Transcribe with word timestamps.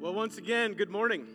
Well, 0.00 0.14
once 0.14 0.38
again, 0.38 0.74
good 0.74 0.90
morning. 0.90 1.26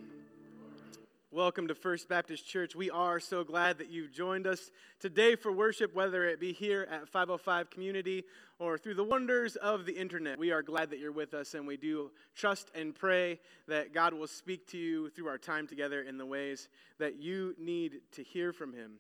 Welcome 1.32 1.68
to 1.68 1.76
First 1.76 2.08
Baptist 2.08 2.48
Church. 2.48 2.78
We 2.78 2.90
are 2.90 3.20
so 3.20 3.44
glad 3.44 3.80
that 3.80 3.90
you've 3.90 4.14
joined 4.14 4.48
us 4.48 4.72
today 5.02 5.36
for 5.36 5.52
worship, 5.52 5.94
whether 5.94 6.24
it 6.24 6.40
be 6.40 6.54
here 6.54 6.88
at 6.90 7.10
505 7.10 7.70
Community 7.70 8.24
or 8.60 8.78
through 8.78 8.94
the 8.94 9.04
wonders 9.04 9.58
of 9.58 9.86
the 9.86 9.92
internet. 9.92 10.40
We 10.40 10.54
are 10.54 10.62
glad 10.62 10.92
that 10.92 11.00
you're 11.00 11.12
with 11.12 11.34
us, 11.34 11.56
and 11.56 11.68
we 11.68 11.76
do 11.76 12.12
trust 12.36 12.72
and 12.74 12.96
pray 12.96 13.42
that 13.68 13.94
God 13.94 14.14
will 14.14 14.28
speak 14.28 14.66
to 14.68 14.78
you 14.78 15.10
through 15.10 15.28
our 15.28 15.38
time 15.38 15.68
together 15.68 16.02
in 16.02 16.18
the 16.18 16.26
ways 16.26 16.70
that 17.00 17.22
you 17.22 17.56
need 17.60 18.00
to 18.14 18.24
hear 18.24 18.54
from 18.54 18.72
Him. 18.72 18.94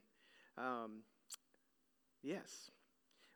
Um, 0.57 1.03
yes. 2.21 2.69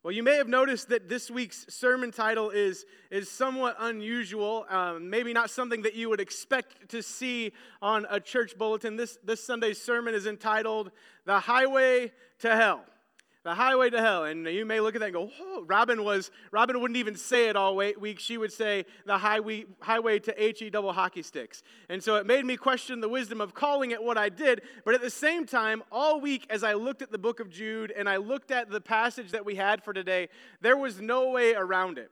Well, 0.08 0.16
you 0.16 0.24
may 0.24 0.38
have 0.38 0.48
noticed 0.48 0.88
that 0.88 1.10
this 1.10 1.30
week's 1.30 1.66
sermon 1.68 2.12
title 2.12 2.50
is, 2.50 2.86
is 3.12 3.30
somewhat 3.30 3.76
unusual, 3.78 4.66
um, 4.70 5.10
maybe 5.10 5.34
not 5.34 5.50
something 5.50 5.82
that 5.82 5.96
you 5.96 6.07
would 6.07 6.21
expect 6.21 6.88
to 6.92 7.04
see 7.04 7.52
on 7.82 8.07
a 8.10 8.18
church 8.18 8.57
bulletin. 8.57 8.96
This, 8.96 9.18
this 9.25 9.43
Sunday's 9.43 9.82
sermon 9.82 10.15
is 10.15 10.25
entitled 10.25 10.92
The 11.25 11.42
Highway 11.42 12.14
to 12.39 12.56
Hell 12.56 12.86
the 13.47 13.56
highway 13.56 13.89
to 13.89 14.01
hell. 14.01 14.25
And 14.25 14.46
you 14.46 14.65
may 14.65 14.82
look 14.82 14.93
at 14.96 15.00
that 15.00 15.06
and 15.06 15.14
go, 15.14 15.32
oh, 15.39 15.64
Robin 15.65 16.04
was, 16.04 16.32
Robin 16.51 16.82
wouldn't 16.82 16.97
even 16.97 17.15
say 17.15 17.47
it 17.47 17.56
all 17.56 17.78
week. 17.78 18.20
She 18.20 18.37
would 18.37 18.51
say 18.51 18.83
the 19.06 19.18
highway, 19.18 19.64
highway 19.79 20.20
to 20.20 20.43
H-E 20.43 20.70
double 20.70 20.92
hockey 20.92 21.21
sticks. 21.23 21.64
And 21.87 22.04
so 22.04 22.15
it 22.15 22.25
made 22.25 22.43
me 22.43 22.57
question 22.57 23.00
the 23.00 23.07
wisdom 23.07 23.39
of 23.39 23.54
calling 23.54 23.92
it 23.92 24.04
what 24.04 24.18
I 24.18 24.28
did. 24.28 24.64
But 24.83 24.96
at 24.96 25.01
the 25.01 25.10
same 25.10 25.46
time, 25.46 25.82
all 25.93 26.20
week 26.20 26.46
as 26.50 26.61
I 26.61 26.73
looked 26.73 27.01
at 27.01 27.10
the 27.10 27.18
book 27.18 27.39
of 27.39 27.50
Jude 27.50 27.93
and 27.96 28.10
I 28.10 28.18
looked 28.18 28.51
at 28.51 28.70
the 28.70 28.82
passage 28.82 29.32
that 29.32 29.46
we 29.46 29.56
had 29.56 29.82
for 29.82 29.93
today, 29.93 30.28
there 30.59 30.75
was 30.75 31.00
no 31.00 31.29
way 31.29 31.56
around 31.56 31.98
it. 31.98 32.11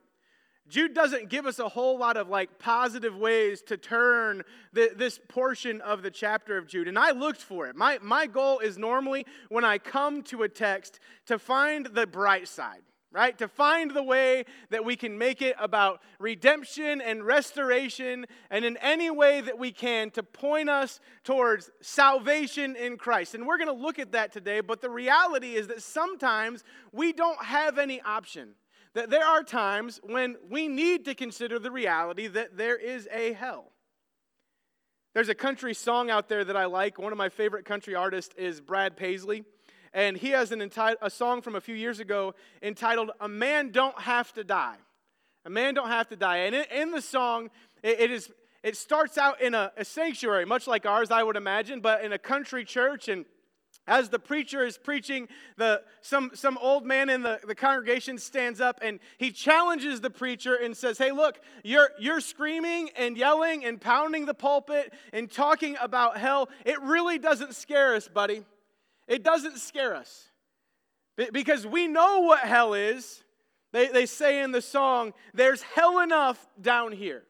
Jude 0.68 0.96
doesn't 0.96 1.30
give 1.30 1.46
us 1.46 1.60
a 1.60 1.70
whole 1.70 1.98
lot 1.98 2.18
of 2.18 2.28
like 2.28 2.58
positive 2.58 3.16
ways 3.16 3.62
to 3.64 3.78
turn 3.78 4.42
the, 4.74 4.92
this 4.96 5.20
portion 5.28 5.80
of 5.82 6.02
the 6.02 6.10
chapter 6.10 6.58
of 6.58 6.68
Jude. 6.68 6.88
And 6.88 6.98
I 6.98 7.12
looked 7.12 7.42
for 7.42 7.68
it. 7.68 7.76
My, 7.76 8.00
my 8.02 8.26
goal 8.26 8.60
is 8.60 8.78
normally 8.78 9.26
when 9.50 9.64
I 9.64 9.78
come 9.78 10.24
to 10.24 10.44
a 10.44 10.50
text 10.50 11.00
to 11.28 11.38
find 11.38 11.86
the 11.86 12.08
bright 12.08 12.48
side, 12.48 12.82
right? 13.12 13.38
To 13.38 13.48
find 13.48 13.92
the 13.92 14.02
way 14.02 14.46
that 14.72 14.84
we 14.84 14.96
can 14.96 15.20
make 15.20 15.44
it 15.44 15.56
about 15.60 16.02
redemption 16.18 17.00
and 17.00 17.24
restoration, 17.24 18.26
and 18.50 18.66
in 18.66 18.76
any 18.78 19.12
way 19.12 19.42
that 19.42 19.60
we 19.60 19.72
can 19.72 20.10
to 20.12 20.24
point 20.24 20.68
us 20.68 21.00
towards 21.24 21.70
salvation 21.80 22.76
in 22.76 22.98
Christ. 22.98 23.36
And 23.36 23.46
we're 23.46 23.60
going 23.60 23.68
to 23.68 23.84
look 23.84 24.00
at 24.00 24.14
that 24.14 24.34
today. 24.34 24.62
But 24.62 24.82
the 24.82 24.90
reality 24.90 25.54
is 25.54 25.68
that 25.68 25.84
sometimes 25.84 26.64
we 26.92 27.14
don't 27.14 27.46
have 27.46 27.78
any 27.78 28.02
option 28.02 28.56
that 28.96 29.10
there 29.10 29.26
are 29.26 29.44
times 29.44 30.00
when 30.04 30.38
we 30.50 30.68
need 30.68 31.06
to 31.06 31.14
consider 31.14 31.60
the 31.60 31.70
reality 31.70 32.28
that 32.28 32.58
there 32.58 32.78
is 32.78 33.08
a 33.12 33.34
hell. 33.34 33.72
There's 35.14 35.30
a 35.30 35.36
country 35.36 35.74
song 35.74 36.10
out 36.10 36.28
there 36.30 36.44
that 36.44 36.58
I 36.58 36.66
like. 36.66 36.98
One 36.98 37.12
of 37.12 37.18
my 37.18 37.30
favorite 37.30 37.66
country 37.66 37.94
artists 37.94 38.34
is 38.38 38.60
Brad 38.60 38.98
Paisley. 38.98 39.44
And 39.94 40.18
he 40.18 40.30
has 40.30 40.52
an 40.52 40.60
enti- 40.60 40.96
a 41.02 41.10
song 41.10 41.42
from 41.42 41.56
a 41.56 41.62
few 41.62 41.76
years 41.76 42.00
ago 42.00 42.36
entitled 42.62 43.12
A 43.20 43.28
Man 43.28 43.72
Don't 43.72 44.00
Have 44.02 44.34
to 44.34 44.44
Die. 44.44 44.76
A 45.46 45.50
Man 45.50 45.74
Don't 45.74 45.88
Have 45.88 46.08
to 46.10 46.16
Die. 46.16 46.38
And 46.38 46.56
in, 46.56 46.92
the 46.92 47.02
song, 47.02 47.50
it, 47.84 48.00
it, 48.00 48.12
is, 48.12 48.30
it 48.64 48.76
starts 48.76 49.18
out 49.18 49.42
in 49.42 49.54
a, 49.54 49.72
a 49.78 49.86
sanctuary, 49.86 50.46
much 50.46 50.68
like 50.68 50.86
ours, 50.86 51.12
I 51.12 51.24
would 51.24 51.38
imagine, 51.38 51.82
but 51.82 52.04
in 52.04 52.12
a 52.12 52.18
country 52.18 52.66
church. 52.66 53.08
And 53.08 53.26
as 53.88 54.10
the 54.10 54.20
preacher 54.20 54.66
is 54.66 54.78
preaching, 54.78 55.28
the, 55.58 55.82
some, 56.02 56.32
some 56.34 56.58
old 56.60 56.86
man 56.86 57.10
in 57.10 57.22
the, 57.22 57.40
the 57.46 57.56
congregation 57.56 58.18
stands 58.18 58.60
up 58.60 58.80
and 58.82 59.00
he 59.18 59.32
challenges 59.32 60.02
the 60.02 60.10
preacher 60.10 60.56
and 60.56 60.76
says, 60.76 60.98
Hey, 60.98 61.12
look, 61.12 61.40
you're, 61.64 61.90
you're 62.00 62.22
screaming 62.22 62.90
and 62.98 63.18
yelling 63.18 63.64
and 63.66 63.80
pounding 63.80 64.26
the 64.26 64.34
pulpit 64.34 64.94
and 65.14 65.30
talking 65.30 65.76
about 65.80 66.18
hell. 66.18 66.50
It 66.66 66.82
really 66.82 67.20
doesn't 67.20 67.56
scare 67.56 67.96
us, 67.96 68.08
buddy. 68.08 68.44
It 69.08 69.24
doesn't 69.24 69.60
scare 69.60 69.96
us. 69.96 70.30
Because 71.32 71.66
we 71.66 71.88
know 71.88 72.22
what 72.22 72.40
hell 72.40 72.74
is. 72.74 73.24
They, 73.72 73.88
they 73.88 74.06
say 74.06 74.42
in 74.42 74.52
the 74.52 74.62
song, 74.62 75.14
There's 75.34 75.62
hell 75.62 76.00
enough 76.00 76.46
down 76.62 76.92
here. 76.92 77.24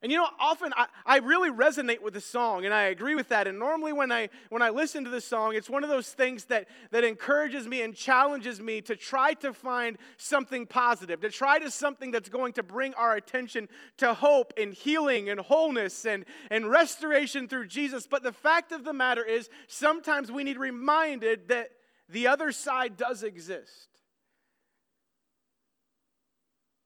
And 0.00 0.12
you 0.12 0.18
know, 0.18 0.28
often 0.38 0.72
I, 0.76 0.86
I 1.04 1.18
really 1.18 1.50
resonate 1.50 2.00
with 2.00 2.14
the 2.14 2.20
song, 2.20 2.64
and 2.64 2.72
I 2.72 2.84
agree 2.84 3.16
with 3.16 3.30
that. 3.30 3.48
And 3.48 3.58
normally 3.58 3.92
when 3.92 4.12
I 4.12 4.28
when 4.48 4.62
I 4.62 4.70
listen 4.70 5.02
to 5.04 5.10
the 5.10 5.20
song, 5.20 5.54
it's 5.56 5.68
one 5.68 5.82
of 5.82 5.90
those 5.90 6.08
things 6.10 6.44
that, 6.46 6.68
that 6.92 7.02
encourages 7.02 7.66
me 7.66 7.82
and 7.82 7.94
challenges 7.94 8.60
me 8.60 8.80
to 8.82 8.94
try 8.94 9.34
to 9.34 9.52
find 9.52 9.98
something 10.16 10.66
positive, 10.66 11.20
to 11.20 11.30
try 11.30 11.58
to 11.58 11.70
something 11.70 12.12
that's 12.12 12.28
going 12.28 12.52
to 12.54 12.62
bring 12.62 12.94
our 12.94 13.16
attention 13.16 13.68
to 13.96 14.14
hope 14.14 14.52
and 14.56 14.72
healing 14.72 15.30
and 15.30 15.40
wholeness 15.40 16.04
and, 16.04 16.24
and 16.50 16.70
restoration 16.70 17.48
through 17.48 17.66
Jesus. 17.66 18.06
But 18.06 18.22
the 18.22 18.32
fact 18.32 18.70
of 18.70 18.84
the 18.84 18.92
matter 18.92 19.24
is, 19.24 19.48
sometimes 19.66 20.30
we 20.30 20.44
need 20.44 20.58
reminded 20.58 21.48
that 21.48 21.70
the 22.08 22.28
other 22.28 22.52
side 22.52 22.96
does 22.96 23.24
exist. 23.24 23.88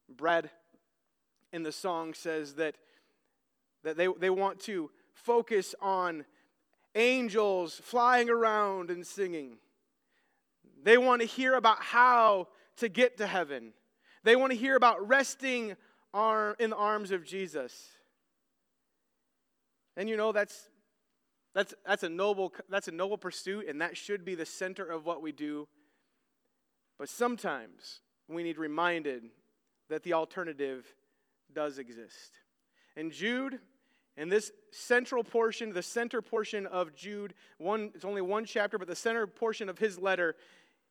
Brad 0.08 0.50
in 1.52 1.62
the 1.62 1.72
song 1.72 2.14
says 2.14 2.54
that 2.54 2.76
that 3.84 3.96
they, 3.96 4.08
they 4.18 4.30
want 4.30 4.60
to 4.60 4.90
focus 5.14 5.74
on 5.80 6.24
angels 6.94 7.80
flying 7.82 8.30
around 8.30 8.90
and 8.90 9.06
singing. 9.06 9.58
They 10.82 10.98
want 10.98 11.22
to 11.22 11.26
hear 11.26 11.54
about 11.54 11.82
how 11.82 12.48
to 12.76 12.88
get 12.88 13.18
to 13.18 13.26
heaven. 13.26 13.72
They 14.24 14.36
want 14.36 14.52
to 14.52 14.58
hear 14.58 14.76
about 14.76 15.06
resting 15.06 15.76
arm, 16.12 16.56
in 16.58 16.70
the 16.70 16.76
arms 16.76 17.10
of 17.10 17.24
Jesus. 17.24 17.88
And 19.96 20.08
you 20.08 20.16
know 20.16 20.32
that's 20.32 20.68
that's 21.54 21.74
that's 21.86 22.02
a 22.02 22.08
noble 22.08 22.52
that's 22.70 22.88
a 22.88 22.92
noble 22.92 23.18
pursuit 23.18 23.68
and 23.68 23.80
that 23.82 23.96
should 23.96 24.24
be 24.24 24.34
the 24.34 24.46
center 24.46 24.84
of 24.84 25.04
what 25.04 25.22
we 25.22 25.32
do. 25.32 25.68
But 26.98 27.08
sometimes 27.08 28.00
we 28.28 28.42
need 28.42 28.58
reminded 28.58 29.24
that 29.88 30.02
the 30.02 30.14
alternative 30.14 30.86
does 31.52 31.78
exist. 31.78 32.32
And 32.96 33.12
Jude 33.12 33.58
and 34.16 34.30
this 34.30 34.52
central 34.70 35.24
portion, 35.24 35.72
the 35.72 35.82
center 35.82 36.20
portion 36.20 36.66
of 36.66 36.94
Jude, 36.94 37.34
one, 37.58 37.92
it's 37.94 38.04
only 38.04 38.20
one 38.20 38.44
chapter, 38.44 38.78
but 38.78 38.88
the 38.88 38.96
center 38.96 39.26
portion 39.26 39.68
of 39.68 39.78
his 39.78 39.98
letter, 39.98 40.36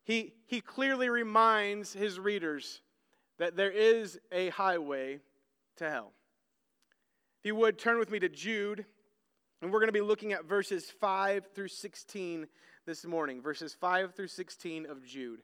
he, 0.04 0.34
he 0.46 0.60
clearly 0.60 1.08
reminds 1.08 1.92
his 1.92 2.18
readers 2.18 2.80
that 3.38 3.56
there 3.56 3.70
is 3.70 4.18
a 4.32 4.48
highway 4.50 5.20
to 5.76 5.88
hell. 5.88 6.12
If 7.40 7.46
you 7.46 7.54
would, 7.56 7.78
turn 7.78 7.98
with 7.98 8.10
me 8.10 8.18
to 8.20 8.28
Jude, 8.28 8.84
and 9.60 9.72
we're 9.72 9.78
going 9.78 9.88
to 9.88 9.92
be 9.92 10.00
looking 10.00 10.32
at 10.32 10.44
verses 10.44 10.90
5 11.00 11.46
through 11.54 11.68
16 11.68 12.46
this 12.86 13.04
morning. 13.04 13.40
Verses 13.40 13.74
5 13.80 14.14
through 14.14 14.28
16 14.28 14.86
of 14.86 15.04
Jude. 15.04 15.42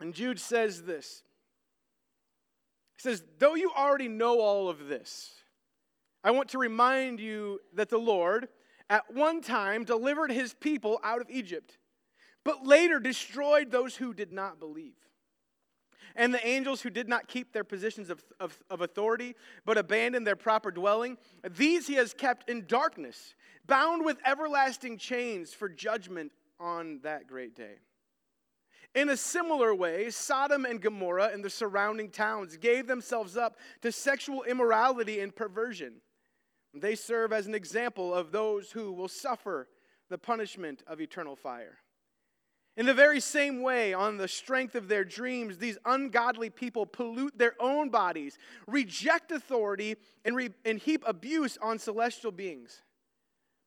And 0.00 0.14
Jude 0.14 0.40
says 0.40 0.82
this 0.82 1.22
He 2.96 3.02
says, 3.02 3.22
Though 3.38 3.54
you 3.54 3.70
already 3.76 4.08
know 4.08 4.40
all 4.40 4.68
of 4.68 4.88
this, 4.88 5.32
I 6.22 6.32
want 6.32 6.50
to 6.50 6.58
remind 6.58 7.18
you 7.20 7.60
that 7.74 7.88
the 7.88 7.98
Lord 7.98 8.48
at 8.90 9.12
one 9.14 9.40
time 9.40 9.84
delivered 9.84 10.30
his 10.30 10.52
people 10.52 11.00
out 11.02 11.20
of 11.20 11.30
Egypt, 11.30 11.78
but 12.44 12.66
later 12.66 13.00
destroyed 13.00 13.70
those 13.70 13.96
who 13.96 14.12
did 14.12 14.32
not 14.32 14.58
believe. 14.58 14.96
And 16.16 16.34
the 16.34 16.44
angels 16.46 16.82
who 16.82 16.90
did 16.90 17.08
not 17.08 17.28
keep 17.28 17.52
their 17.52 17.64
positions 17.64 18.10
of, 18.10 18.22
of, 18.40 18.60
of, 18.68 18.80
authority, 18.80 19.36
but 19.64 19.78
abandoned 19.78 20.26
their 20.26 20.36
proper 20.36 20.72
dwelling, 20.72 21.16
these 21.48 21.86
he 21.86 21.94
has 21.94 22.12
kept 22.12 22.50
in 22.50 22.66
darkness, 22.66 23.34
bound 23.66 24.04
with 24.04 24.18
everlasting 24.26 24.98
chains 24.98 25.54
for 25.54 25.68
judgment 25.68 26.32
on 26.58 26.98
that 27.04 27.28
great 27.28 27.54
day. 27.54 27.76
In 28.96 29.08
a 29.08 29.16
similar 29.16 29.72
way, 29.72 30.10
Sodom 30.10 30.64
and 30.64 30.80
Gomorrah 30.80 31.30
and 31.32 31.44
the 31.44 31.50
surrounding 31.50 32.10
towns 32.10 32.56
gave 32.56 32.88
themselves 32.88 33.36
up 33.36 33.56
to 33.82 33.92
sexual 33.92 34.42
immorality 34.42 35.20
and 35.20 35.34
perversion 35.34 36.00
they 36.74 36.94
serve 36.94 37.32
as 37.32 37.46
an 37.46 37.54
example 37.54 38.14
of 38.14 38.32
those 38.32 38.70
who 38.70 38.92
will 38.92 39.08
suffer 39.08 39.68
the 40.08 40.18
punishment 40.18 40.82
of 40.86 41.00
eternal 41.00 41.36
fire. 41.36 41.78
In 42.76 42.86
the 42.86 42.94
very 42.94 43.20
same 43.20 43.62
way, 43.62 43.92
on 43.92 44.16
the 44.16 44.28
strength 44.28 44.74
of 44.74 44.88
their 44.88 45.04
dreams, 45.04 45.58
these 45.58 45.76
ungodly 45.84 46.50
people 46.50 46.86
pollute 46.86 47.36
their 47.36 47.54
own 47.60 47.90
bodies, 47.90 48.38
reject 48.66 49.32
authority, 49.32 49.96
and, 50.24 50.36
re- 50.36 50.54
and 50.64 50.78
heap 50.78 51.02
abuse 51.06 51.58
on 51.60 51.78
celestial 51.78 52.30
beings. 52.30 52.82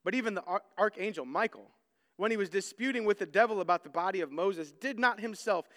But 0.04 0.14
even 0.14 0.34
the 0.34 0.44
archangel 0.78 1.26
Michael, 1.26 1.70
when 2.16 2.30
he 2.30 2.36
was 2.36 2.48
disputing 2.48 3.04
with 3.04 3.18
the 3.18 3.26
devil 3.26 3.60
about 3.60 3.84
the 3.84 3.90
body 3.90 4.20
of 4.20 4.32
Moses, 4.32 4.72
did 4.72 4.98
not 4.98 5.20
himself 5.20 5.68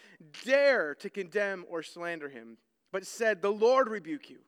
dare 0.44 0.96
to 0.96 1.10
condemn 1.10 1.66
or 1.70 1.84
slander 1.84 2.30
him, 2.30 2.58
but 2.92 3.06
said, 3.06 3.42
The 3.42 3.52
Lord 3.52 3.90
rebuke 3.90 4.30
you. 4.30 4.40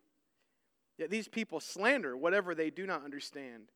Yet 1.00 1.10
these 1.10 1.30
people 1.30 1.62
slander 1.62 2.18
whatever 2.18 2.54
they 2.54 2.69
do 2.69 2.86
not 2.86 3.06
understand. 3.06 3.69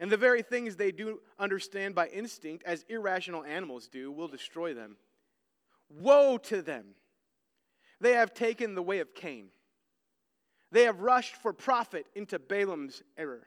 And 0.00 0.10
the 0.10 0.16
very 0.16 0.42
things 0.42 0.74
they 0.74 0.90
do 0.90 1.20
understand 1.38 1.94
by 1.94 2.08
instinct, 2.08 2.64
as 2.64 2.86
irrational 2.88 3.44
animals 3.44 3.86
do, 3.86 4.10
will 4.10 4.28
destroy 4.28 4.72
them. 4.72 4.96
Woe 5.90 6.38
to 6.38 6.62
them! 6.62 6.94
They 8.00 8.12
have 8.14 8.34
taken 8.34 8.74
the 8.74 8.82
way 8.82 8.98
of 9.00 9.14
Cain. 9.14 9.48
They 10.72 10.84
have 10.84 11.00
rushed 11.00 11.36
for 11.36 11.52
profit 11.52 12.06
into 12.16 12.38
Balaam's 12.38 13.02
error. 13.16 13.46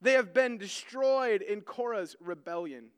They 0.00 0.12
have 0.12 0.32
been 0.32 0.56
destroyed 0.56 1.42
in 1.42 1.62
Korah's 1.62 2.16
rebellion. 2.20 2.90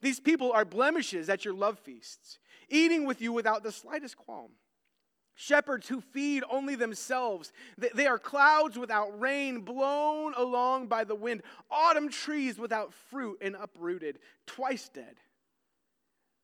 These 0.00 0.20
people 0.20 0.52
are 0.52 0.64
blemishes 0.64 1.28
at 1.28 1.44
your 1.44 1.54
love 1.54 1.78
feasts, 1.78 2.38
eating 2.70 3.04
with 3.04 3.20
you 3.20 3.32
without 3.32 3.62
the 3.62 3.72
slightest 3.72 4.16
qualm. 4.16 4.52
Shepherds 5.42 5.88
who 5.88 6.02
feed 6.02 6.44
only 6.50 6.74
themselves. 6.74 7.50
They 7.78 8.06
are 8.06 8.18
clouds 8.18 8.78
without 8.78 9.18
rain, 9.18 9.62
blown 9.62 10.34
along 10.36 10.88
by 10.88 11.04
the 11.04 11.14
wind. 11.14 11.42
Autumn 11.70 12.10
trees 12.10 12.58
without 12.58 12.92
fruit 12.92 13.38
and 13.40 13.56
uprooted, 13.58 14.18
twice 14.46 14.90
dead. 14.90 15.16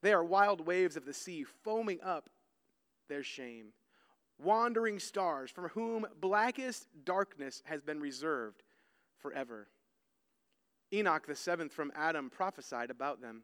They 0.01 0.15
are 0.15 0.25
wild 0.25 0.67
waves 0.67 0.97
of 0.97 1.05
the 1.05 1.13
sea, 1.13 1.45
foaming 1.45 2.01
up 2.03 2.31
their 3.11 3.23
shame. 3.23 3.75
Wandering 4.43 4.99
stars, 4.99 5.51
from 5.51 5.69
whom 5.69 6.07
blackest 6.19 6.89
darkness 7.05 7.63
has 7.67 7.83
been 7.83 8.01
reserved 8.01 8.63
forever. 9.19 9.69
Enoch, 10.91 11.27
the 11.27 11.35
seventh 11.35 11.75
from 11.75 11.93
Adam, 11.95 12.31
prophesied 12.31 12.91
about 12.91 13.21
them. 13.21 13.43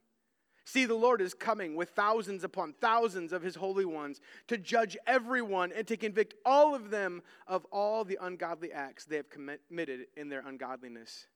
See, 0.64 0.84
the 0.84 0.94
Lord 0.94 1.20
is 1.20 1.34
coming 1.34 1.74
with 1.74 1.90
thousands 1.90 2.44
upon 2.44 2.74
thousands 2.74 3.32
of 3.32 3.42
his 3.42 3.56
holy 3.56 3.84
ones 3.84 4.20
to 4.46 4.56
judge 4.56 4.96
everyone 5.06 5.72
and 5.72 5.86
to 5.88 5.96
convict 5.96 6.34
all 6.44 6.74
of 6.74 6.90
them 6.90 7.22
of 7.48 7.64
all 7.72 8.04
the 8.04 8.18
ungodly 8.20 8.72
acts 8.72 9.04
they 9.04 9.16
have 9.16 9.28
committed 9.28 10.06
in 10.16 10.28
their 10.28 10.46
ungodliness, 10.46 11.26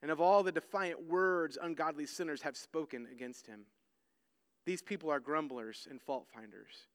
and 0.00 0.10
of 0.10 0.20
all 0.20 0.42
the 0.42 0.52
defiant 0.52 1.06
words 1.06 1.58
ungodly 1.60 2.06
sinners 2.06 2.42
have 2.42 2.56
spoken 2.56 3.06
against 3.12 3.46
him. 3.46 3.66
These 4.64 4.82
people 4.82 5.10
are 5.10 5.20
grumblers 5.20 5.86
and 5.90 6.00
fault 6.00 6.26
finders. 6.34 6.88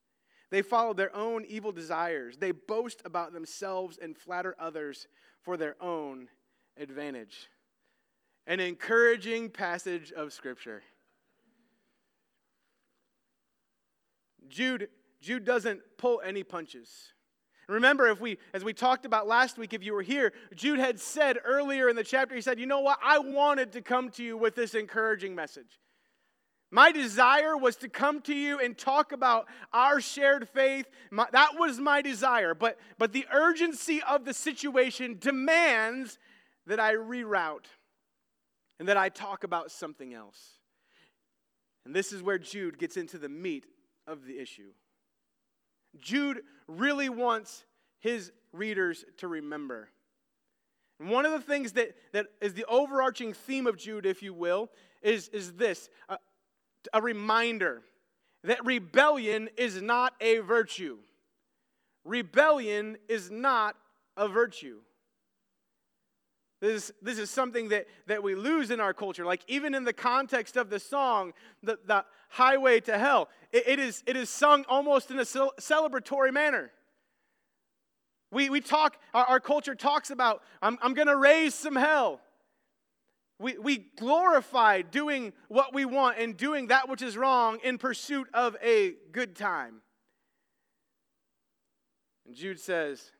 They 0.50 0.62
follow 0.62 0.92
their 0.92 1.14
own 1.16 1.46
evil 1.46 1.72
desires. 1.72 2.36
They 2.36 2.50
boast 2.50 3.00
about 3.06 3.32
themselves 3.32 3.98
and 4.02 4.16
flatter 4.16 4.54
others 4.58 5.06
for 5.40 5.56
their 5.56 5.76
own 5.80 6.28
advantage. 6.76 7.48
An 8.46 8.60
encouraging 8.60 9.48
passage 9.48 10.12
of 10.12 10.32
Scripture. 10.32 10.82
Jude, 14.48 14.88
Jude 15.20 15.44
doesn't 15.44 15.80
pull 15.98 16.20
any 16.24 16.42
punches. 16.42 17.12
Remember, 17.68 18.08
if 18.08 18.20
we, 18.20 18.38
as 18.52 18.64
we 18.64 18.72
talked 18.72 19.06
about 19.06 19.26
last 19.26 19.56
week, 19.56 19.72
if 19.72 19.84
you 19.84 19.94
were 19.94 20.02
here, 20.02 20.32
Jude 20.54 20.78
had 20.78 21.00
said 21.00 21.38
earlier 21.44 21.88
in 21.88 21.96
the 21.96 22.04
chapter, 22.04 22.34
he 22.34 22.40
said, 22.40 22.58
You 22.58 22.66
know 22.66 22.80
what? 22.80 22.98
I 23.02 23.18
wanted 23.18 23.72
to 23.72 23.82
come 23.82 24.10
to 24.10 24.24
you 24.24 24.36
with 24.36 24.54
this 24.54 24.74
encouraging 24.74 25.34
message. 25.34 25.78
My 26.70 26.90
desire 26.90 27.56
was 27.56 27.76
to 27.76 27.88
come 27.88 28.22
to 28.22 28.34
you 28.34 28.58
and 28.58 28.76
talk 28.76 29.12
about 29.12 29.46
our 29.74 30.00
shared 30.00 30.48
faith. 30.48 30.86
My, 31.10 31.26
that 31.32 31.58
was 31.58 31.78
my 31.78 32.00
desire. 32.00 32.54
But, 32.54 32.78
but 32.98 33.12
the 33.12 33.26
urgency 33.30 34.02
of 34.02 34.24
the 34.24 34.32
situation 34.32 35.18
demands 35.20 36.18
that 36.66 36.80
I 36.80 36.94
reroute 36.94 37.66
and 38.78 38.88
that 38.88 38.96
I 38.96 39.10
talk 39.10 39.44
about 39.44 39.70
something 39.70 40.14
else. 40.14 40.58
And 41.84 41.94
this 41.94 42.12
is 42.12 42.22
where 42.22 42.38
Jude 42.38 42.78
gets 42.78 42.96
into 42.96 43.18
the 43.18 43.28
meat 43.28 43.66
of 44.06 44.26
the 44.26 44.38
issue. 44.38 44.70
Jude 46.00 46.42
really 46.66 47.08
wants 47.08 47.64
his 48.00 48.32
readers 48.52 49.04
to 49.18 49.28
remember. 49.28 49.88
And 51.00 51.10
one 51.10 51.24
of 51.24 51.32
the 51.32 51.40
things 51.40 51.72
that, 51.72 51.94
that 52.12 52.26
is 52.40 52.54
the 52.54 52.64
overarching 52.66 53.32
theme 53.32 53.66
of 53.66 53.76
Jude, 53.76 54.06
if 54.06 54.22
you 54.22 54.32
will, 54.32 54.70
is, 55.02 55.28
is 55.28 55.52
this 55.54 55.88
a, 56.08 56.18
a 56.92 57.02
reminder 57.02 57.82
that 58.44 58.64
rebellion 58.64 59.48
is 59.56 59.80
not 59.80 60.14
a 60.20 60.38
virtue. 60.38 60.98
Rebellion 62.04 62.96
is 63.08 63.30
not 63.30 63.76
a 64.16 64.28
virtue. 64.28 64.80
This, 66.62 66.92
this 67.02 67.18
is 67.18 67.28
something 67.28 67.70
that, 67.70 67.88
that 68.06 68.22
we 68.22 68.36
lose 68.36 68.70
in 68.70 68.78
our 68.78 68.94
culture. 68.94 69.24
Like, 69.24 69.42
even 69.48 69.74
in 69.74 69.82
the 69.82 69.92
context 69.92 70.56
of 70.56 70.70
the 70.70 70.78
song, 70.78 71.32
the, 71.60 71.76
the 71.86 72.04
highway 72.28 72.78
to 72.82 72.96
hell, 72.96 73.28
it, 73.50 73.64
it, 73.66 73.78
is, 73.80 74.04
it 74.06 74.14
is 74.14 74.30
sung 74.30 74.64
almost 74.68 75.10
in 75.10 75.18
a 75.18 75.24
celebratory 75.24 76.32
manner. 76.32 76.70
We, 78.30 78.48
we 78.48 78.60
talk, 78.60 78.96
our, 79.12 79.24
our 79.24 79.40
culture 79.40 79.74
talks 79.74 80.10
about, 80.10 80.40
I'm, 80.62 80.78
I'm 80.80 80.94
going 80.94 81.08
to 81.08 81.16
raise 81.16 81.52
some 81.52 81.74
hell. 81.74 82.20
We, 83.40 83.58
we 83.58 83.78
glorify 83.98 84.82
doing 84.82 85.32
what 85.48 85.74
we 85.74 85.84
want 85.84 86.18
and 86.18 86.36
doing 86.36 86.68
that 86.68 86.88
which 86.88 87.02
is 87.02 87.16
wrong 87.16 87.58
in 87.64 87.76
pursuit 87.76 88.28
of 88.32 88.56
a 88.62 88.94
good 89.10 89.34
time. 89.34 89.82
And 92.24 92.36
Jude 92.36 92.60
says, 92.60 93.10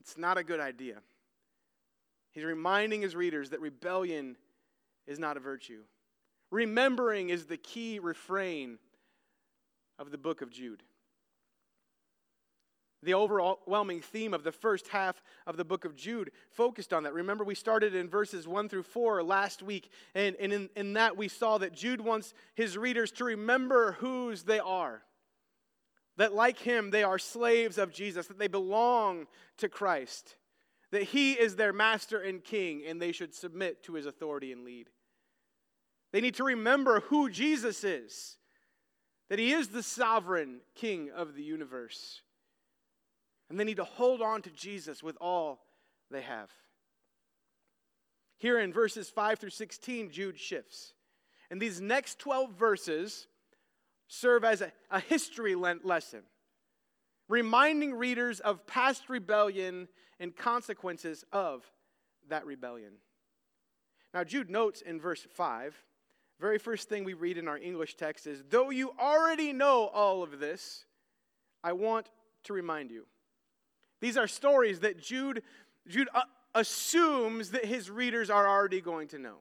it's 0.00 0.16
not 0.16 0.38
a 0.38 0.44
good 0.44 0.60
idea. 0.60 0.98
He's 2.32 2.44
reminding 2.44 3.02
his 3.02 3.14
readers 3.14 3.50
that 3.50 3.60
rebellion 3.60 4.36
is 5.06 5.18
not 5.18 5.36
a 5.36 5.40
virtue. 5.40 5.82
Remembering 6.50 7.28
is 7.28 7.46
the 7.46 7.56
key 7.56 7.98
refrain 7.98 8.78
of 9.98 10.10
the 10.10 10.18
book 10.18 10.42
of 10.42 10.50
Jude. 10.50 10.82
The 13.02 13.14
overwhelming 13.14 14.00
theme 14.00 14.32
of 14.32 14.44
the 14.44 14.52
first 14.52 14.88
half 14.88 15.22
of 15.46 15.56
the 15.56 15.64
book 15.64 15.84
of 15.84 15.96
Jude 15.96 16.30
focused 16.50 16.92
on 16.92 17.02
that. 17.02 17.12
Remember, 17.12 17.42
we 17.42 17.54
started 17.54 17.94
in 17.94 18.08
verses 18.08 18.46
1 18.46 18.68
through 18.68 18.84
4 18.84 19.22
last 19.22 19.62
week, 19.62 19.90
and, 20.14 20.36
and 20.36 20.52
in, 20.52 20.70
in 20.76 20.92
that 20.92 21.16
we 21.16 21.26
saw 21.28 21.58
that 21.58 21.74
Jude 21.74 22.00
wants 22.00 22.32
his 22.54 22.78
readers 22.78 23.10
to 23.12 23.24
remember 23.24 23.92
whose 23.92 24.44
they 24.44 24.60
are. 24.60 25.02
That, 26.16 26.32
like 26.32 26.58
him, 26.58 26.90
they 26.90 27.02
are 27.02 27.18
slaves 27.18 27.76
of 27.76 27.92
Jesus, 27.92 28.28
that 28.28 28.38
they 28.38 28.46
belong 28.46 29.26
to 29.58 29.68
Christ 29.68 30.36
that 30.92 31.04
he 31.04 31.32
is 31.32 31.56
their 31.56 31.72
master 31.72 32.20
and 32.20 32.44
king, 32.44 32.84
and 32.86 33.00
they 33.00 33.12
should 33.12 33.34
submit 33.34 33.82
to 33.82 33.94
his 33.94 34.06
authority 34.06 34.52
and 34.52 34.62
lead. 34.62 34.90
They 36.12 36.20
need 36.20 36.34
to 36.34 36.44
remember 36.44 37.00
who 37.00 37.30
Jesus 37.30 37.82
is, 37.82 38.36
that 39.30 39.38
he 39.38 39.52
is 39.52 39.68
the 39.68 39.82
sovereign 39.82 40.60
king 40.74 41.10
of 41.10 41.34
the 41.34 41.42
universe. 41.42 42.20
And 43.48 43.58
they 43.58 43.64
need 43.64 43.78
to 43.78 43.84
hold 43.84 44.20
on 44.20 44.42
to 44.42 44.50
Jesus 44.50 45.02
with 45.02 45.16
all 45.20 45.60
they 46.10 46.22
have. 46.22 46.50
Here 48.36 48.58
in 48.58 48.72
verses 48.72 49.08
5 49.08 49.38
through 49.38 49.50
16, 49.50 50.10
Jude 50.10 50.38
shifts. 50.38 50.92
And 51.50 51.60
these 51.60 51.80
next 51.80 52.18
12 52.18 52.52
verses 52.52 53.26
serve 54.08 54.44
as 54.44 54.60
a, 54.60 54.72
a 54.90 55.00
history 55.00 55.54
lesson, 55.54 56.22
reminding 57.28 57.94
readers 57.94 58.40
of 58.40 58.66
past 58.66 59.08
rebellion 59.08 59.88
and 60.20 60.36
consequences 60.36 61.24
of 61.32 61.64
that 62.28 62.46
rebellion. 62.46 62.92
Now, 64.14 64.24
Jude 64.24 64.50
notes 64.50 64.82
in 64.82 65.00
verse 65.00 65.26
5, 65.34 65.74
very 66.40 66.58
first 66.58 66.88
thing 66.88 67.04
we 67.04 67.14
read 67.14 67.38
in 67.38 67.48
our 67.48 67.58
English 67.58 67.96
text 67.96 68.26
is, 68.26 68.42
Though 68.50 68.70
you 68.70 68.92
already 69.00 69.52
know 69.52 69.86
all 69.86 70.22
of 70.22 70.38
this, 70.38 70.84
I 71.64 71.72
want 71.72 72.10
to 72.44 72.52
remind 72.52 72.90
you. 72.90 73.06
These 74.00 74.16
are 74.16 74.26
stories 74.26 74.80
that 74.80 75.00
Jude, 75.00 75.42
Jude 75.86 76.08
uh, 76.14 76.22
assumes 76.54 77.50
that 77.50 77.64
his 77.64 77.88
readers 77.88 78.30
are 78.30 78.48
already 78.48 78.80
going 78.80 79.08
to 79.08 79.18
know. 79.18 79.36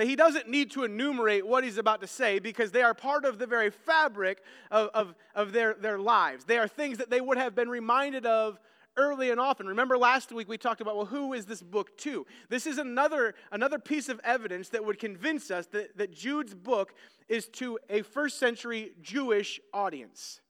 That 0.00 0.06
he 0.06 0.16
doesn't 0.16 0.48
need 0.48 0.70
to 0.70 0.84
enumerate 0.84 1.46
what 1.46 1.62
he's 1.62 1.76
about 1.76 2.00
to 2.00 2.06
say 2.06 2.38
because 2.38 2.70
they 2.70 2.80
are 2.80 2.94
part 2.94 3.26
of 3.26 3.38
the 3.38 3.46
very 3.46 3.68
fabric 3.68 4.42
of, 4.70 4.88
of, 4.94 5.14
of 5.34 5.52
their, 5.52 5.74
their 5.74 5.98
lives. 5.98 6.46
They 6.46 6.56
are 6.56 6.66
things 6.66 6.96
that 6.96 7.10
they 7.10 7.20
would 7.20 7.36
have 7.36 7.54
been 7.54 7.68
reminded 7.68 8.24
of 8.24 8.58
early 8.96 9.30
and 9.30 9.38
often. 9.38 9.66
Remember 9.66 9.98
last 9.98 10.32
week 10.32 10.48
we 10.48 10.56
talked 10.56 10.80
about, 10.80 10.96
well, 10.96 11.04
who 11.04 11.34
is 11.34 11.44
this 11.44 11.62
book 11.62 11.98
to? 11.98 12.24
This 12.48 12.66
is 12.66 12.78
another, 12.78 13.34
another 13.52 13.78
piece 13.78 14.08
of 14.08 14.22
evidence 14.24 14.70
that 14.70 14.82
would 14.82 14.98
convince 14.98 15.50
us 15.50 15.66
that, 15.66 15.98
that 15.98 16.14
Jude's 16.14 16.54
book 16.54 16.94
is 17.28 17.46
to 17.56 17.78
a 17.90 18.00
first 18.00 18.38
century 18.38 18.92
Jewish 19.02 19.60
audience. 19.74 20.40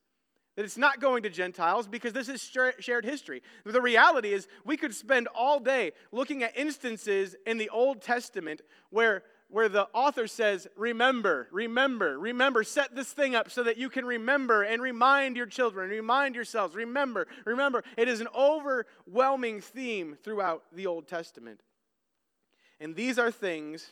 That 0.55 0.65
it's 0.65 0.79
not 0.79 1.01
going 1.01 1.25
to 1.25 1.29
Gentiles 1.29 1.89
because 1.89 2.13
this 2.13 2.29
is 2.29 2.41
shared 2.79 3.05
history. 3.05 3.43
The 3.65 3.81
reality 3.81 4.33
is, 4.33 4.47
we 4.65 4.77
could 4.77 4.95
spend 4.95 5.27
all 5.35 5.59
day 5.59 5.91
looking 6.13 6.45
at 6.45 6.57
instances 6.57 7.35
in 7.47 7.59
the 7.59 7.69
Old 7.71 8.01
Testament 8.01 8.61
where 8.91 9.25
where 9.51 9.69
the 9.69 9.89
author 9.93 10.27
says, 10.27 10.67
Remember, 10.77 11.49
remember, 11.51 12.19
remember, 12.19 12.65
set 12.65 12.95
this 12.95 13.13
thing 13.13 13.35
up 13.35 13.51
so 13.51 13.63
that 13.65 13.77
you 13.77 13.91
can 13.91 14.05
remember 14.05 14.63
and 14.63 14.81
remind 14.81 15.37
your 15.37 15.47
children, 15.47 15.91
remind 15.91 16.35
yourselves, 16.35 16.75
remember, 16.75 17.27
remember. 17.45 17.83
It 17.97 18.09
is 18.09 18.21
an 18.21 18.29
overwhelming 18.35 19.61
theme 19.61 20.17
throughout 20.23 20.65
the 20.73 20.87
Old 20.87 21.09
Testament. 21.09 21.61
And 22.79 22.97
these 22.97 23.19
are 23.19 23.31
things 23.31 23.91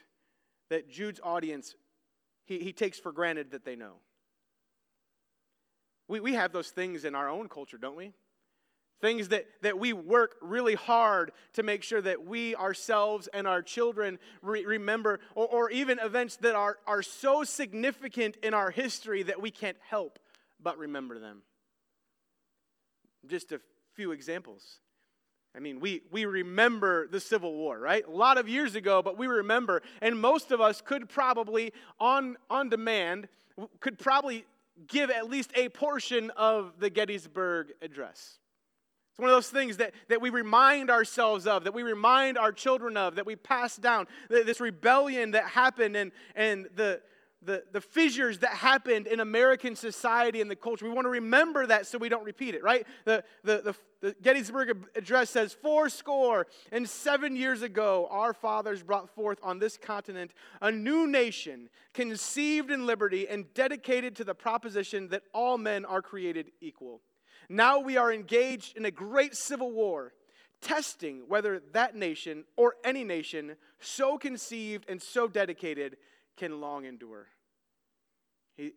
that 0.71 0.91
Jude's 0.91 1.21
audience, 1.23 1.75
he, 2.45 2.59
he 2.59 2.73
takes 2.73 2.99
for 2.99 3.13
granted 3.13 3.51
that 3.51 3.65
they 3.65 3.77
know. 3.77 3.95
We, 6.09 6.21
we 6.21 6.35
have 6.35 6.53
those 6.53 6.71
things 6.71 7.05
in 7.05 7.15
our 7.15 7.29
own 7.29 7.49
culture, 7.49 7.79
don't 7.79 7.97
we? 7.97 8.13
Things 9.01 9.29
that, 9.29 9.47
that 9.63 9.79
we 9.79 9.93
work 9.93 10.37
really 10.43 10.75
hard 10.75 11.31
to 11.53 11.63
make 11.63 11.83
sure 11.83 12.01
that 12.03 12.27
we 12.27 12.57
ourselves 12.57 13.29
and 13.33 13.47
our 13.47 13.63
children 13.63 14.19
re- 14.43 14.65
remember, 14.65 15.21
or, 15.35 15.47
or 15.47 15.71
even 15.71 15.99
events 16.01 16.37
that 16.39 16.57
are, 16.57 16.79
are 16.87 17.03
so 17.03 17.45
significant 17.45 18.37
in 18.43 18.55
our 18.55 18.71
history 18.71 19.23
that 19.23 19.41
we 19.41 19.51
can't 19.51 19.77
help 19.89 20.19
but 20.61 20.79
remember 20.79 21.19
them. 21.19 21.43
Just 23.27 23.53
a 23.53 23.61
few 23.95 24.13
examples. 24.13 24.81
I 25.57 25.61
mean, 25.61 25.81
we, 25.81 26.03
we 26.11 26.25
remember 26.25 27.09
the 27.09 27.21
Civil 27.21 27.55
War, 27.55 27.79
right? 27.79 28.07
A 28.07 28.11
lot 28.11 28.39
of 28.39 28.49
years 28.49 28.75
ago, 28.75 29.03
but 29.03 29.19
we 29.19 29.27
remember. 29.27 29.83
And 30.01 30.21
most 30.21 30.51
of 30.51 30.61
us 30.61 30.81
could 30.81 31.09
probably, 31.09 31.73
on, 31.99 32.37
on 32.51 32.69
demand, 32.69 33.29
could 33.81 33.99
probably 33.99 34.45
give 34.87 35.11
at 35.11 35.29
least 35.29 35.51
a 35.57 35.69
portion 35.69 36.31
of 36.37 36.75
the 36.79 36.91
Gettysburg 36.91 37.73
Address. 37.83 38.39
It's 39.19 39.23
one 39.25 39.31
of 39.31 39.37
those 39.37 39.51
things 39.51 39.79
that, 39.79 39.95
that 40.07 40.21
we 40.21 40.31
remind 40.31 40.91
ourselves 40.91 41.49
of, 41.49 41.65
that 41.65 41.75
we 41.75 41.83
remind 41.83 42.39
our 42.39 42.53
children 42.53 42.97
of, 42.97 43.17
that 43.17 43.27
we 43.27 43.35
pass 43.35 43.77
down. 43.77 44.07
This 44.29 44.61
rebellion 44.61 45.33
that 45.33 45.47
happened 45.47 45.97
and, 45.97 46.13
and 46.37 46.69
the, 46.77 47.01
the, 47.43 47.65
the 47.73 47.81
fissures 47.81 48.39
that 48.39 48.51
happened 48.51 49.09
in 49.09 49.19
American 49.19 49.75
society 49.75 50.41
and 50.41 50.49
the 50.49 50.55
culture. 50.55 50.85
We 50.85 50.93
want 50.93 51.07
to 51.07 51.11
remember 51.11 51.67
that 51.67 51.89
so 51.89 51.99
we 51.99 52.09
don't 52.09 52.25
repeat 52.25 52.55
it, 52.55 52.63
right? 52.63 52.87
The, 53.07 53.25
the, 53.43 53.63
the, 53.65 53.75
the 54.09 54.17
Gettysburg 54.23 54.87
Address 54.95 55.31
says, 55.31 55.53
Four 55.53 55.89
score 55.89 56.47
and 56.71 56.89
seven 56.89 57.35
years 57.35 57.63
ago, 57.63 58.07
our 58.13 58.33
fathers 58.33 58.85
brought 58.85 59.11
forth 59.11 59.41
on 59.43 59.59
this 59.59 59.77
continent 59.77 60.31
a 60.63 60.71
new 60.71 61.09
nation, 61.09 61.71
conceived 61.93 62.71
in 62.71 62.87
liberty 62.87 63.27
and 63.27 63.53
dedicated 63.53 64.15
to 64.15 64.23
the 64.23 64.37
proposition 64.37 65.09
that 65.09 65.25
all 65.35 65.59
men 65.59 65.85
are 65.85 66.03
created 66.03 66.53
equal. 66.61 67.01
Now 67.49 67.81
we 67.81 67.97
are 67.97 68.13
engaged 68.13 68.77
in 68.77 68.85
a 68.85 68.91
great 68.91 69.35
civil 69.35 69.73
war 69.73 70.13
testing 70.61 71.23
whether 71.29 71.63
that 71.73 71.95
nation 71.95 72.45
or 72.57 72.75
any 72.85 73.05
nation 73.05 73.57
so 73.81 74.19
conceived 74.19 74.89
and 74.89 75.01
so 75.01 75.29
dedicated 75.29 75.97
can 76.37 76.61
long 76.61 76.85
endure. 76.85 77.27
He, 78.57 78.73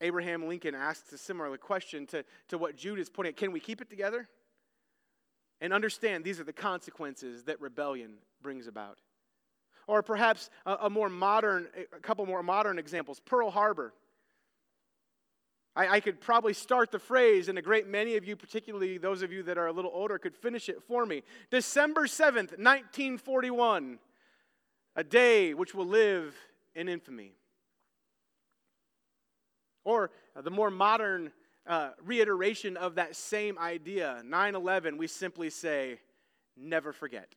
Abraham 0.00 0.46
Lincoln 0.46 0.74
asks 0.74 1.12
a 1.12 1.18
similar 1.18 1.56
question 1.56 2.06
to, 2.06 2.24
to 2.48 2.58
what 2.58 2.76
Jude 2.76 2.98
is 2.98 3.08
putting. 3.08 3.32
Can 3.32 3.52
we 3.52 3.60
keep 3.60 3.80
it 3.80 3.90
together? 3.90 4.28
And 5.60 5.72
understand 5.72 6.24
these 6.24 6.38
are 6.38 6.44
the 6.44 6.52
consequences 6.52 7.44
that 7.44 7.60
rebellion 7.60 8.18
brings 8.40 8.68
about. 8.68 8.98
Or 9.88 10.02
perhaps 10.02 10.50
a, 10.66 10.74
a 10.82 10.90
more 10.90 11.08
modern, 11.08 11.68
a 11.96 12.00
couple 12.00 12.26
more 12.26 12.42
modern 12.42 12.78
examples. 12.78 13.20
Pearl 13.24 13.50
Harbor. 13.50 13.92
I, 15.78 15.94
I 15.94 16.00
could 16.00 16.20
probably 16.20 16.54
start 16.54 16.90
the 16.90 16.98
phrase, 16.98 17.48
and 17.48 17.56
a 17.56 17.62
great 17.62 17.86
many 17.86 18.16
of 18.16 18.24
you, 18.26 18.34
particularly 18.34 18.98
those 18.98 19.22
of 19.22 19.30
you 19.32 19.44
that 19.44 19.56
are 19.56 19.68
a 19.68 19.72
little 19.72 19.92
older, 19.94 20.18
could 20.18 20.34
finish 20.34 20.68
it 20.68 20.82
for 20.82 21.06
me. 21.06 21.22
December 21.50 22.06
7th, 22.06 22.58
1941, 22.58 24.00
a 24.96 25.04
day 25.04 25.54
which 25.54 25.76
will 25.76 25.86
live 25.86 26.34
in 26.74 26.88
infamy. 26.88 27.30
Or 29.84 30.10
uh, 30.34 30.40
the 30.40 30.50
more 30.50 30.68
modern 30.68 31.30
uh, 31.64 31.90
reiteration 32.04 32.76
of 32.76 32.96
that 32.96 33.14
same 33.14 33.56
idea, 33.56 34.20
9 34.24 34.54
11, 34.56 34.98
we 34.98 35.06
simply 35.06 35.48
say, 35.48 36.00
never 36.56 36.92
forget. 36.92 37.36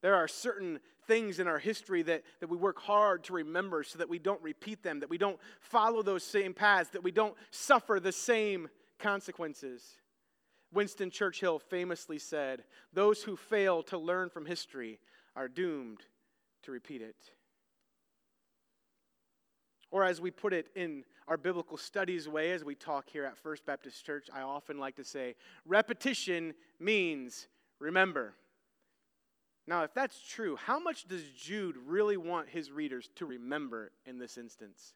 There 0.00 0.14
are 0.14 0.28
certain 0.28 0.78
things 1.06 1.38
in 1.38 1.46
our 1.46 1.58
history 1.58 2.02
that, 2.02 2.22
that 2.40 2.48
we 2.48 2.56
work 2.56 2.78
hard 2.78 3.24
to 3.24 3.32
remember 3.32 3.82
so 3.82 3.98
that 3.98 4.08
we 4.08 4.18
don't 4.18 4.42
repeat 4.42 4.82
them, 4.82 5.00
that 5.00 5.10
we 5.10 5.18
don't 5.18 5.38
follow 5.60 6.02
those 6.02 6.22
same 6.22 6.54
paths, 6.54 6.90
that 6.90 7.02
we 7.02 7.10
don't 7.10 7.34
suffer 7.50 8.00
the 8.00 8.12
same 8.12 8.68
consequences. 8.98 9.98
Winston 10.72 11.10
Churchill 11.10 11.58
famously 11.58 12.18
said, 12.18 12.64
Those 12.92 13.22
who 13.22 13.36
fail 13.36 13.82
to 13.84 13.98
learn 13.98 14.28
from 14.28 14.46
history 14.46 14.98
are 15.36 15.48
doomed 15.48 16.00
to 16.62 16.72
repeat 16.72 17.02
it. 17.02 17.16
Or, 19.90 20.04
as 20.04 20.20
we 20.20 20.32
put 20.32 20.52
it 20.52 20.66
in 20.74 21.04
our 21.28 21.36
biblical 21.36 21.76
studies 21.76 22.28
way, 22.28 22.50
as 22.50 22.64
we 22.64 22.74
talk 22.74 23.08
here 23.08 23.24
at 23.24 23.38
First 23.38 23.64
Baptist 23.64 24.04
Church, 24.04 24.28
I 24.34 24.40
often 24.40 24.78
like 24.78 24.96
to 24.96 25.04
say, 25.04 25.36
repetition 25.64 26.54
means 26.80 27.46
remember. 27.78 28.34
Now, 29.66 29.82
if 29.82 29.94
that's 29.94 30.20
true, 30.20 30.56
how 30.56 30.78
much 30.78 31.08
does 31.08 31.22
Jude 31.36 31.76
really 31.86 32.16
want 32.16 32.50
his 32.50 32.70
readers 32.70 33.08
to 33.16 33.26
remember 33.26 33.92
in 34.04 34.18
this 34.18 34.36
instance? 34.36 34.94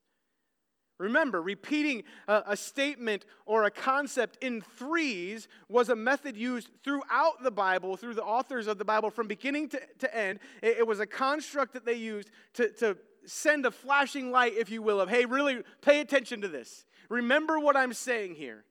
Remember, 0.99 1.41
repeating 1.41 2.03
a, 2.27 2.43
a, 2.49 2.57
statement 2.57 3.25
or 3.47 3.65
a 3.65 3.71
concept 3.71 4.37
in 4.43 4.61
threes 4.61 5.47
was 5.69 5.89
a 5.91 5.97
method 5.97 6.37
used 6.37 6.71
throughout 6.83 7.43
the 7.43 7.53
Bible, 7.53 7.97
through 7.97 8.15
the 8.15 8.25
authors 8.25 8.67
of 8.67 8.79
the 8.79 8.85
Bible, 8.85 9.09
from 9.11 9.29
beginning 9.29 9.69
to, 9.69 9.81
to 10.01 10.17
end. 10.17 10.41
It, 10.61 10.79
it 10.79 10.87
was 10.87 10.99
a 10.99 11.07
construct 11.07 11.75
that 11.75 11.87
they 11.87 11.95
used 11.95 12.31
to, 12.55 12.71
to 12.79 12.99
send 13.25 13.65
a 13.65 13.71
flashing 13.71 14.33
light, 14.33 14.55
if 14.57 14.71
you 14.71 14.83
will, 14.83 15.01
of, 15.01 15.09
hey, 15.09 15.25
really 15.25 15.63
pay 15.83 16.01
attention 16.01 16.41
to 16.41 16.49
this. 16.49 16.85
Remember 17.09 17.61
what 17.61 17.77
I'm 17.77 17.93
saying 17.93 18.35
here. 18.35 18.65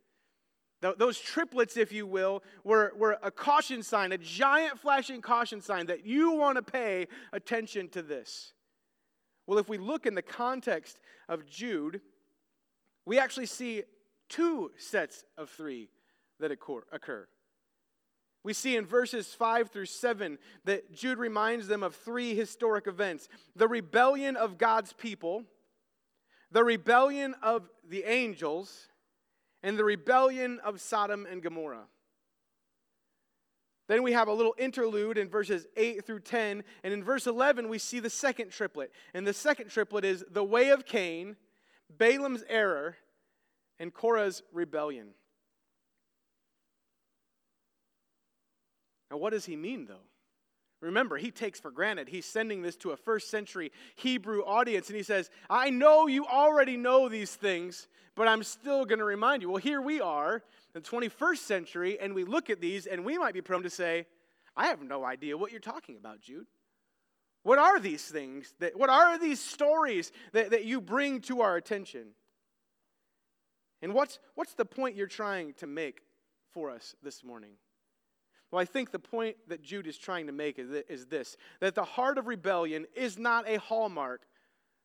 Those 0.81 1.19
triplets, 1.19 1.75
if 1.75 1.91
you 1.91 2.05
will, 2.05 2.43
were, 2.63 2.93
were 2.95 3.17
a 3.23 3.31
caution 3.31 3.81
sign, 3.81 4.11
a 4.11 4.17
giant 4.17 4.79
flashing 4.79 5.21
caution 5.21 5.59
sign 5.59 5.87
that 5.87 6.05
you 6.05 6.33
want 6.33 6.57
to 6.57 6.61
pay 6.61 7.07
attention 7.33 7.89
to 7.89 8.03
this. 8.03 8.53
Well, 9.47 9.57
if 9.57 9.67
we 9.67 9.79
look 9.79 10.05
in 10.05 10.13
the 10.13 10.21
context 10.21 10.99
of 11.27 11.47
Jude, 11.47 12.01
we 13.05 13.17
actually 13.17 13.47
see 13.47 13.83
two 14.29 14.71
sets 14.77 15.23
of 15.37 15.49
three 15.49 15.89
that 16.39 16.51
occur. 16.51 17.27
We 18.43 18.53
see 18.53 18.77
in 18.77 18.85
verses 18.85 19.33
5 19.33 19.71
through 19.71 19.87
7 19.87 20.37
that 20.65 20.93
Jude 20.93 21.17
reminds 21.17 21.67
them 21.67 21.83
of 21.83 21.95
three 21.95 22.35
historic 22.35 22.87
events 22.87 23.27
the 23.55 23.67
rebellion 23.67 24.35
of 24.35 24.57
God's 24.57 24.93
people, 24.93 25.43
the 26.51 26.63
rebellion 26.63 27.35
of 27.41 27.67
the 27.89 28.03
angels, 28.03 28.87
and 29.63 29.77
the 29.77 29.83
rebellion 29.83 30.59
of 30.63 30.81
Sodom 30.81 31.25
and 31.29 31.41
Gomorrah. 31.41 31.87
Then 33.87 34.03
we 34.03 34.11
have 34.11 34.27
a 34.27 34.33
little 34.33 34.55
interlude 34.57 35.17
in 35.17 35.29
verses 35.29 35.65
8 35.77 36.05
through 36.05 36.19
10. 36.19 36.63
And 36.83 36.93
in 36.93 37.03
verse 37.03 37.25
11, 37.25 37.69
we 37.69 37.77
see 37.77 37.99
the 37.99 38.09
second 38.09 38.51
triplet. 38.51 38.91
And 39.13 39.25
the 39.25 39.33
second 39.33 39.69
triplet 39.69 40.03
is 40.03 40.25
the 40.29 40.43
way 40.43 40.69
of 40.69 40.85
Cain, 40.85 41.37
Balaam's 41.97 42.43
error, 42.49 42.97
and 43.79 43.93
Korah's 43.93 44.43
rebellion. 44.51 45.09
Now, 49.09 49.17
what 49.17 49.31
does 49.31 49.45
he 49.45 49.55
mean, 49.55 49.85
though? 49.85 50.03
Remember, 50.87 51.17
he 51.17 51.31
takes 51.31 51.59
for 51.59 51.69
granted. 51.69 52.07
He's 52.07 52.25
sending 52.25 52.61
this 52.61 52.75
to 52.77 52.91
a 52.91 52.97
first 52.97 53.29
century 53.29 53.71
Hebrew 53.95 54.41
audience, 54.41 54.87
and 54.87 54.97
he 54.97 55.03
says, 55.03 55.29
I 55.49 55.69
know 55.69 56.07
you 56.07 56.25
already 56.25 56.77
know 56.77 57.09
these 57.09 57.35
things, 57.35 57.87
but 58.15 58.27
I'm 58.27 58.43
still 58.43 58.85
going 58.85 58.99
to 58.99 59.05
remind 59.05 59.41
you. 59.41 59.49
Well, 59.49 59.57
here 59.57 59.81
we 59.81 60.01
are 60.01 60.43
in 60.73 60.81
the 60.81 60.81
21st 60.81 61.37
century, 61.37 61.99
and 61.99 62.15
we 62.15 62.23
look 62.23 62.49
at 62.49 62.61
these, 62.61 62.85
and 62.85 63.05
we 63.05 63.17
might 63.17 63.33
be 63.33 63.41
prone 63.41 63.63
to 63.63 63.69
say, 63.69 64.07
I 64.55 64.67
have 64.67 64.81
no 64.81 65.05
idea 65.05 65.37
what 65.37 65.51
you're 65.51 65.59
talking 65.59 65.97
about, 65.97 66.21
Jude. 66.21 66.47
What 67.43 67.59
are 67.59 67.79
these 67.79 68.03
things? 68.03 68.53
That, 68.59 68.77
what 68.77 68.89
are 68.89 69.19
these 69.19 69.39
stories 69.39 70.11
that, 70.33 70.51
that 70.51 70.65
you 70.65 70.81
bring 70.81 71.21
to 71.21 71.41
our 71.41 71.55
attention? 71.55 72.07
And 73.81 73.93
what's, 73.93 74.19
what's 74.35 74.53
the 74.53 74.65
point 74.65 74.95
you're 74.95 75.07
trying 75.07 75.53
to 75.55 75.67
make 75.67 76.01
for 76.51 76.71
us 76.71 76.95
this 77.03 77.23
morning? 77.23 77.51
Well, 78.51 78.61
I 78.61 78.65
think 78.65 78.91
the 78.91 78.99
point 78.99 79.35
that 79.47 79.61
Jude 79.61 79.87
is 79.87 79.97
trying 79.97 80.27
to 80.27 80.33
make 80.33 80.57
is 80.57 81.05
this 81.07 81.35
that 81.59 81.75
the 81.75 81.83
heart 81.83 82.17
of 82.17 82.27
rebellion 82.27 82.85
is 82.95 83.17
not 83.17 83.47
a 83.47 83.59
hallmark 83.59 84.21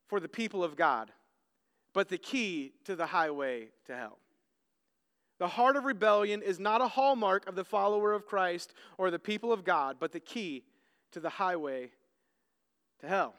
for 0.08 0.18
the 0.18 0.28
people 0.28 0.64
of 0.64 0.76
God, 0.76 1.12
but 1.94 2.08
the 2.08 2.18
key 2.18 2.72
to 2.84 2.96
the 2.96 3.06
highway 3.06 3.68
to 3.86 3.96
hell. 3.96 4.18
The 5.38 5.48
heart 5.48 5.76
of 5.76 5.84
rebellion 5.84 6.42
is 6.42 6.58
not 6.58 6.80
a 6.80 6.88
hallmark 6.88 7.48
of 7.48 7.54
the 7.54 7.64
follower 7.64 8.12
of 8.12 8.26
Christ 8.26 8.74
or 8.98 9.10
the 9.10 9.18
people 9.18 9.52
of 9.52 9.64
God, 9.64 9.96
but 9.98 10.12
the 10.12 10.20
key 10.20 10.64
to 11.12 11.20
the 11.20 11.30
highway 11.30 11.90
to 13.00 13.08
hell. 13.08 13.34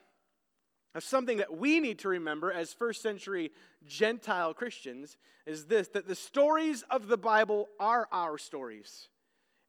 Now, 0.93 0.99
something 0.99 1.37
that 1.37 1.57
we 1.57 1.79
need 1.79 1.99
to 1.99 2.09
remember 2.09 2.51
as 2.51 2.73
first 2.73 3.01
century 3.01 3.51
Gentile 3.85 4.53
Christians 4.53 5.17
is 5.45 5.65
this 5.65 5.89
that 5.89 6.07
the 6.07 6.15
stories 6.15 6.83
of 6.89 7.07
the 7.07 7.17
Bible 7.17 7.69
are 7.79 8.07
our 8.11 8.37
stories 8.37 9.09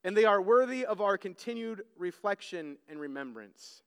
and 0.04 0.16
they 0.16 0.26
are 0.26 0.40
worthy 0.40 0.84
of 0.84 1.00
our 1.00 1.16
continued 1.16 1.82
reflection 1.98 2.76
and 2.88 3.00
remembrance. 3.00 3.82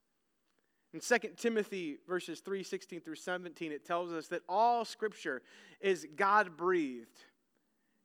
In 0.93 0.99
2 0.99 1.29
Timothy 1.37 1.97
verses 2.07 2.39
3 2.39 2.63
16 2.63 3.01
through 3.01 3.15
17, 3.15 3.71
it 3.71 3.85
tells 3.85 4.11
us 4.11 4.27
that 4.29 4.41
all 4.49 4.83
scripture 4.83 5.41
is 5.79 6.07
God 6.15 6.57
breathed. 6.57 7.19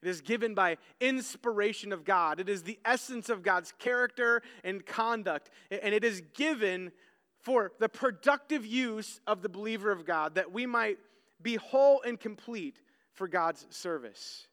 It 0.03 0.09
is 0.09 0.21
given 0.21 0.53
by 0.53 0.77
inspiration 0.99 1.93
of 1.93 2.03
God. 2.03 2.41
It 2.41 2.49
is 2.49 2.63
the 2.63 2.77
essence 2.83 3.29
of 3.29 3.41
God's 3.41 3.73
character 3.79 4.41
and 4.63 4.85
conduct. 4.85 5.49
And 5.71 5.95
it 5.95 6.03
is 6.03 6.21
given 6.33 6.91
for 7.39 7.71
the 7.79 7.87
productive 7.87 8.65
use 8.65 9.21
of 9.25 9.41
the 9.41 9.49
believer 9.49 9.91
of 9.91 10.05
God, 10.05 10.35
that 10.35 10.51
we 10.51 10.65
might 10.65 10.97
be 11.41 11.55
whole 11.55 12.01
and 12.01 12.19
complete 12.19 12.81
for 13.13 13.29
God's 13.29 13.65
service. 13.69 14.47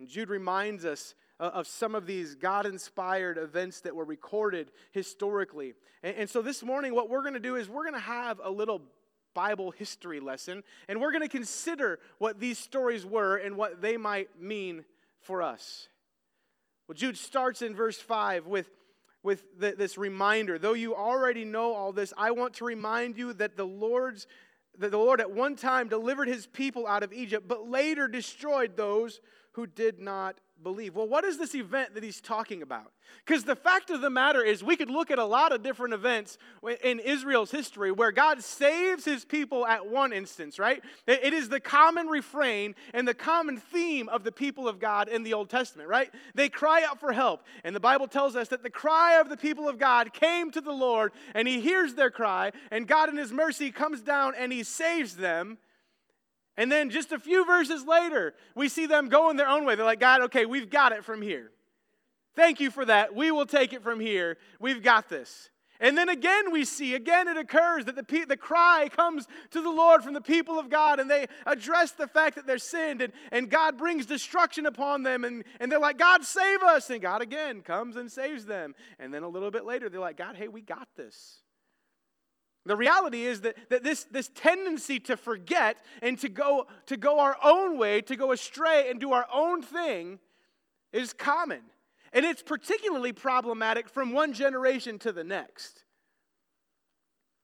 And 0.00 0.08
Jude 0.08 0.30
reminds 0.30 0.86
us 0.86 1.14
uh, 1.38 1.50
of 1.52 1.66
some 1.66 1.94
of 1.94 2.06
these 2.06 2.34
God 2.34 2.64
inspired 2.64 3.36
events 3.36 3.82
that 3.82 3.94
were 3.94 4.04
recorded 4.04 4.70
historically. 4.92 5.74
And, 6.02 6.28
so 6.28 6.40
this 6.40 6.62
morning, 6.62 6.94
what 6.94 7.10
we're 7.10 7.20
going 7.20 7.34
to 7.34 7.40
do 7.40 7.56
is 7.56 7.68
we're 7.68 7.82
going 7.82 7.94
to 7.94 8.00
have 8.00 8.40
a 8.42 8.50
little 8.50 8.80
Bible 9.34 9.70
history 9.72 10.18
lesson, 10.18 10.64
and 10.88 11.02
we're 11.02 11.12
going 11.12 11.22
to 11.22 11.28
consider 11.28 11.98
what 12.16 12.40
these 12.40 12.58
stories 12.58 13.04
were 13.04 13.36
and 13.36 13.58
what 13.58 13.82
they 13.82 13.98
might 13.98 14.40
mean 14.40 14.86
for 15.20 15.42
us? 15.42 15.88
Well, 16.88 16.96
Jude 16.96 17.18
starts 17.18 17.60
in 17.60 17.76
verse 17.76 18.00
5 18.00 18.46
with, 18.46 18.70
with 19.22 19.44
the, 19.58 19.74
this 19.76 19.98
reminder. 19.98 20.58
Though 20.58 20.72
you 20.72 20.96
already 20.96 21.44
know 21.44 21.74
all 21.74 21.92
this, 21.92 22.14
I 22.16 22.30
want 22.30 22.54
to 22.54 22.64
remind 22.64 23.18
you 23.18 23.34
that 23.34 23.58
the 23.58 23.66
Lord's 23.66 24.26
that 24.78 24.92
the 24.92 24.98
Lord 24.98 25.20
at 25.20 25.30
one 25.30 25.56
time 25.56 25.88
delivered 25.88 26.28
his 26.28 26.46
people 26.46 26.86
out 26.86 27.02
of 27.02 27.12
Egypt, 27.12 27.46
but 27.46 27.68
later 27.68 28.08
destroyed 28.08 28.76
those 28.76 29.20
who 29.52 29.66
did 29.66 29.98
not 29.98 30.36
believe. 30.62 30.94
Well, 30.94 31.08
what 31.08 31.24
is 31.24 31.38
this 31.38 31.54
event 31.54 31.94
that 31.94 32.02
he's 32.02 32.20
talking 32.20 32.60
about? 32.60 32.92
Because 33.24 33.44
the 33.44 33.56
fact 33.56 33.88
of 33.90 34.02
the 34.02 34.10
matter 34.10 34.42
is, 34.44 34.62
we 34.62 34.76
could 34.76 34.90
look 34.90 35.10
at 35.10 35.18
a 35.18 35.24
lot 35.24 35.52
of 35.52 35.62
different 35.62 35.94
events 35.94 36.36
in 36.84 37.00
Israel's 37.00 37.50
history 37.50 37.90
where 37.90 38.12
God 38.12 38.44
saves 38.44 39.04
his 39.04 39.24
people 39.24 39.66
at 39.66 39.86
one 39.86 40.12
instance, 40.12 40.58
right? 40.58 40.82
It 41.06 41.32
is 41.32 41.48
the 41.48 41.60
common 41.60 42.08
refrain 42.08 42.74
and 42.92 43.08
the 43.08 43.14
common 43.14 43.56
theme 43.56 44.08
of 44.10 44.22
the 44.22 44.32
people 44.32 44.68
of 44.68 44.78
God 44.78 45.08
in 45.08 45.22
the 45.22 45.32
Old 45.32 45.48
Testament, 45.48 45.88
right? 45.88 46.12
They 46.34 46.48
cry 46.48 46.84
out 46.84 47.00
for 47.00 47.12
help. 47.12 47.42
And 47.64 47.74
the 47.74 47.80
Bible 47.80 48.06
tells 48.06 48.36
us 48.36 48.48
that 48.48 48.62
the 48.62 48.70
cry 48.70 49.18
of 49.18 49.30
the 49.30 49.38
people 49.38 49.68
of 49.68 49.78
God 49.78 50.12
came 50.12 50.50
to 50.50 50.60
the 50.60 50.72
Lord, 50.72 51.12
and 51.34 51.48
he 51.48 51.60
hears 51.60 51.94
their 51.94 52.10
cry, 52.10 52.52
and 52.70 52.86
God 52.86 53.08
in 53.08 53.16
his 53.16 53.32
mercy 53.32 53.70
comes 53.70 54.02
down 54.02 54.34
and 54.36 54.52
he 54.52 54.62
saves 54.62 55.16
them. 55.16 55.58
And 56.56 56.70
then 56.70 56.90
just 56.90 57.12
a 57.12 57.18
few 57.18 57.46
verses 57.46 57.86
later, 57.86 58.34
we 58.54 58.68
see 58.68 58.86
them 58.86 59.08
going 59.08 59.36
their 59.36 59.48
own 59.48 59.64
way. 59.64 59.74
They're 59.76 59.84
like, 59.84 60.00
God, 60.00 60.22
okay, 60.22 60.46
we've 60.46 60.68
got 60.68 60.92
it 60.92 61.04
from 61.04 61.22
here. 61.22 61.50
Thank 62.36 62.60
you 62.60 62.70
for 62.70 62.84
that. 62.84 63.14
We 63.14 63.30
will 63.30 63.46
take 63.46 63.72
it 63.72 63.82
from 63.82 64.00
here. 64.00 64.36
We've 64.58 64.82
got 64.82 65.08
this. 65.08 65.50
And 65.82 65.96
then 65.96 66.10
again, 66.10 66.52
we 66.52 66.66
see, 66.66 66.94
again, 66.94 67.26
it 67.26 67.38
occurs 67.38 67.86
that 67.86 67.96
the, 67.96 68.24
the 68.28 68.36
cry 68.36 68.90
comes 68.94 69.26
to 69.50 69.62
the 69.62 69.70
Lord 69.70 70.02
from 70.02 70.12
the 70.12 70.20
people 70.20 70.58
of 70.58 70.68
God, 70.68 71.00
and 71.00 71.10
they 71.10 71.26
address 71.46 71.92
the 71.92 72.06
fact 72.06 72.36
that 72.36 72.46
they're 72.46 72.58
sinned, 72.58 73.00
and, 73.00 73.14
and 73.32 73.48
God 73.48 73.78
brings 73.78 74.04
destruction 74.04 74.66
upon 74.66 75.04
them, 75.04 75.24
and, 75.24 75.42
and 75.58 75.72
they're 75.72 75.80
like, 75.80 75.96
God, 75.96 76.22
save 76.22 76.62
us. 76.62 76.90
And 76.90 77.00
God 77.00 77.22
again 77.22 77.62
comes 77.62 77.96
and 77.96 78.12
saves 78.12 78.44
them. 78.44 78.74
And 78.98 79.12
then 79.12 79.22
a 79.22 79.28
little 79.28 79.50
bit 79.50 79.64
later, 79.64 79.88
they're 79.88 80.00
like, 80.00 80.18
God, 80.18 80.36
hey, 80.36 80.48
we 80.48 80.60
got 80.60 80.88
this. 80.96 81.38
The 82.70 82.76
reality 82.76 83.24
is 83.24 83.40
that, 83.40 83.56
that 83.70 83.82
this, 83.82 84.04
this 84.12 84.30
tendency 84.32 85.00
to 85.00 85.16
forget 85.16 85.76
and 86.02 86.16
to 86.20 86.28
go, 86.28 86.68
to 86.86 86.96
go 86.96 87.18
our 87.18 87.36
own 87.42 87.76
way, 87.78 88.00
to 88.02 88.14
go 88.14 88.30
astray 88.30 88.88
and 88.88 89.00
do 89.00 89.10
our 89.10 89.26
own 89.34 89.60
thing 89.60 90.20
is 90.92 91.12
common. 91.12 91.62
And 92.12 92.24
it's 92.24 92.42
particularly 92.42 93.12
problematic 93.12 93.88
from 93.88 94.12
one 94.12 94.32
generation 94.32 95.00
to 95.00 95.10
the 95.10 95.24
next. 95.24 95.82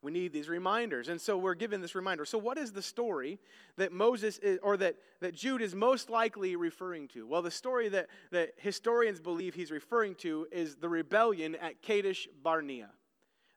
We 0.00 0.12
need 0.12 0.33
these 0.33 0.49
reminders. 0.49 1.09
And 1.09 1.21
so 1.21 1.37
we're 1.37 1.54
given 1.56 1.80
this 1.80 1.97
reminder. 1.97 2.25
So, 2.25 2.38
what 2.38 2.56
is 2.56 2.71
the 2.71 2.80
story 2.80 3.40
that 3.78 3.90
Moses 3.90 4.38
is, 4.38 4.61
or 4.62 4.76
that, 4.76 4.95
that 5.18 5.35
Jude 5.35 5.61
is 5.61 5.75
most 5.75 6.09
likely 6.09 6.54
referring 6.54 7.09
to? 7.09 7.26
Well, 7.26 7.42
the 7.42 7.50
story 7.50 7.88
that, 7.88 8.06
that 8.30 8.52
historians 8.59 9.18
believe 9.18 9.56
he's 9.56 9.73
referring 9.73 10.14
to 10.16 10.47
is 10.52 10.76
the 10.76 10.88
rebellion 10.88 11.56
at 11.56 11.83
Kadesh 11.83 12.28
Barnea 12.45 12.90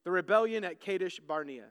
the 0.03 0.11
rebellion 0.11 0.63
at 0.63 0.79
Kadesh 0.79 1.19
Barnea. 1.19 1.65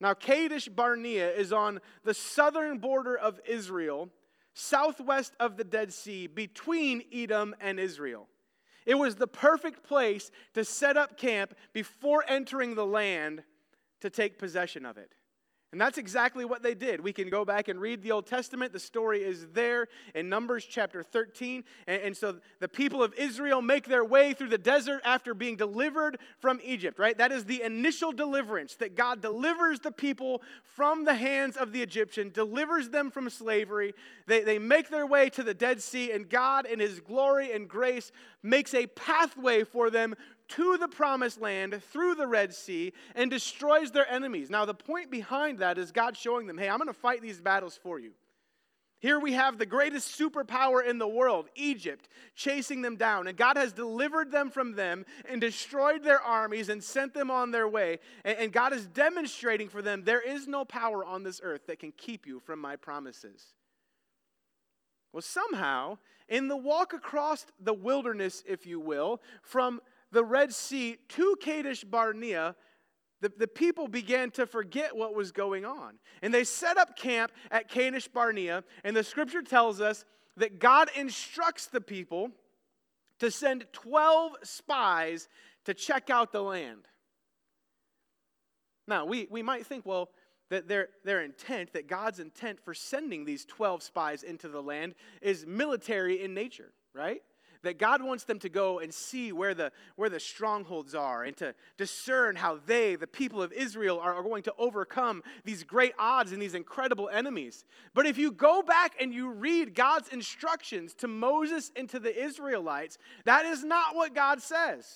Now, 0.00 0.14
Kadesh 0.14 0.68
Barnea 0.68 1.30
is 1.30 1.52
on 1.52 1.80
the 2.04 2.14
southern 2.14 2.78
border 2.78 3.16
of 3.16 3.40
Israel, 3.46 4.08
southwest 4.54 5.34
of 5.38 5.56
the 5.56 5.64
Dead 5.64 5.92
Sea, 5.92 6.26
between 6.26 7.02
Edom 7.12 7.54
and 7.60 7.78
Israel. 7.78 8.28
It 8.86 8.94
was 8.94 9.16
the 9.16 9.26
perfect 9.26 9.82
place 9.82 10.30
to 10.54 10.64
set 10.64 10.96
up 10.96 11.18
camp 11.18 11.54
before 11.72 12.24
entering 12.26 12.74
the 12.74 12.86
land 12.86 13.42
to 14.00 14.08
take 14.08 14.38
possession 14.38 14.86
of 14.86 14.96
it. 14.96 15.14
And 15.72 15.80
that's 15.80 15.98
exactly 15.98 16.44
what 16.44 16.64
they 16.64 16.74
did. 16.74 17.00
We 17.00 17.12
can 17.12 17.28
go 17.28 17.44
back 17.44 17.68
and 17.68 17.80
read 17.80 18.02
the 18.02 18.10
Old 18.10 18.26
Testament. 18.26 18.72
The 18.72 18.80
story 18.80 19.22
is 19.22 19.46
there 19.52 19.86
in 20.16 20.28
Numbers 20.28 20.66
chapter 20.68 21.04
13. 21.04 21.62
And, 21.86 22.02
and, 22.02 22.16
so 22.16 22.40
the 22.58 22.66
people 22.66 23.04
of 23.04 23.14
Israel 23.14 23.62
make 23.62 23.86
their 23.86 24.04
way 24.04 24.32
through 24.32 24.48
the 24.48 24.58
desert 24.58 25.00
after 25.04 25.32
being 25.32 25.54
delivered 25.54 26.18
from 26.40 26.58
Egypt, 26.64 26.98
right? 26.98 27.16
That 27.16 27.30
is 27.30 27.44
the 27.44 27.62
initial 27.62 28.10
deliverance 28.10 28.74
that 28.76 28.96
God 28.96 29.22
delivers 29.22 29.78
the 29.78 29.92
people 29.92 30.42
from 30.64 31.04
the 31.04 31.14
hands 31.14 31.56
of 31.56 31.70
the 31.70 31.82
Egyptian, 31.82 32.30
delivers 32.30 32.88
them 32.88 33.12
from 33.12 33.30
slavery. 33.30 33.94
They, 34.26 34.42
they 34.42 34.58
make 34.58 34.90
their 34.90 35.06
way 35.06 35.30
to 35.30 35.44
the 35.44 35.54
Dead 35.54 35.80
Sea, 35.80 36.10
and 36.10 36.28
God, 36.28 36.66
in 36.66 36.80
His 36.80 36.98
glory 36.98 37.52
and 37.52 37.68
grace, 37.68 38.10
makes 38.42 38.74
a 38.74 38.88
pathway 38.88 39.62
for 39.62 39.88
them 39.88 40.16
to 40.50 40.76
the 40.78 40.88
promised 40.88 41.40
land 41.40 41.80
through 41.92 42.14
the 42.14 42.26
Red 42.26 42.54
Sea 42.54 42.92
and 43.14 43.30
destroys 43.30 43.90
their 43.90 44.10
enemies. 44.10 44.50
Now, 44.50 44.64
the 44.64 44.74
point 44.74 45.10
behind 45.10 45.58
that 45.58 45.78
is 45.78 45.92
God 45.92 46.16
showing 46.16 46.46
them, 46.46 46.58
hey, 46.58 46.68
I'm 46.68 46.78
going 46.78 46.88
to 46.88 46.92
fight 46.92 47.22
these 47.22 47.40
battles 47.40 47.78
for 47.82 47.98
you. 47.98 48.12
Here 49.00 49.18
we 49.18 49.32
have 49.32 49.56
the 49.56 49.64
greatest 49.64 50.18
superpower 50.18 50.86
in 50.86 50.98
the 50.98 51.08
world, 51.08 51.48
Egypt, 51.54 52.06
chasing 52.34 52.82
them 52.82 52.96
down. 52.96 53.28
And 53.28 53.36
God 53.36 53.56
has 53.56 53.72
delivered 53.72 54.30
them 54.30 54.50
from 54.50 54.74
them 54.74 55.06
and 55.26 55.40
destroyed 55.40 56.04
their 56.04 56.20
armies 56.20 56.68
and 56.68 56.84
sent 56.84 57.14
them 57.14 57.30
on 57.30 57.50
their 57.50 57.66
way. 57.66 57.98
And 58.26 58.52
God 58.52 58.74
is 58.74 58.86
demonstrating 58.86 59.70
for 59.70 59.80
them 59.80 60.02
there 60.04 60.20
is 60.20 60.46
no 60.46 60.66
power 60.66 61.02
on 61.02 61.22
this 61.22 61.40
earth 61.42 61.66
that 61.66 61.78
can 61.78 61.92
keep 61.92 62.26
you 62.26 62.40
from 62.40 62.60
my 62.60 62.76
promises. 62.76 63.54
Well, 65.14 65.22
somehow, 65.22 65.96
in 66.28 66.48
the 66.48 66.56
walk 66.56 66.92
across 66.92 67.46
the 67.58 67.74
wilderness, 67.74 68.44
if 68.46 68.66
you 68.66 68.78
will, 68.78 69.22
from 69.42 69.80
the 70.12 70.24
Red 70.24 70.52
Sea 70.52 70.96
to 71.10 71.36
Kadesh 71.40 71.84
Barnea, 71.84 72.56
the, 73.20 73.32
the 73.36 73.46
people 73.46 73.86
began 73.86 74.30
to 74.32 74.46
forget 74.46 74.96
what 74.96 75.14
was 75.14 75.32
going 75.32 75.64
on. 75.64 75.98
And 76.22 76.32
they 76.32 76.44
set 76.44 76.78
up 76.78 76.96
camp 76.96 77.32
at 77.50 77.68
Kadesh 77.68 78.08
Barnea, 78.08 78.64
and 78.82 78.96
the 78.96 79.04
scripture 79.04 79.42
tells 79.42 79.80
us 79.80 80.04
that 80.36 80.58
God 80.58 80.88
instructs 80.96 81.66
the 81.66 81.80
people 81.80 82.30
to 83.18 83.30
send 83.30 83.66
12 83.72 84.32
spies 84.42 85.28
to 85.64 85.74
check 85.74 86.08
out 86.08 86.32
the 86.32 86.42
land. 86.42 86.86
Now, 88.88 89.04
we, 89.04 89.28
we 89.30 89.42
might 89.42 89.66
think, 89.66 89.84
well, 89.86 90.08
that 90.48 90.66
their, 90.66 90.88
their 91.04 91.22
intent, 91.22 91.74
that 91.74 91.86
God's 91.86 92.18
intent 92.18 92.58
for 92.64 92.74
sending 92.74 93.24
these 93.24 93.44
12 93.44 93.82
spies 93.82 94.22
into 94.22 94.48
the 94.48 94.62
land 94.62 94.94
is 95.22 95.46
military 95.46 96.22
in 96.22 96.34
nature, 96.34 96.72
right? 96.92 97.22
That 97.62 97.78
God 97.78 98.02
wants 98.02 98.24
them 98.24 98.38
to 98.40 98.48
go 98.48 98.78
and 98.78 98.92
see 98.92 99.32
where 99.32 99.54
the, 99.54 99.72
where 99.96 100.08
the 100.08 100.20
strongholds 100.20 100.94
are 100.94 101.24
and 101.24 101.36
to 101.38 101.54
discern 101.76 102.36
how 102.36 102.58
they, 102.66 102.96
the 102.96 103.06
people 103.06 103.42
of 103.42 103.52
Israel, 103.52 103.98
are, 104.00 104.14
are 104.14 104.22
going 104.22 104.42
to 104.44 104.54
overcome 104.58 105.22
these 105.44 105.62
great 105.62 105.92
odds 105.98 106.32
and 106.32 106.40
these 106.40 106.54
incredible 106.54 107.08
enemies. 107.08 107.64
But 107.94 108.06
if 108.06 108.16
you 108.16 108.32
go 108.32 108.62
back 108.62 108.94
and 109.00 109.12
you 109.12 109.30
read 109.30 109.74
God's 109.74 110.08
instructions 110.08 110.94
to 110.94 111.08
Moses 111.08 111.70
and 111.76 111.88
to 111.90 111.98
the 111.98 112.24
Israelites, 112.24 112.98
that 113.24 113.44
is 113.44 113.62
not 113.62 113.94
what 113.94 114.14
God 114.14 114.40
says. 114.40 114.86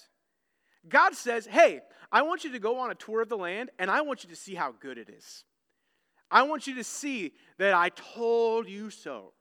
God 0.88 1.14
says, 1.14 1.46
hey, 1.46 1.80
I 2.10 2.22
want 2.22 2.44
you 2.44 2.52
to 2.52 2.58
go 2.58 2.78
on 2.78 2.90
a 2.90 2.94
tour 2.94 3.20
of 3.20 3.28
the 3.28 3.36
land 3.36 3.70
and 3.78 3.90
I 3.90 4.00
want 4.00 4.24
you 4.24 4.30
to 4.30 4.36
see 4.36 4.54
how 4.54 4.72
good 4.72 4.98
it 4.98 5.08
is. 5.08 5.44
I 6.30 6.42
want 6.42 6.66
you 6.66 6.74
to 6.76 6.84
see 6.84 7.32
that 7.58 7.74
I 7.74 7.90
told 7.90 8.68
you 8.68 8.90
so 8.90 9.33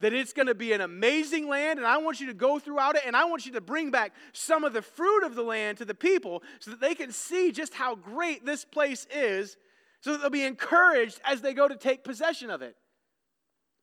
that 0.00 0.12
it's 0.12 0.32
going 0.32 0.46
to 0.46 0.54
be 0.54 0.72
an 0.72 0.80
amazing 0.80 1.48
land, 1.48 1.78
and 1.78 1.86
I 1.86 1.98
want 1.98 2.20
you 2.20 2.28
to 2.28 2.34
go 2.34 2.58
throughout 2.58 2.96
it, 2.96 3.02
and 3.04 3.16
I 3.16 3.24
want 3.24 3.46
you 3.46 3.52
to 3.52 3.60
bring 3.60 3.90
back 3.90 4.12
some 4.32 4.64
of 4.64 4.72
the 4.72 4.82
fruit 4.82 5.24
of 5.24 5.34
the 5.34 5.42
land 5.42 5.78
to 5.78 5.84
the 5.84 5.94
people 5.94 6.42
so 6.60 6.70
that 6.70 6.80
they 6.80 6.94
can 6.94 7.10
see 7.10 7.50
just 7.52 7.74
how 7.74 7.94
great 7.94 8.46
this 8.46 8.64
place 8.64 9.06
is, 9.14 9.56
so 10.00 10.12
that 10.12 10.20
they'll 10.20 10.30
be 10.30 10.44
encouraged 10.44 11.20
as 11.24 11.40
they 11.40 11.52
go 11.52 11.66
to 11.66 11.76
take 11.76 12.04
possession 12.04 12.50
of 12.50 12.62
it. 12.62 12.76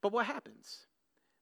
But 0.02 0.14
what 0.14 0.26
happens? 0.26 0.86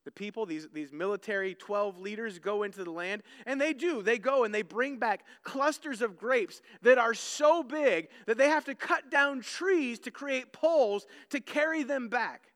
The 0.05 0.12
people, 0.12 0.45
these, 0.45 0.67
these 0.73 0.91
military 0.91 1.55
12 1.55 1.99
leaders, 1.99 2.39
go 2.39 2.63
into 2.63 2.83
the 2.83 2.91
land, 2.91 3.23
and 3.45 3.62
they 3.62 3.73
do. 3.73 4.01
They 4.01 4.17
go 4.17 4.43
and 4.43 4.53
they 4.53 4.62
bring 4.62 4.97
back 4.97 5.23
clusters 5.43 6.01
of 6.01 6.17
grapes 6.17 6.62
that 6.81 6.97
are 6.97 7.13
so 7.13 7.63
big 7.63 8.09
that 8.25 8.38
they 8.38 8.49
have 8.49 8.65
to 8.65 8.75
cut 8.75 9.09
down 9.09 9.41
trees 9.41 9.99
to 9.99 10.12
create 10.12 10.51
poles 10.51 11.05
to 11.29 11.39
carry 11.39 11.83
them 11.83 12.09
back. 12.09 12.52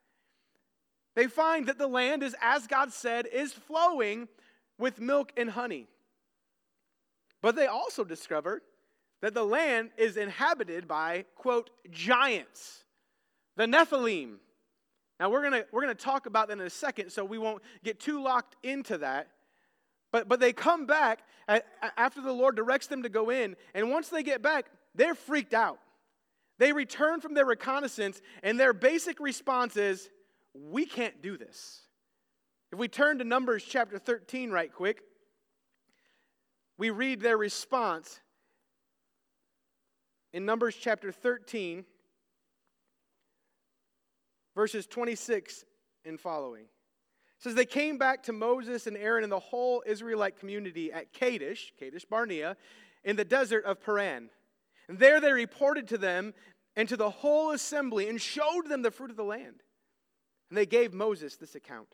They 1.18 1.26
find 1.26 1.66
that 1.66 1.80
the 1.80 1.88
land 1.88 2.22
is, 2.22 2.36
as 2.44 2.68
God 2.68 2.94
said, 2.94 3.26
is 3.26 3.52
flowing 3.52 4.28
with 4.78 5.02
milk 5.02 5.34
and 5.36 5.50
honey. 5.50 5.88
But 7.42 7.56
they 7.56 7.66
also 7.66 8.04
discover 8.04 8.62
that 9.24 9.34
the 9.34 9.44
land 9.44 9.90
is 9.98 10.16
inhabited 10.16 10.88
by, 10.88 11.26
quote, 11.36 11.72
giants, 11.90 12.84
the 13.56 13.66
Nephilim. 13.66 14.36
Now, 15.20 15.32
we're 15.32 15.42
gonna 15.42 15.64
we're 15.72 15.82
gonna 15.82 15.96
talk 15.96 16.28
about 16.28 16.50
that 16.50 16.60
in 16.60 16.62
a 16.62 16.70
second, 16.70 17.10
so 17.10 17.26
we 17.26 17.40
won't 17.40 17.64
get 17.84 18.00
too 18.00 18.22
locked 18.22 18.56
into 18.62 19.00
that. 19.00 19.28
But, 20.12 20.30
but 20.30 20.40
they 20.40 20.54
come 20.54 20.86
back 20.86 21.22
at, 21.48 21.66
after 21.98 22.22
the 22.22 22.32
Lord 22.32 22.56
directs 22.56 22.86
them 22.86 23.02
to 23.02 23.10
go 23.10 23.32
in, 23.32 23.56
and 23.74 23.90
once 23.90 24.10
they 24.10 24.22
get 24.22 24.44
back, 24.44 24.68
they're 24.94 25.16
freaked 25.16 25.56
out. 25.56 25.80
They 26.60 26.74
return 26.74 27.22
from 27.22 27.34
their 27.34 27.46
reconnaissance, 27.46 28.22
and 28.44 28.60
their 28.60 28.72
basic 28.72 29.20
response 29.20 29.78
is, 29.78 30.12
we 30.66 30.86
can't 30.86 31.22
do 31.22 31.38
this. 31.38 31.82
If 32.72 32.80
we 32.80 32.88
turn 32.88 33.20
to 33.20 33.24
Numbers 33.24 33.64
chapter 33.64 33.98
13 33.98 34.52
right 34.52 34.74
quick, 34.74 35.02
we 36.78 36.90
read 36.90 37.22
their 37.22 37.38
response 37.38 38.20
in 40.34 40.46
Numbers 40.46 40.76
chapter 40.76 41.12
13, 41.12 41.86
verses 44.56 44.86
26 44.86 45.64
and 46.06 46.20
following. 46.20 46.64
It 46.64 47.44
says 47.44 47.56
they 47.56 47.66
came 47.66 47.98
back 47.98 48.24
to 48.24 48.34
Moses 48.34 48.88
and 48.88 48.98
Aaron 48.98 49.24
and 49.24 49.32
the 49.32 49.40
whole 49.40 49.84
Israelite 49.86 50.40
community 50.40 50.92
at 50.92 51.14
Kadesh, 51.14 51.74
Kadesh 51.80 52.06
Barnea, 52.06 52.58
in 53.04 53.16
the 53.16 53.26
desert 53.26 53.64
of 53.66 53.82
Paran. 53.82 54.30
And 54.90 55.00
there 55.00 55.22
they 55.22 55.32
reported 55.32 55.88
to 55.90 55.98
them 55.98 56.34
and 56.76 56.90
to 56.90 56.98
the 56.98 57.10
whole 57.10 57.52
assembly 57.52 58.10
and 58.10 58.22
showed 58.22 58.68
them 58.68 58.82
the 58.82 58.92
fruit 58.92 59.10
of 59.10 59.18
the 59.18 59.24
land. 59.24 59.64
And 60.50 60.58
they 60.58 60.66
gave 60.66 60.94
Moses 60.94 61.36
this 61.36 61.56
account. 61.56 61.88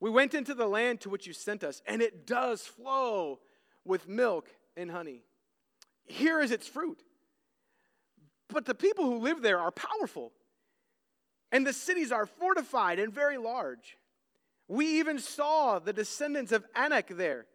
We 0.00 0.10
went 0.10 0.34
into 0.34 0.54
the 0.54 0.66
land 0.66 1.00
to 1.02 1.10
which 1.10 1.26
you 1.26 1.32
sent 1.32 1.64
us, 1.64 1.82
and 1.86 2.00
it 2.00 2.26
does 2.26 2.62
flow 2.62 3.40
with 3.84 4.08
milk 4.08 4.48
and 4.76 4.90
honey. 4.90 5.22
Here 6.06 6.40
is 6.40 6.52
its 6.52 6.66
fruit. 6.66 7.02
But 8.48 8.64
the 8.64 8.74
people 8.74 9.04
who 9.04 9.18
live 9.18 9.42
there 9.42 9.58
are 9.58 9.72
powerful, 9.72 10.32
and 11.52 11.66
the 11.66 11.72
cities 11.72 12.12
are 12.12 12.26
fortified 12.26 12.98
and 12.98 13.12
very 13.12 13.38
large. 13.38 13.96
We 14.68 14.98
even 15.00 15.18
saw 15.18 15.78
the 15.78 15.92
descendants 15.92 16.52
of 16.52 16.64
Anak 16.74 17.08
there. 17.08 17.46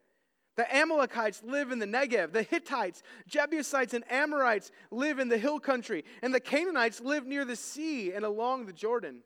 The 0.56 0.76
Amalekites 0.76 1.42
live 1.44 1.72
in 1.72 1.80
the 1.80 1.88
Negev. 1.88 2.32
The 2.32 2.44
Hittites, 2.44 3.02
Jebusites, 3.28 3.94
and 3.94 4.04
Amorites 4.12 4.72
live 4.92 5.18
in 5.18 5.30
the 5.30 5.38
hill 5.38 5.60
country. 5.60 6.06
And 6.22 6.34
the 6.34 6.40
Canaanites 6.40 7.02
live 7.02 7.26
near 7.26 7.46
the 7.46 7.56
sea 7.56 8.12
and 8.14 8.24
along 8.24 8.66
the 8.66 8.74
Jordan. 8.74 9.22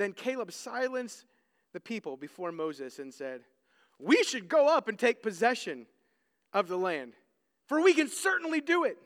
Then 0.00 0.14
Caleb 0.14 0.50
silenced 0.50 1.26
the 1.74 1.78
people 1.78 2.16
before 2.16 2.52
Moses 2.52 2.98
and 2.98 3.12
said, 3.12 3.42
We 3.98 4.24
should 4.24 4.48
go 4.48 4.74
up 4.74 4.88
and 4.88 4.98
take 4.98 5.22
possession 5.22 5.84
of 6.54 6.68
the 6.68 6.78
land, 6.78 7.12
for 7.66 7.82
we 7.82 7.92
can 7.92 8.08
certainly 8.08 8.62
do 8.62 8.84
it. 8.84 8.96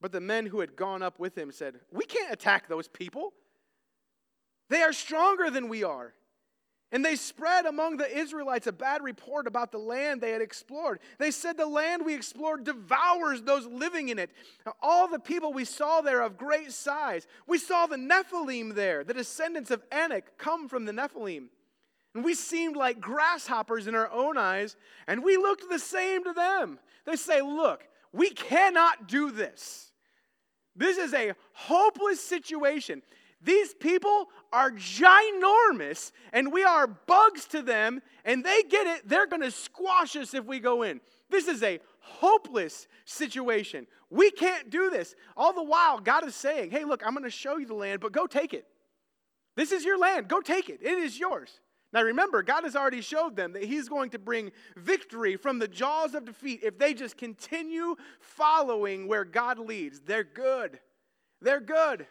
But 0.00 0.10
the 0.10 0.20
men 0.20 0.46
who 0.46 0.58
had 0.58 0.74
gone 0.74 1.04
up 1.04 1.20
with 1.20 1.38
him 1.38 1.52
said, 1.52 1.76
We 1.92 2.04
can't 2.04 2.32
attack 2.32 2.66
those 2.66 2.88
people. 2.88 3.32
They 4.70 4.82
are 4.82 4.92
stronger 4.92 5.50
than 5.50 5.68
we 5.68 5.84
are. 5.84 6.14
And 6.92 7.04
they 7.04 7.14
spread 7.14 7.66
among 7.66 7.98
the 7.98 8.18
Israelites 8.18 8.66
a 8.66 8.72
bad 8.72 9.02
report 9.02 9.46
about 9.46 9.70
the 9.70 9.78
land 9.78 10.20
they 10.20 10.32
had 10.32 10.42
explored. 10.42 10.98
They 11.18 11.30
said, 11.30 11.56
The 11.56 11.66
land 11.66 12.04
we 12.04 12.14
explored 12.14 12.64
devours 12.64 13.42
those 13.42 13.66
living 13.66 14.08
in 14.08 14.18
it. 14.18 14.30
All 14.82 15.06
the 15.06 15.20
people 15.20 15.52
we 15.52 15.64
saw 15.64 16.00
there 16.00 16.20
of 16.20 16.36
great 16.36 16.72
size. 16.72 17.28
We 17.46 17.58
saw 17.58 17.86
the 17.86 17.96
Nephilim 17.96 18.74
there. 18.74 19.04
The 19.04 19.14
descendants 19.14 19.70
of 19.70 19.84
Anak 19.92 20.36
come 20.36 20.68
from 20.68 20.84
the 20.84 20.92
Nephilim. 20.92 21.46
And 22.14 22.24
we 22.24 22.34
seemed 22.34 22.74
like 22.74 23.00
grasshoppers 23.00 23.86
in 23.86 23.94
our 23.94 24.10
own 24.10 24.36
eyes, 24.36 24.76
and 25.06 25.22
we 25.22 25.36
looked 25.36 25.68
the 25.70 25.78
same 25.78 26.24
to 26.24 26.32
them. 26.32 26.80
They 27.06 27.14
say, 27.14 27.40
Look, 27.40 27.84
we 28.12 28.30
cannot 28.30 29.06
do 29.06 29.30
this. 29.30 29.92
This 30.74 30.98
is 30.98 31.14
a 31.14 31.34
hopeless 31.52 32.20
situation. 32.20 33.02
These 33.42 33.74
people 33.74 34.28
are 34.52 34.70
ginormous, 34.70 36.12
and 36.32 36.52
we 36.52 36.62
are 36.62 36.86
bugs 36.86 37.46
to 37.46 37.62
them, 37.62 38.02
and 38.24 38.44
they 38.44 38.62
get 38.62 38.86
it. 38.86 39.08
They're 39.08 39.26
going 39.26 39.42
to 39.42 39.50
squash 39.50 40.14
us 40.16 40.34
if 40.34 40.44
we 40.44 40.60
go 40.60 40.82
in. 40.82 41.00
This 41.30 41.48
is 41.48 41.62
a 41.62 41.80
hopeless 42.00 42.86
situation. 43.06 43.86
We 44.10 44.30
can't 44.30 44.68
do 44.68 44.90
this. 44.90 45.14
All 45.36 45.52
the 45.52 45.62
while, 45.62 46.00
God 46.00 46.26
is 46.26 46.34
saying, 46.34 46.70
Hey, 46.70 46.84
look, 46.84 47.02
I'm 47.06 47.14
going 47.14 47.24
to 47.24 47.30
show 47.30 47.56
you 47.56 47.66
the 47.66 47.74
land, 47.74 48.00
but 48.00 48.12
go 48.12 48.26
take 48.26 48.52
it. 48.52 48.66
This 49.56 49.72
is 49.72 49.84
your 49.84 49.98
land. 49.98 50.28
Go 50.28 50.40
take 50.40 50.68
it. 50.68 50.80
It 50.82 50.98
is 50.98 51.18
yours. 51.18 51.60
Now 51.92 52.02
remember, 52.02 52.42
God 52.42 52.64
has 52.64 52.76
already 52.76 53.00
showed 53.00 53.36
them 53.36 53.52
that 53.54 53.64
He's 53.64 53.88
going 53.88 54.10
to 54.10 54.18
bring 54.18 54.52
victory 54.76 55.36
from 55.36 55.58
the 55.58 55.68
jaws 55.68 56.14
of 56.14 56.24
defeat 56.24 56.60
if 56.62 56.78
they 56.78 56.94
just 56.94 57.16
continue 57.16 57.96
following 58.20 59.08
where 59.08 59.24
God 59.24 59.58
leads. 59.58 60.00
They're 60.00 60.24
good. 60.24 60.78
They're 61.40 61.60
good. 61.60 62.06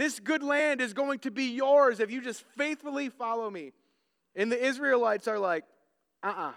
This 0.00 0.18
good 0.18 0.42
land 0.42 0.80
is 0.80 0.94
going 0.94 1.18
to 1.18 1.30
be 1.30 1.44
yours 1.44 2.00
if 2.00 2.10
you 2.10 2.22
just 2.22 2.42
faithfully 2.56 3.10
follow 3.10 3.50
me. 3.50 3.72
And 4.34 4.50
the 4.50 4.58
Israelites 4.58 5.28
are 5.28 5.38
like, 5.38 5.64
uh 6.22 6.28
uh-uh. 6.28 6.48
uh 6.48 6.52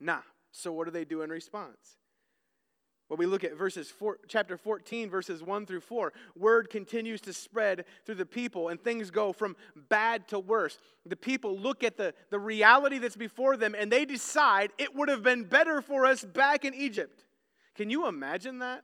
nah. 0.00 0.18
So 0.50 0.72
what 0.72 0.86
do 0.86 0.90
they 0.90 1.04
do 1.04 1.22
in 1.22 1.30
response? 1.30 1.96
Well, 3.08 3.18
we 3.18 3.26
look 3.26 3.44
at 3.44 3.56
verses 3.56 3.88
four, 3.88 4.18
chapter 4.26 4.56
14, 4.56 5.10
verses 5.10 5.44
1 5.44 5.64
through 5.64 5.82
4. 5.82 6.12
Word 6.34 6.70
continues 6.70 7.20
to 7.20 7.32
spread 7.32 7.84
through 8.04 8.16
the 8.16 8.26
people, 8.26 8.68
and 8.68 8.82
things 8.82 9.12
go 9.12 9.32
from 9.32 9.54
bad 9.88 10.26
to 10.28 10.40
worse. 10.40 10.80
The 11.06 11.14
people 11.14 11.56
look 11.56 11.84
at 11.84 11.96
the, 11.96 12.14
the 12.30 12.40
reality 12.40 12.98
that's 12.98 13.14
before 13.14 13.56
them, 13.56 13.76
and 13.78 13.92
they 13.92 14.04
decide 14.04 14.72
it 14.76 14.92
would 14.96 15.08
have 15.08 15.22
been 15.22 15.44
better 15.44 15.80
for 15.80 16.04
us 16.04 16.24
back 16.24 16.64
in 16.64 16.74
Egypt. 16.74 17.22
Can 17.76 17.90
you 17.90 18.08
imagine 18.08 18.58
that? 18.58 18.82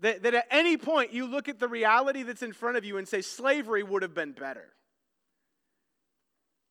That, 0.00 0.22
that 0.24 0.34
at 0.34 0.46
any 0.50 0.76
point 0.76 1.12
you 1.12 1.26
look 1.26 1.48
at 1.48 1.58
the 1.58 1.68
reality 1.68 2.22
that's 2.22 2.42
in 2.42 2.52
front 2.52 2.76
of 2.76 2.84
you 2.84 2.98
and 2.98 3.08
say, 3.08 3.22
slavery 3.22 3.82
would 3.82 4.02
have 4.02 4.14
been 4.14 4.32
better. 4.32 4.72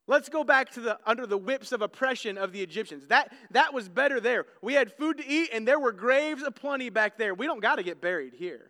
Let's 0.08 0.30
go 0.30 0.44
back 0.44 0.72
to 0.74 0.82
the 0.82 1.00
under 1.06 1.26
the 1.26 1.38
whips 1.38 1.72
of 1.72 1.82
oppression 1.82 2.38
of 2.38 2.52
the 2.52 2.62
Egyptians. 2.62 3.08
That, 3.08 3.34
that 3.52 3.74
was 3.74 3.90
better 3.90 4.20
there. 4.20 4.46
We 4.62 4.76
had 4.76 4.94
food 4.94 5.18
to 5.18 5.28
eat, 5.28 5.50
and 5.52 5.68
there 5.68 5.80
were 5.80 5.92
graves 5.92 6.44
aplenty 6.44 6.92
back 6.92 7.18
there. 7.18 7.34
We 7.34 7.48
don't 7.48 7.60
got 7.60 7.78
to 7.78 7.84
get 7.84 8.02
buried 8.02 8.34
here. 8.36 8.70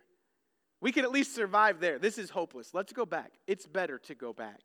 We 0.80 0.92
can 0.92 1.04
at 1.04 1.10
least 1.10 1.34
survive 1.34 1.80
there. 1.80 1.98
This 1.98 2.16
is 2.16 2.30
hopeless. 2.30 2.72
Let's 2.72 2.92
go 2.94 3.04
back. 3.04 3.32
It's 3.46 3.66
better 3.66 3.98
to 3.98 4.14
go 4.14 4.32
back. 4.32 4.60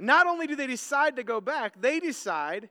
Not 0.00 0.26
only 0.26 0.48
do 0.48 0.56
they 0.56 0.66
decide 0.66 1.16
to 1.16 1.22
go 1.22 1.40
back, 1.40 1.80
they 1.80 2.00
decide 2.00 2.68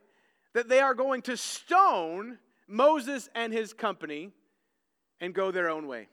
that 0.52 0.68
they 0.68 0.80
are 0.80 0.94
going 0.94 1.22
to 1.22 1.38
stone 1.38 2.38
Moses 2.68 3.30
and 3.34 3.52
his 3.52 3.72
company 3.72 4.30
and 5.20 5.34
go 5.34 5.50
their 5.50 5.70
own 5.70 5.86
way. 5.86 6.08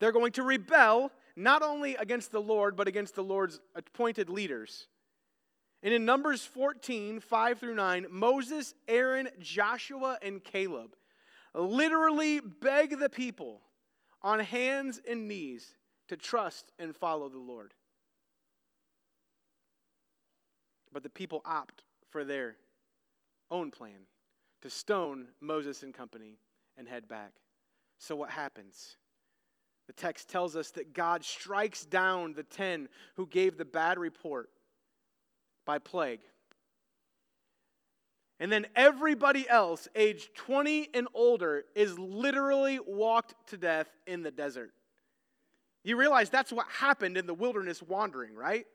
They're 0.00 0.12
going 0.12 0.32
to 0.32 0.42
rebel 0.42 1.10
not 1.36 1.62
only 1.62 1.96
against 1.96 2.32
the 2.32 2.40
Lord, 2.40 2.76
but 2.76 2.88
against 2.88 3.14
the 3.14 3.22
Lord's 3.22 3.60
appointed 3.74 4.28
leaders. 4.28 4.88
And 5.82 5.92
in 5.92 6.04
Numbers 6.04 6.44
14, 6.44 7.20
5 7.20 7.58
through 7.58 7.74
9, 7.74 8.06
Moses, 8.10 8.74
Aaron, 8.88 9.28
Joshua, 9.38 10.18
and 10.22 10.42
Caleb 10.42 10.96
literally 11.54 12.40
beg 12.40 12.98
the 12.98 13.10
people 13.10 13.60
on 14.22 14.40
hands 14.40 15.00
and 15.08 15.28
knees 15.28 15.74
to 16.08 16.16
trust 16.16 16.72
and 16.78 16.96
follow 16.96 17.28
the 17.28 17.38
Lord. 17.38 17.74
But 20.92 21.02
the 21.02 21.10
people 21.10 21.42
opt 21.44 21.82
for 22.08 22.24
their 22.24 22.56
own 23.50 23.70
plan 23.70 24.06
to 24.62 24.70
stone 24.70 25.28
Moses 25.40 25.82
and 25.82 25.92
company 25.92 26.38
and 26.78 26.88
head 26.88 27.08
back. 27.08 27.32
So, 28.04 28.14
what 28.14 28.28
happens? 28.28 28.96
The 29.86 29.94
text 29.94 30.28
tells 30.28 30.56
us 30.56 30.70
that 30.72 30.92
God 30.92 31.24
strikes 31.24 31.86
down 31.86 32.34
the 32.34 32.42
ten 32.42 32.90
who 33.16 33.26
gave 33.26 33.56
the 33.56 33.64
bad 33.64 33.98
report 33.98 34.50
by 35.64 35.78
plague. 35.78 36.20
And 38.38 38.52
then 38.52 38.66
everybody 38.76 39.48
else, 39.48 39.88
aged 39.94 40.34
20 40.34 40.90
and 40.92 41.08
older, 41.14 41.64
is 41.74 41.98
literally 41.98 42.78
walked 42.78 43.34
to 43.48 43.56
death 43.56 43.88
in 44.06 44.22
the 44.22 44.30
desert. 44.30 44.72
You 45.82 45.96
realize 45.96 46.28
that's 46.28 46.52
what 46.52 46.66
happened 46.68 47.16
in 47.16 47.26
the 47.26 47.32
wilderness 47.32 47.82
wandering, 47.82 48.34
right? 48.34 48.66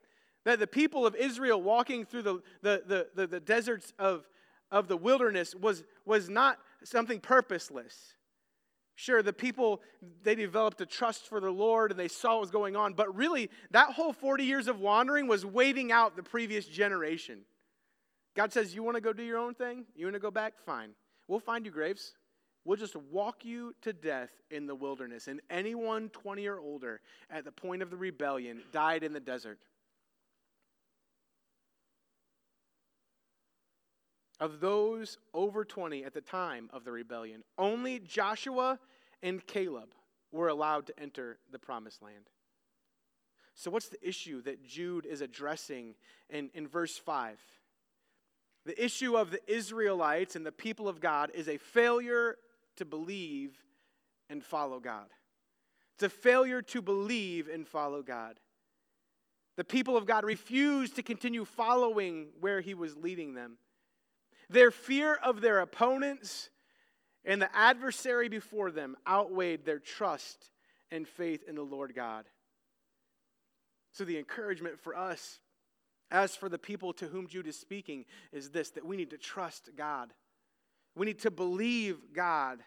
That 0.45 0.57
the 0.57 0.65
people 0.65 1.05
of 1.05 1.15
Israel 1.15 1.61
walking 1.61 2.03
through 2.03 2.23
the, 2.23 2.41
the, 2.63 2.83
the, 2.87 3.07
the, 3.13 3.27
the 3.27 3.39
deserts 3.39 3.93
of, 3.99 4.27
of 4.71 4.87
the 4.87 4.97
wilderness 4.97 5.53
was, 5.53 5.83
was 6.03 6.29
not 6.29 6.57
something 6.83 7.19
purposeless. 7.19 8.15
Sure, 8.99 9.23
the 9.23 9.31
people, 9.31 9.81
they 10.23 10.35
developed 10.35 10.81
a 10.81 10.85
trust 10.85 11.29
for 11.29 11.39
the 11.39 11.49
Lord 11.49 11.91
and 11.91 11.97
they 11.97 12.09
saw 12.09 12.31
what 12.31 12.41
was 12.41 12.51
going 12.51 12.75
on, 12.75 12.91
but 12.91 13.15
really, 13.15 13.49
that 13.71 13.93
whole 13.93 14.11
40 14.11 14.43
years 14.43 14.67
of 14.67 14.81
wandering 14.81 15.25
was 15.25 15.45
waiting 15.45 15.89
out 15.89 16.17
the 16.17 16.21
previous 16.21 16.65
generation. 16.65 17.43
God 18.35 18.51
says, 18.51 18.75
You 18.75 18.83
want 18.83 18.95
to 18.95 19.01
go 19.01 19.13
do 19.13 19.23
your 19.23 19.37
own 19.37 19.53
thing? 19.53 19.85
You 19.95 20.07
want 20.07 20.15
to 20.15 20.19
go 20.19 20.31
back? 20.31 20.55
Fine. 20.65 20.89
We'll 21.29 21.39
find 21.39 21.65
you 21.65 21.71
graves. 21.71 22.11
We'll 22.65 22.75
just 22.75 22.97
walk 22.97 23.45
you 23.45 23.73
to 23.83 23.93
death 23.93 24.31
in 24.51 24.67
the 24.67 24.75
wilderness. 24.75 25.29
And 25.29 25.39
anyone 25.49 26.09
20 26.09 26.45
or 26.47 26.59
older 26.59 26.99
at 27.29 27.45
the 27.45 27.53
point 27.53 27.81
of 27.81 27.91
the 27.91 27.95
rebellion 27.95 28.63
died 28.73 29.03
in 29.05 29.13
the 29.13 29.21
desert. 29.21 29.59
Of 34.39 34.61
those 34.61 35.17
over 35.33 35.65
20 35.65 36.05
at 36.05 36.13
the 36.13 36.21
time 36.21 36.69
of 36.71 36.85
the 36.85 36.91
rebellion, 36.91 37.43
only 37.57 37.99
Joshua 37.99 38.79
and 39.21 39.45
Caleb 39.45 39.89
were 40.31 40.47
allowed 40.47 40.87
to 40.87 40.99
enter 40.99 41.39
the 41.51 41.59
promised 41.59 42.01
land. 42.01 42.29
So, 43.53 43.69
what's 43.69 43.89
the 43.89 44.07
issue 44.07 44.41
that 44.43 44.63
Jude 44.63 45.05
is 45.05 45.19
addressing 45.19 45.95
in, 46.29 46.49
in 46.53 46.67
verse 46.67 46.97
5? 46.97 47.37
The 48.65 48.83
issue 48.83 49.17
of 49.17 49.31
the 49.31 49.41
Israelites 49.51 50.35
and 50.35 50.45
the 50.45 50.51
people 50.51 50.87
of 50.87 51.01
God 51.01 51.31
is 51.33 51.49
a 51.49 51.57
failure 51.57 52.37
to 52.77 52.85
believe 52.85 53.57
and 54.29 54.43
follow 54.43 54.79
God. 54.79 55.07
It's 55.95 56.03
a 56.03 56.09
failure 56.09 56.61
to 56.61 56.81
believe 56.81 57.49
and 57.49 57.67
follow 57.67 58.01
God. 58.01 58.39
The 59.57 59.65
people 59.65 59.97
of 59.97 60.05
God 60.05 60.23
refused 60.23 60.95
to 60.95 61.03
continue 61.03 61.43
following 61.43 62.27
where 62.39 62.61
He 62.61 62.73
was 62.73 62.95
leading 62.95 63.33
them. 63.33 63.57
Their 64.49 64.71
fear 64.71 65.15
of 65.15 65.41
their 65.41 65.59
opponents 65.59 66.49
and 67.25 67.41
the 67.41 67.55
adversary 67.55 68.29
before 68.29 68.71
them 68.71 68.95
outweighed 69.07 69.65
their 69.65 69.79
trust 69.79 70.49
and 70.91 71.07
faith 71.07 71.43
in 71.47 71.55
the 71.55 71.61
Lord 71.61 71.93
God. 71.95 72.25
So, 73.91 74.05
the 74.05 74.17
encouragement 74.17 74.79
for 74.79 74.95
us, 74.95 75.39
as 76.11 76.35
for 76.35 76.49
the 76.49 76.57
people 76.57 76.93
to 76.93 77.07
whom 77.07 77.27
Jude 77.27 77.47
is 77.47 77.59
speaking, 77.59 78.05
is 78.31 78.49
this 78.49 78.71
that 78.71 78.85
we 78.85 78.97
need 78.97 79.11
to 79.11 79.17
trust 79.17 79.69
God. 79.75 80.13
We 80.95 81.05
need 81.05 81.19
to 81.19 81.31
believe 81.31 81.97
God. 82.13 82.59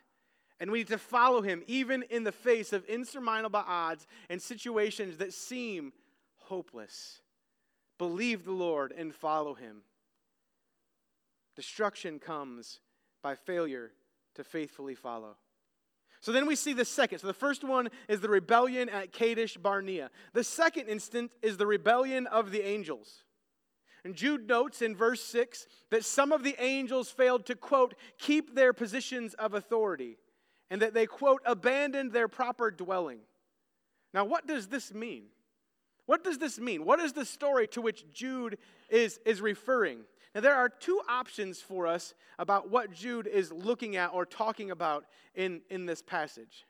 And 0.61 0.71
we 0.71 0.79
need 0.79 0.88
to 0.88 0.99
follow 0.99 1.42
him 1.42 1.64
even 1.66 2.05
in 2.05 2.23
the 2.23 2.31
face 2.31 2.73
of 2.73 2.85
insurmountable 2.85 3.64
odds 3.66 4.07
and 4.31 4.40
situations 4.40 5.18
that 5.18 5.33
seem 5.33 5.92
hopeless. 6.37 7.21
Believe 7.99 8.45
the 8.45 8.53
Lord 8.53 8.92
and 8.97 9.12
follow 9.12 9.55
him. 9.55 9.83
Destruction 11.56 12.18
comes 12.18 12.80
by 13.22 13.34
failure 13.34 13.92
to 14.34 14.44
faithfully 14.44 14.94
follow. 14.94 15.36
So 16.20 16.30
then 16.30 16.46
we 16.46 16.54
see 16.54 16.72
the 16.72 16.84
second. 16.84 17.18
So 17.18 17.26
the 17.26 17.34
first 17.34 17.64
one 17.64 17.88
is 18.08 18.20
the 18.20 18.28
rebellion 18.28 18.88
at 18.88 19.12
Kadesh 19.12 19.56
Barnea. 19.56 20.10
The 20.32 20.44
second 20.44 20.86
instant 20.86 21.32
is 21.42 21.56
the 21.56 21.66
rebellion 21.66 22.28
of 22.28 22.52
the 22.52 22.64
angels. 22.64 23.24
And 24.04 24.14
Jude 24.14 24.48
notes 24.48 24.82
in 24.82 24.96
verse 24.96 25.20
6 25.22 25.66
that 25.90 26.04
some 26.04 26.32
of 26.32 26.44
the 26.44 26.56
angels 26.58 27.10
failed 27.10 27.46
to, 27.46 27.54
quote, 27.54 27.94
keep 28.18 28.54
their 28.54 28.72
positions 28.72 29.34
of 29.34 29.54
authority, 29.54 30.16
and 30.70 30.80
that 30.80 30.94
they, 30.94 31.06
quote, 31.06 31.42
abandoned 31.44 32.12
their 32.12 32.28
proper 32.28 32.70
dwelling. 32.70 33.20
Now, 34.14 34.24
what 34.24 34.46
does 34.46 34.68
this 34.68 34.92
mean? 34.92 35.24
What 36.06 36.24
does 36.24 36.38
this 36.38 36.58
mean? 36.58 36.84
What 36.84 37.00
is 37.00 37.12
the 37.12 37.24
story 37.24 37.66
to 37.68 37.80
which 37.80 38.04
Jude 38.12 38.58
is, 38.88 39.20
is 39.24 39.40
referring? 39.40 40.00
Now, 40.35 40.40
there 40.40 40.55
are 40.55 40.68
two 40.68 41.01
options 41.09 41.61
for 41.61 41.87
us 41.87 42.14
about 42.38 42.71
what 42.71 42.92
Jude 42.92 43.27
is 43.27 43.53
looking 43.53 43.97
at 43.97 44.12
or 44.14 44.25
talking 44.25 44.71
about 44.71 45.05
in, 45.35 45.61
in 45.68 45.85
this 45.85 46.01
passage. 46.01 46.64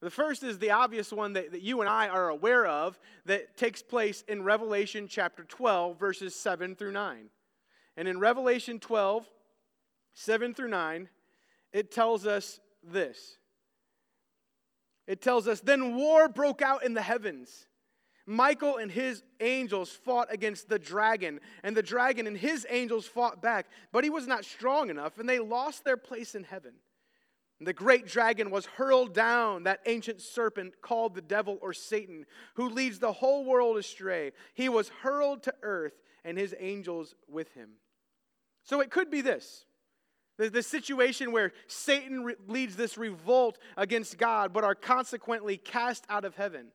The 0.00 0.10
first 0.10 0.42
is 0.42 0.58
the 0.58 0.70
obvious 0.70 1.12
one 1.12 1.34
that, 1.34 1.52
that 1.52 1.62
you 1.62 1.80
and 1.80 1.88
I 1.88 2.08
are 2.08 2.28
aware 2.28 2.66
of 2.66 2.98
that 3.24 3.56
takes 3.56 3.82
place 3.82 4.22
in 4.28 4.42
Revelation 4.42 5.06
chapter 5.08 5.44
12, 5.44 5.98
verses 5.98 6.34
7 6.34 6.76
through 6.76 6.92
9. 6.92 7.28
And 7.96 8.08
in 8.08 8.18
Revelation 8.18 8.78
12, 8.78 9.26
7 10.14 10.54
through 10.54 10.68
9, 10.68 11.08
it 11.72 11.90
tells 11.90 12.26
us 12.26 12.60
this. 12.82 13.38
It 15.06 15.22
tells 15.22 15.48
us, 15.48 15.60
Then 15.60 15.96
war 15.96 16.28
broke 16.28 16.62
out 16.62 16.84
in 16.84 16.94
the 16.94 17.02
heavens. 17.02 17.66
Michael 18.26 18.76
and 18.76 18.90
his 18.90 19.22
angels 19.40 19.90
fought 19.90 20.32
against 20.32 20.68
the 20.68 20.78
dragon, 20.78 21.40
and 21.62 21.76
the 21.76 21.82
dragon 21.82 22.26
and 22.26 22.36
his 22.36 22.66
angels 22.68 23.06
fought 23.06 23.40
back, 23.40 23.66
but 23.92 24.02
he 24.02 24.10
was 24.10 24.26
not 24.26 24.44
strong 24.44 24.90
enough, 24.90 25.18
and 25.18 25.28
they 25.28 25.38
lost 25.38 25.84
their 25.84 25.96
place 25.96 26.34
in 26.34 26.42
heaven. 26.42 26.72
And 27.58 27.66
the 27.66 27.72
great 27.72 28.06
dragon 28.06 28.50
was 28.50 28.66
hurled 28.66 29.14
down, 29.14 29.62
that 29.62 29.80
ancient 29.86 30.20
serpent 30.20 30.82
called 30.82 31.14
the 31.14 31.22
devil 31.22 31.58
or 31.62 31.72
Satan, 31.72 32.26
who 32.54 32.68
leads 32.68 32.98
the 32.98 33.12
whole 33.12 33.44
world 33.44 33.78
astray. 33.78 34.32
He 34.54 34.68
was 34.68 34.88
hurled 34.88 35.44
to 35.44 35.54
earth, 35.62 35.94
and 36.24 36.36
his 36.36 36.54
angels 36.58 37.14
with 37.28 37.52
him. 37.54 37.70
So 38.64 38.80
it 38.80 38.90
could 38.90 39.10
be 39.10 39.20
this 39.20 39.64
the, 40.38 40.62
situation 40.62 41.32
where 41.32 41.52
Satan 41.66 42.24
re- 42.24 42.34
leads 42.46 42.76
this 42.76 42.98
revolt 42.98 43.58
against 43.76 44.18
God, 44.18 44.52
but 44.52 44.64
are 44.64 44.74
consequently 44.74 45.56
cast 45.56 46.04
out 46.08 46.24
of 46.24 46.34
heaven. 46.34 46.66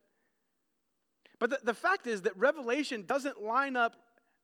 But 1.42 1.50
the, 1.50 1.58
the 1.64 1.74
fact 1.74 2.06
is 2.06 2.22
that 2.22 2.36
Revelation 2.36 3.02
doesn't 3.04 3.42
line 3.42 3.74
up 3.74 3.96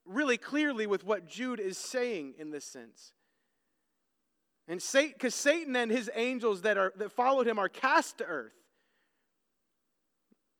really 0.04 0.36
clearly 0.36 0.88
with 0.88 1.04
what 1.04 1.28
Jude 1.28 1.60
is 1.60 1.78
saying 1.78 2.34
in 2.40 2.50
this 2.50 2.64
sense. 2.64 3.12
And 4.66 4.82
Satan, 4.82 5.12
because 5.12 5.36
Satan 5.36 5.76
and 5.76 5.92
his 5.92 6.10
angels 6.12 6.62
that, 6.62 6.76
are, 6.76 6.92
that 6.96 7.12
followed 7.12 7.46
him 7.46 7.56
are 7.56 7.68
cast 7.68 8.18
to 8.18 8.24
earth. 8.24 8.52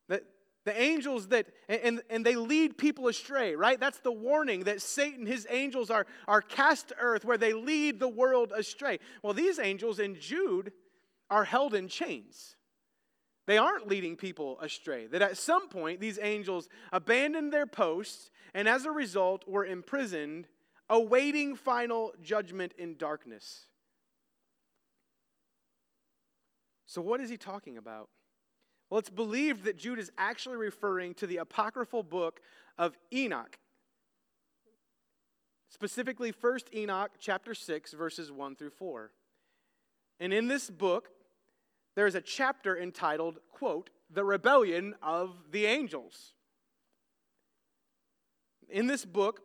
That 0.07 0.23
the 0.63 0.81
angels 0.81 1.27
that, 1.27 1.47
and, 1.67 2.01
and 2.09 2.25
they 2.25 2.37
lead 2.37 2.77
people 2.77 3.09
astray, 3.09 3.53
right? 3.57 3.77
That's 3.77 3.99
the 3.99 4.13
warning 4.13 4.63
that 4.63 4.81
Satan, 4.81 5.25
his 5.25 5.45
angels 5.49 5.89
are, 5.89 6.07
are 6.25 6.41
cast 6.41 6.87
to 6.87 6.95
earth 7.01 7.25
where 7.25 7.37
they 7.37 7.51
lead 7.51 7.99
the 7.99 8.07
world 8.07 8.53
astray. 8.55 8.99
Well, 9.23 9.33
these 9.33 9.59
angels 9.59 9.99
in 9.99 10.17
Jude 10.17 10.71
are 11.29 11.43
held 11.43 11.73
in 11.73 11.89
chains. 11.89 12.55
They 13.49 13.57
aren't 13.57 13.87
leading 13.87 14.15
people 14.15 14.59
astray. 14.61 15.07
That 15.07 15.23
at 15.23 15.35
some 15.35 15.69
point, 15.69 15.99
these 15.99 16.19
angels 16.21 16.69
abandoned 16.93 17.51
their 17.51 17.65
posts 17.65 18.29
and 18.53 18.69
as 18.69 18.85
a 18.85 18.91
result 18.91 19.47
were 19.47 19.65
imprisoned, 19.65 20.47
awaiting 20.87 21.55
final 21.55 22.13
judgment 22.21 22.75
in 22.77 22.95
darkness. 22.95 23.61
So, 26.85 27.01
what 27.01 27.21
is 27.21 27.31
he 27.31 27.37
talking 27.37 27.75
about? 27.75 28.09
Well, 28.91 28.99
it's 28.99 29.09
believed 29.09 29.63
that 29.63 29.77
Jude 29.77 29.97
is 29.97 30.11
actually 30.15 30.57
referring 30.57 31.15
to 31.15 31.25
the 31.25 31.37
apocryphal 31.37 32.03
book 32.03 32.41
of 32.77 32.95
Enoch. 33.11 33.57
Specifically, 35.69 36.31
1st 36.31 36.71
Enoch 36.75 37.13
chapter 37.19 37.55
6, 37.55 37.93
verses 37.93 38.31
1 38.31 38.57
through 38.57 38.69
4. 38.69 39.09
And 40.19 40.33
in 40.33 40.47
this 40.47 40.69
book, 40.69 41.09
there's 41.95 42.15
a 42.15 42.21
chapter 42.21 42.77
entitled, 42.77 43.39
quote, 43.51 43.89
The 44.09 44.23
Rebellion 44.23 44.95
of 45.01 45.35
the 45.51 45.65
Angels. 45.65 46.33
In 48.69 48.87
this 48.87 49.05
book, 49.05 49.41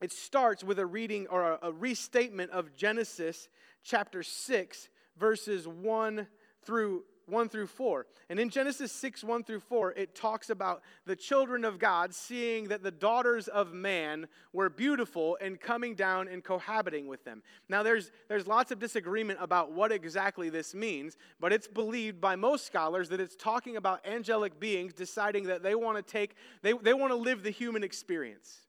it 0.00 0.12
starts 0.12 0.62
with 0.62 0.78
a 0.78 0.86
reading 0.86 1.26
or 1.28 1.58
a, 1.60 1.72
restatement 1.72 2.50
of 2.50 2.76
Genesis 2.76 3.48
chapter 3.82 4.22
6, 4.22 4.88
verses 5.16 5.66
1 5.66 6.26
through 6.64 7.04
1 7.26 7.48
through 7.48 7.66
4. 7.66 8.06
And 8.28 8.38
in 8.38 8.50
Genesis 8.50 8.92
6, 8.92 9.24
1 9.24 9.44
through 9.44 9.60
4, 9.60 9.92
it 9.92 10.14
talks 10.14 10.50
about 10.50 10.82
the 11.04 11.16
children 11.16 11.64
of 11.64 11.78
God 11.78 12.14
seeing 12.14 12.68
that 12.68 12.82
the 12.82 12.90
daughters 12.90 13.48
of 13.48 13.72
man 13.72 14.26
were 14.52 14.68
beautiful 14.68 15.36
and 15.40 15.60
coming 15.60 15.94
down 15.94 16.28
and 16.28 16.42
cohabiting 16.42 17.06
with 17.06 17.24
them. 17.24 17.42
Now, 17.68 17.82
there's, 17.82 18.10
there's 18.28 18.46
lots 18.46 18.70
of 18.70 18.78
disagreement 18.78 19.38
about 19.42 19.72
what 19.72 19.92
exactly 19.92 20.50
this 20.50 20.74
means, 20.74 21.16
but 21.40 21.52
it's 21.52 21.68
believed 21.68 22.20
by 22.20 22.36
most 22.36 22.66
scholars 22.66 23.08
that 23.08 23.20
it's 23.20 23.36
talking 23.36 23.76
about 23.76 24.06
angelic 24.06 24.58
beings 24.60 24.92
deciding 24.92 25.44
that 25.44 25.62
they 25.62 25.74
want 25.74 25.96
to 25.96 26.02
take, 26.02 26.34
they, 26.62 26.72
they 26.72 26.94
want 26.94 27.12
to 27.12 27.16
live 27.16 27.42
the 27.42 27.50
human 27.50 27.82
experience 27.82 28.65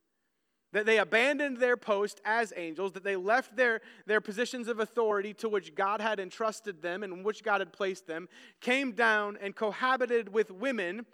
that 0.74 0.86
they 0.86 0.98
abandoned 0.98 1.58
their 1.58 1.78
post 1.78 2.22
as 2.26 2.54
angels, 2.56 2.92
that 2.94 3.04
they 3.04 3.16
left 3.16 3.56
their, 3.56 3.82
their 4.06 4.22
positions 4.22 4.68
of 4.68 4.80
authority 4.80 5.34
to 5.36 5.50
which 5.50 5.76
God 5.76 6.02
had 6.02 6.20
entrusted 6.20 6.82
them 6.82 7.04
and 7.04 7.24
which 7.24 7.44
God 7.44 7.62
had 7.62 7.72
placed 7.72 8.08
them, 8.08 8.28
came 8.60 8.92
down 8.92 9.38
and 9.42 9.56
cohabited 9.56 10.34
with 10.34 10.52
women 10.52 11.06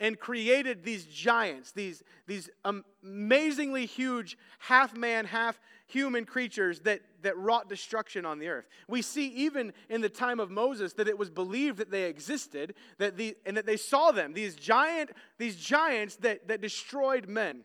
and 0.00 0.18
created 0.18 0.82
these 0.82 1.04
giants, 1.04 1.72
these, 1.72 2.02
these 2.26 2.48
amazingly 2.64 3.84
huge 3.84 4.38
half 4.58 4.96
man, 4.96 5.26
half 5.26 5.60
human 5.86 6.24
creatures 6.24 6.80
that, 6.80 7.02
that 7.20 7.36
wrought 7.36 7.68
destruction 7.68 8.24
on 8.24 8.38
the 8.38 8.48
earth. 8.48 8.66
We 8.88 9.02
see 9.02 9.26
even 9.28 9.74
in 9.90 10.00
the 10.00 10.08
time 10.08 10.40
of 10.40 10.50
Moses 10.50 10.94
that 10.94 11.08
it 11.08 11.18
was 11.18 11.28
believed 11.28 11.76
that 11.78 11.90
they 11.90 12.04
existed, 12.04 12.74
that 12.96 13.18
the, 13.18 13.36
and 13.44 13.56
that 13.56 13.66
they 13.66 13.76
saw 13.76 14.10
them, 14.10 14.32
these 14.32 14.54
giant, 14.54 15.10
these 15.36 15.56
giants 15.56 16.16
that, 16.16 16.48
that 16.48 16.62
destroyed 16.62 17.28
men. 17.28 17.64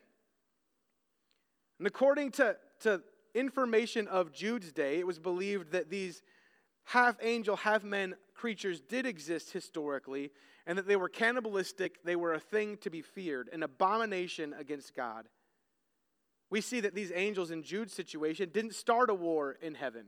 And 1.79 1.88
according 1.88 2.31
to, 2.31 2.57
to 2.81 3.01
information 3.33 4.07
of 4.07 4.31
Jude's 4.31 4.71
day, 4.71 4.99
it 4.99 5.07
was 5.07 5.19
believed 5.19 5.71
that 5.71 5.89
these 5.89 6.21
half 6.85 7.17
angel, 7.21 7.55
half 7.55 7.83
men 7.83 8.15
creatures 8.33 8.79
did 8.79 9.05
exist 9.05 9.51
historically, 9.51 10.31
and 10.65 10.77
that 10.77 10.88
they 10.88 10.95
were 10.95 11.09
cannibalistic, 11.09 12.03
they 12.03 12.15
were 12.15 12.33
a 12.33 12.39
thing 12.39 12.77
to 12.77 12.89
be 12.89 13.01
feared, 13.01 13.49
an 13.53 13.63
abomination 13.63 14.53
against 14.57 14.95
God. 14.95 15.27
We 16.49 16.61
see 16.61 16.79
that 16.81 16.95
these 16.95 17.11
angels 17.13 17.51
in 17.51 17.63
Jude's 17.63 17.93
situation 17.93 18.49
didn't 18.53 18.75
start 18.75 19.09
a 19.09 19.15
war 19.15 19.57
in 19.61 19.75
heaven. 19.75 20.07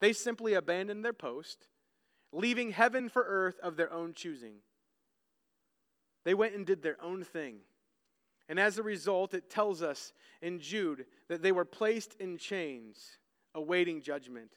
They 0.00 0.12
simply 0.12 0.54
abandoned 0.54 1.04
their 1.04 1.12
post, 1.12 1.66
leaving 2.32 2.70
heaven 2.70 3.08
for 3.08 3.24
earth 3.26 3.58
of 3.62 3.76
their 3.76 3.92
own 3.92 4.14
choosing. 4.14 4.56
They 6.24 6.34
went 6.34 6.54
and 6.54 6.66
did 6.66 6.82
their 6.82 7.02
own 7.02 7.24
thing. 7.24 7.60
And 8.48 8.58
as 8.58 8.78
a 8.78 8.82
result, 8.82 9.34
it 9.34 9.50
tells 9.50 9.82
us 9.82 10.12
in 10.40 10.60
Jude 10.60 11.06
that 11.28 11.42
they 11.42 11.52
were 11.52 11.64
placed 11.64 12.14
in 12.18 12.38
chains, 12.38 13.18
awaiting 13.54 14.00
judgment. 14.00 14.52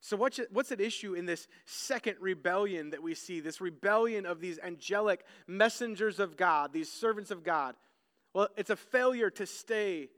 So, 0.00 0.16
what's, 0.16 0.38
at 0.38 0.80
issue 0.80 1.14
in 1.14 1.26
this 1.26 1.48
second 1.64 2.16
rebellion 2.20 2.90
that 2.90 3.02
we 3.02 3.14
see, 3.14 3.40
this 3.40 3.60
rebellion 3.60 4.26
of 4.26 4.40
these 4.40 4.58
angelic 4.62 5.24
messengers 5.46 6.20
of 6.20 6.36
God, 6.36 6.72
these 6.72 6.92
servants 6.92 7.30
of 7.30 7.42
God? 7.42 7.74
Well, 8.34 8.48
it's 8.56 8.70
a 8.70 8.76
failure 8.76 9.30
to 9.30 9.46
stay 9.46 10.10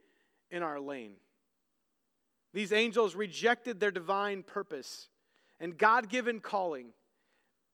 in 0.51 0.63
our 0.63 0.79
lane. 0.79 1.13
These 2.53 2.73
angels 2.73 3.15
rejected 3.15 3.79
their 3.79 3.91
divine 3.91 4.43
purpose 4.43 5.07
and 5.59 5.77
God 5.77 6.09
given 6.09 6.39
calling 6.39 6.87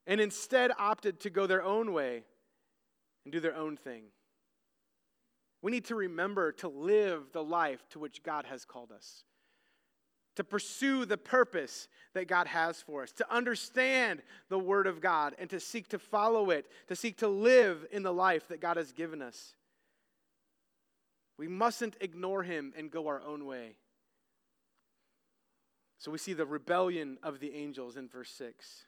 and 0.05 0.19
instead 0.21 0.71
opted 0.77 1.21
to 1.21 1.29
go 1.29 1.47
their 1.47 1.63
own 1.63 1.93
way 1.93 2.23
and 3.23 3.31
do 3.31 3.39
their 3.39 3.55
own 3.55 3.77
thing. 3.77 4.03
We 5.65 5.71
need 5.71 5.85
to 5.85 5.95
remember 5.95 6.51
to 6.51 6.67
live 6.67 7.31
the 7.31 7.43
life 7.43 7.89
to 7.89 7.97
which 7.97 8.21
God 8.21 8.45
has 8.45 8.65
called 8.65 8.91
us. 8.91 9.23
to 10.35 10.43
pursue 10.43 11.05
the 11.05 11.17
purpose 11.17 11.87
that 12.13 12.27
God 12.27 12.47
has 12.47 12.81
for 12.81 13.03
us, 13.03 13.11
to 13.13 13.33
understand 13.33 14.21
the 14.49 14.59
Word 14.59 14.87
of 14.87 15.01
God, 15.01 15.33
and 15.39 15.49
to 15.49 15.59
seek 15.59 15.87
to 15.89 15.99
follow 15.99 16.49
it, 16.49 16.65
to 16.87 16.95
seek 16.95 17.17
to 17.17 17.27
live 17.27 17.85
in 17.91 18.03
the 18.03 18.13
life 18.13 18.47
that 18.49 18.61
God 18.61 18.77
has 18.77 18.91
given 18.91 19.21
us. 19.21 19.53
We 21.37 21.47
mustn't 21.47 21.95
ignore 22.01 22.43
Him 22.43 22.73
and 22.77 22.91
go 22.91 23.07
our 23.07 23.21
own 23.21 23.45
way. 23.45 23.75
So 25.97 26.11
we 26.11 26.17
see 26.17 26.33
the 26.33 26.45
rebellion 26.45 27.17
of 27.23 27.39
the 27.39 27.55
angels 27.55 27.97
in 27.97 28.07
verse 28.07 28.29
6. 28.31 28.85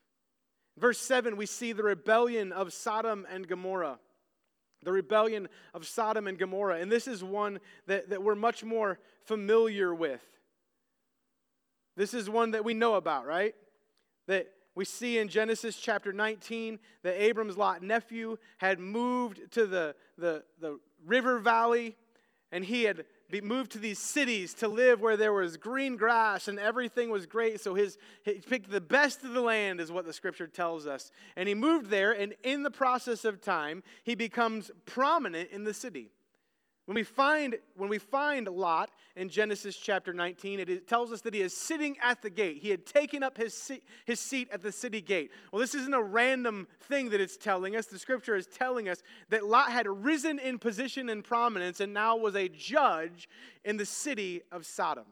Verse 0.78 1.00
7, 1.00 1.38
we 1.38 1.48
see 1.48 1.74
the 1.74 1.84
rebellion 1.84 2.52
of 2.52 2.72
Sodom 2.72 3.26
and 3.32 3.48
Gomorrah. 3.48 4.00
The 4.84 4.92
rebellion 4.92 5.48
of 5.74 5.86
Sodom 5.88 6.28
and 6.28 6.38
Gomorrah. 6.38 6.80
And 6.80 6.92
this 6.92 7.08
is 7.08 7.24
one 7.24 7.60
that, 7.88 8.10
that 8.10 8.24
we're 8.24 8.36
much 8.36 8.64
more 8.64 9.00
familiar 9.26 9.94
with. 9.94 10.22
This 11.96 12.14
is 12.14 12.30
one 12.30 12.52
that 12.52 12.64
we 12.64 12.74
know 12.74 12.96
about, 12.96 13.26
right? 13.26 13.56
That 14.28 14.48
we 14.76 14.86
see 14.86 15.18
in 15.18 15.28
Genesis 15.28 15.76
chapter 15.76 16.14
19 16.14 16.78
that 17.02 17.20
Abram's 17.20 17.58
Lot 17.58 17.82
nephew 17.82 18.38
had 18.60 18.80
moved 18.80 19.52
to 19.54 19.66
the, 19.66 19.96
the, 20.18 20.44
the 20.60 20.80
river 21.04 21.40
valley 21.40 21.96
and 22.52 22.64
he 22.64 22.84
had 22.84 23.06
be 23.30 23.42
moved 23.42 23.72
to 23.74 23.80
these 23.80 24.00
cities 24.00 24.54
to 24.56 24.68
live 24.68 25.02
where 25.02 25.18
there 25.18 25.34
was 25.34 25.58
green 25.58 25.98
grass 25.98 26.48
and 26.48 26.60
everything 26.60 27.10
was 27.10 27.26
great. 27.26 27.60
So 27.60 27.76
his, 27.76 27.98
he 28.24 28.36
picked 28.36 28.72
the 28.72 28.80
best 28.82 29.24
of 29.24 29.34
the 29.34 29.42
land, 29.42 29.82
is 29.82 29.92
what 29.92 30.06
the 30.06 30.14
scripture 30.14 30.48
tells 30.48 30.88
us. 30.88 31.12
And 31.36 31.50
he 31.50 31.56
moved 31.56 31.90
there, 31.90 32.14
and 32.14 32.34
in 32.44 32.64
the 32.64 32.72
process 32.72 33.26
of 33.26 33.42
time, 33.42 33.84
he 34.04 34.16
becomes 34.16 34.72
prominent 34.86 35.52
in 35.52 35.66
the 35.66 35.74
city. 35.74 36.12
When 36.88 36.96
we 36.96 37.04
find, 37.04 37.58
when 37.76 37.90
we 37.90 37.98
find 37.98 38.48
Lot 38.48 38.92
in 39.18 39.28
Genesis 39.28 39.76
chapter 39.76 40.14
19, 40.14 40.62
it 40.62 40.88
tells 40.88 41.12
us 41.12 41.20
that 41.24 41.34
he 41.34 41.42
is 41.42 41.54
sitting 41.54 41.98
at 42.02 42.22
the 42.22 42.30
gate. 42.30 42.60
He 42.62 42.70
had 42.70 42.86
taken 42.86 43.24
up 43.24 43.36
his 43.36 43.54
seat, 43.54 43.84
his 44.06 44.22
seat 44.22 44.48
at 44.54 44.64
the 44.64 44.72
city 44.72 45.02
gate. 45.02 45.32
Well, 45.52 45.60
this 45.60 45.76
isn't 45.76 45.94
a 45.94 46.02
random 46.02 46.66
thing 46.80 47.10
that 47.10 47.20
it's 47.20 47.36
telling 47.36 47.76
us. 47.76 47.88
The 47.88 48.00
scripture 48.00 48.38
is 48.38 48.48
telling 48.48 48.88
us 48.88 49.04
that 49.28 49.46
Lot 49.46 49.70
had 49.70 49.86
risen 49.86 50.40
in 50.40 50.60
position 50.60 51.10
and 51.10 51.26
prominence 51.26 51.82
and 51.82 51.94
now 51.94 52.16
was 52.16 52.38
a 52.38 52.48
judge 52.48 53.28
in 53.66 53.76
the 53.76 53.86
city 53.86 54.44
of 54.50 54.66
Sodom. 54.66 55.08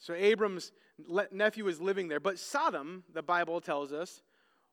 So 0.00 0.14
Abram's 0.14 0.72
nephew 1.30 1.64
was 1.64 1.80
living 1.80 2.08
there. 2.08 2.18
But 2.18 2.40
Sodom, 2.40 3.04
the 3.14 3.22
Bible 3.22 3.60
tells 3.60 3.92
us, 3.92 4.20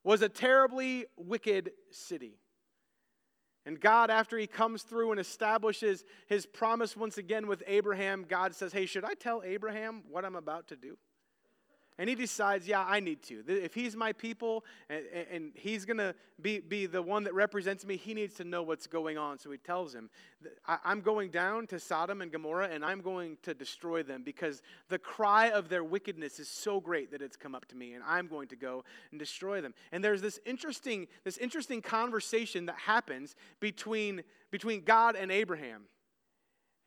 was 0.04 0.24
a 0.24 0.30
terribly 0.30 1.06
wicked 1.17 1.70
city. 1.91 2.39
And 3.65 3.80
God, 3.80 4.10
after 4.10 4.38
he 4.38 4.47
comes 4.47 4.82
through 4.82 5.12
and 5.12 5.19
establishes 5.19 6.04
his 6.28 6.45
promise 6.45 6.97
once 6.97 7.17
again 7.17 7.47
with 7.47 7.62
Abraham, 7.67 8.26
God 8.28 8.56
says, 8.56 8.74
Hey, 8.74 8.86
should 8.86 9.06
I 9.06 9.13
tell 9.13 9.43
Abraham 9.45 10.04
what 10.10 10.26
I'm 10.26 10.36
about 10.36 10.67
to 10.69 10.76
do? 10.76 10.97
And 11.97 12.10
he 12.10 12.15
decides, 12.15 12.67
yeah, 12.67 12.84
I 12.88 12.99
need 12.99 13.21
to. 13.23 13.43
If 13.47 13.73
he's 13.73 13.95
my 13.95 14.13
people 14.13 14.63
and, 14.89 15.04
and 15.32 15.51
he's 15.56 15.86
going 15.86 15.97
to 15.97 16.15
be, 16.41 16.60
be 16.60 16.86
the 16.86 17.01
one 17.01 17.23
that 17.25 17.34
represents 17.34 17.86
me, 17.86 17.97
he 17.97 18.13
needs 18.13 18.34
to 18.36 18.43
know 18.43 18.63
what's 18.63 18.88
going 18.88 19.17
on. 19.17 19.38
So 19.38 19.51
he 19.51 19.58
tells 19.58 19.93
him, 19.93 20.10
I'm 20.67 21.01
going 21.01 21.30
down 21.30 21.67
to 21.67 21.80
Sodom 21.80 22.21
and 22.21 22.32
Gomorrah 22.32 22.69
and 22.71 22.84
I'm 22.84 23.01
going 23.01 23.38
to 23.43 23.54
destroy 23.54 24.04
them 24.04 24.23
because 24.23 24.62
the 24.88 24.97
cry 24.97 25.49
of 25.49 25.69
their 25.69 25.84
wickedness 25.84 26.39
is 26.39 26.47
so 26.47 26.80
great 26.80 27.12
that 27.12 27.21
it's 27.21 27.36
come 27.36 27.54
up 27.54 27.65
to 27.67 27.75
me 27.75 27.93
and 27.93 28.04
I'm 28.08 28.27
going 28.27 28.47
to 28.47 28.56
go 28.56 28.84
and 29.12 29.19
destroy 29.19 29.62
them. 29.62 29.73
And 29.91 30.04
there's 30.04 30.21
this 30.21 30.39
interesting, 30.45 31.08
this 31.23 31.38
interesting 31.38 31.82
conversation 31.82 32.65
that 32.67 32.77
happens 32.77 33.36
between, 33.60 34.23
between 34.49 34.84
God 34.84 35.15
and 35.15 35.32
Abraham. 35.32 35.84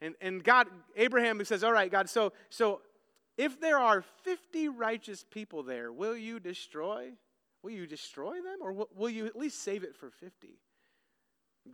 And, 0.01 0.15
and 0.21 0.43
God, 0.43 0.67
Abraham 0.97 1.43
says, 1.45 1.63
All 1.63 1.73
right, 1.73 1.91
God, 1.91 2.09
so, 2.11 2.33
so 2.51 2.81
if 3.37 3.61
there 3.61 3.79
are 3.79 4.03
50 4.23 4.69
righteous 4.69 5.25
people 5.29 5.63
there, 5.63 5.93
will 5.93 6.17
you 6.17 6.39
destroy? 6.39 7.13
Will 7.63 7.71
you 7.71 7.87
destroy 7.87 8.35
them? 8.35 8.59
Or 8.61 8.87
will 8.95 9.11
you 9.11 9.27
at 9.27 9.37
least 9.37 9.63
save 9.63 9.83
it 9.83 9.97
for 9.97 10.11
50? 10.11 10.59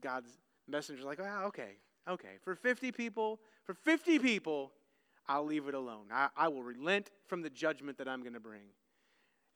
God's 0.00 0.30
messenger's 0.68 1.04
like, 1.04 1.20
oh, 1.20 1.44
okay, 1.46 1.76
okay. 2.08 2.38
For 2.42 2.54
50 2.54 2.92
people, 2.92 3.40
for 3.64 3.74
50 3.74 4.18
people, 4.20 4.72
I'll 5.28 5.44
leave 5.44 5.68
it 5.68 5.74
alone. 5.74 6.06
I, 6.12 6.28
I 6.36 6.48
will 6.48 6.62
relent 6.62 7.10
from 7.26 7.42
the 7.42 7.50
judgment 7.50 7.98
that 7.98 8.08
I'm 8.08 8.20
going 8.22 8.34
to 8.34 8.40
bring. 8.40 8.62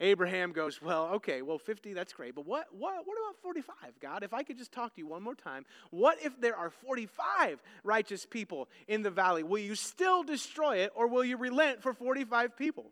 Abraham 0.00 0.52
goes, 0.52 0.83
Well, 0.83 1.07
okay, 1.14 1.42
well, 1.42 1.59
50, 1.59 1.92
that's 1.92 2.12
great. 2.12 2.35
But 2.35 2.46
what, 2.46 2.66
what, 2.72 2.94
what 3.04 3.16
about 3.18 3.40
45, 3.42 3.74
God? 4.00 4.22
If 4.22 4.35
I 4.35 4.42
could 4.42 4.59
just 4.59 4.72
talk 4.72 4.94
to 4.94 5.00
you 5.00 5.07
one 5.07 5.22
more 5.22 5.35
time, 5.35 5.64
what 5.90 6.18
if 6.22 6.40
there 6.40 6.57
are 6.57 6.70
45 6.70 7.62
righteous 7.85 8.26
people 8.26 8.68
in 8.88 9.02
the 9.02 9.11
valley? 9.11 9.42
Will 9.42 9.59
you 9.59 9.74
still 9.74 10.22
destroy 10.22 10.78
it 10.78 10.92
or 10.94 11.07
will 11.07 11.24
you 11.24 11.37
relent 11.37 11.83
for 11.83 11.92
45 11.92 12.57
people? 12.57 12.87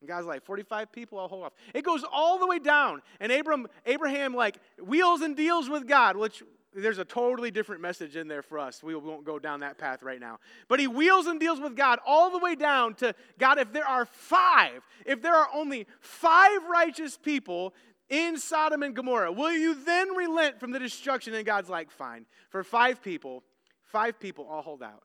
And 0.00 0.08
God's 0.08 0.26
like, 0.26 0.44
45 0.44 0.92
people, 0.92 1.18
I'll 1.18 1.28
hold 1.28 1.44
off. 1.44 1.52
It 1.74 1.84
goes 1.84 2.04
all 2.10 2.38
the 2.38 2.46
way 2.46 2.58
down. 2.58 3.02
And 3.20 3.30
Abram, 3.30 3.68
Abraham, 3.84 4.34
like, 4.34 4.58
wheels 4.82 5.20
and 5.20 5.36
deals 5.36 5.68
with 5.68 5.86
God, 5.86 6.16
which 6.16 6.42
there's 6.74 6.98
a 6.98 7.04
totally 7.04 7.50
different 7.50 7.82
message 7.82 8.16
in 8.16 8.28
there 8.28 8.42
for 8.42 8.58
us. 8.58 8.82
We 8.82 8.94
won't 8.94 9.24
go 9.24 9.38
down 9.38 9.60
that 9.60 9.78
path 9.78 10.02
right 10.02 10.20
now. 10.20 10.38
But 10.68 10.78
he 10.78 10.86
wheels 10.86 11.26
and 11.26 11.40
deals 11.40 11.60
with 11.60 11.76
God 11.76 11.98
all 12.06 12.30
the 12.30 12.38
way 12.38 12.54
down 12.54 12.94
to 12.96 13.14
God, 13.38 13.58
if 13.58 13.72
there 13.72 13.86
are 13.86 14.04
five, 14.04 14.82
if 15.04 15.20
there 15.20 15.34
are 15.34 15.48
only 15.52 15.86
five 16.00 16.62
righteous 16.70 17.16
people 17.16 17.74
in 18.08 18.38
Sodom 18.38 18.82
and 18.82 18.94
Gomorrah, 18.94 19.32
will 19.32 19.52
you 19.52 19.74
then 19.84 20.14
relent 20.14 20.60
from 20.60 20.70
the 20.70 20.78
destruction? 20.78 21.34
And 21.34 21.44
God's 21.44 21.68
like, 21.68 21.90
fine. 21.90 22.26
For 22.50 22.62
five 22.62 23.02
people, 23.02 23.42
five 23.82 24.18
people, 24.20 24.48
I'll 24.50 24.62
hold 24.62 24.82
out. 24.82 25.02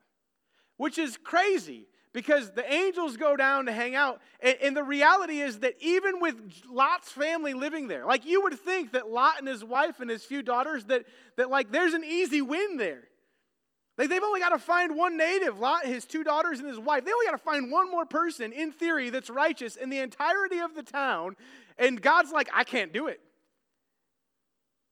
Which 0.76 0.98
is 0.98 1.16
crazy 1.16 1.86
because 2.16 2.50
the 2.52 2.72
angels 2.72 3.18
go 3.18 3.36
down 3.36 3.66
to 3.66 3.72
hang 3.72 3.94
out. 3.94 4.22
And, 4.40 4.56
and, 4.62 4.74
the 4.74 4.82
reality 4.82 5.40
is 5.40 5.58
that 5.58 5.74
even 5.80 6.18
with 6.18 6.34
Lot's 6.66 7.12
family 7.12 7.52
living 7.52 7.88
there, 7.88 8.06
like 8.06 8.24
you 8.24 8.42
would 8.44 8.58
think 8.58 8.92
that 8.92 9.10
Lot 9.10 9.38
and 9.38 9.46
his 9.46 9.62
wife 9.62 10.00
and 10.00 10.08
his 10.08 10.24
few 10.24 10.42
daughters, 10.42 10.86
that, 10.86 11.04
that 11.36 11.50
like 11.50 11.70
there's 11.70 11.92
an 11.92 12.04
easy 12.04 12.40
win 12.40 12.78
there. 12.78 13.02
Like 13.98 14.08
they've 14.08 14.22
only 14.22 14.40
got 14.40 14.48
to 14.48 14.58
find 14.58 14.96
one 14.96 15.18
native, 15.18 15.58
Lot, 15.58 15.84
his 15.84 16.06
two 16.06 16.24
daughters, 16.24 16.58
and 16.58 16.66
his 16.66 16.78
wife. 16.78 17.04
They 17.04 17.12
only 17.12 17.26
got 17.26 17.32
to 17.32 17.44
find 17.44 17.70
one 17.70 17.90
more 17.90 18.06
person, 18.06 18.50
in 18.50 18.72
theory, 18.72 19.10
that's 19.10 19.28
righteous 19.28 19.76
in 19.76 19.90
the 19.90 19.98
entirety 19.98 20.60
of 20.60 20.74
the 20.74 20.82
town. 20.82 21.36
And 21.76 22.00
God's 22.00 22.32
like, 22.32 22.48
I 22.54 22.64
can't 22.64 22.94
do 22.94 23.08
it. 23.08 23.20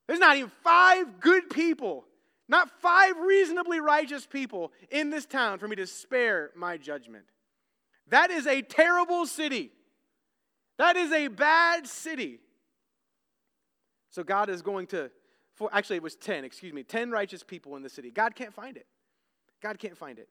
There's 0.09 0.21
not 0.21 0.37
even 0.37 0.53
five 0.63 1.21
good 1.21 1.49
people 1.49 2.05
not 2.49 2.71
five 2.81 3.17
reasonably 3.19 3.81
righteous 3.81 4.27
people 4.27 4.73
in 4.91 5.11
this 5.11 5.27
town 5.27 5.59
for 5.59 5.69
me 5.69 5.77
to 5.77 5.87
spare 5.87 6.51
my 6.55 6.77
judgment. 6.77 7.25
That 8.09 8.31
is 8.31 8.47
a 8.47 8.63
terrible 8.63 9.27
city. 9.27 9.71
That 10.79 10.97
is 10.97 11.13
a 11.13 11.29
bad 11.29 11.87
city. 11.87 12.41
So 14.11 14.23
God 14.23 14.49
is 14.49 14.63
going 14.63 14.89
to, 14.89 15.11
for, 15.55 15.71
actually, 15.73 15.97
it 15.97 16.03
was 16.03 16.17
10, 16.17 16.45
excuse 16.45 16.73
me, 16.73 16.83
10 16.83 17.11
righteous 17.11 17.43
people 17.43 17.77
in 17.77 17.83
the 17.83 17.89
city. 17.89 18.11
God 18.11 18.35
can't 18.35 18.53
find 18.53 18.77
it. 18.77 18.87
God 19.63 19.79
can't 19.79 19.97
find 19.97 20.19
it. 20.19 20.29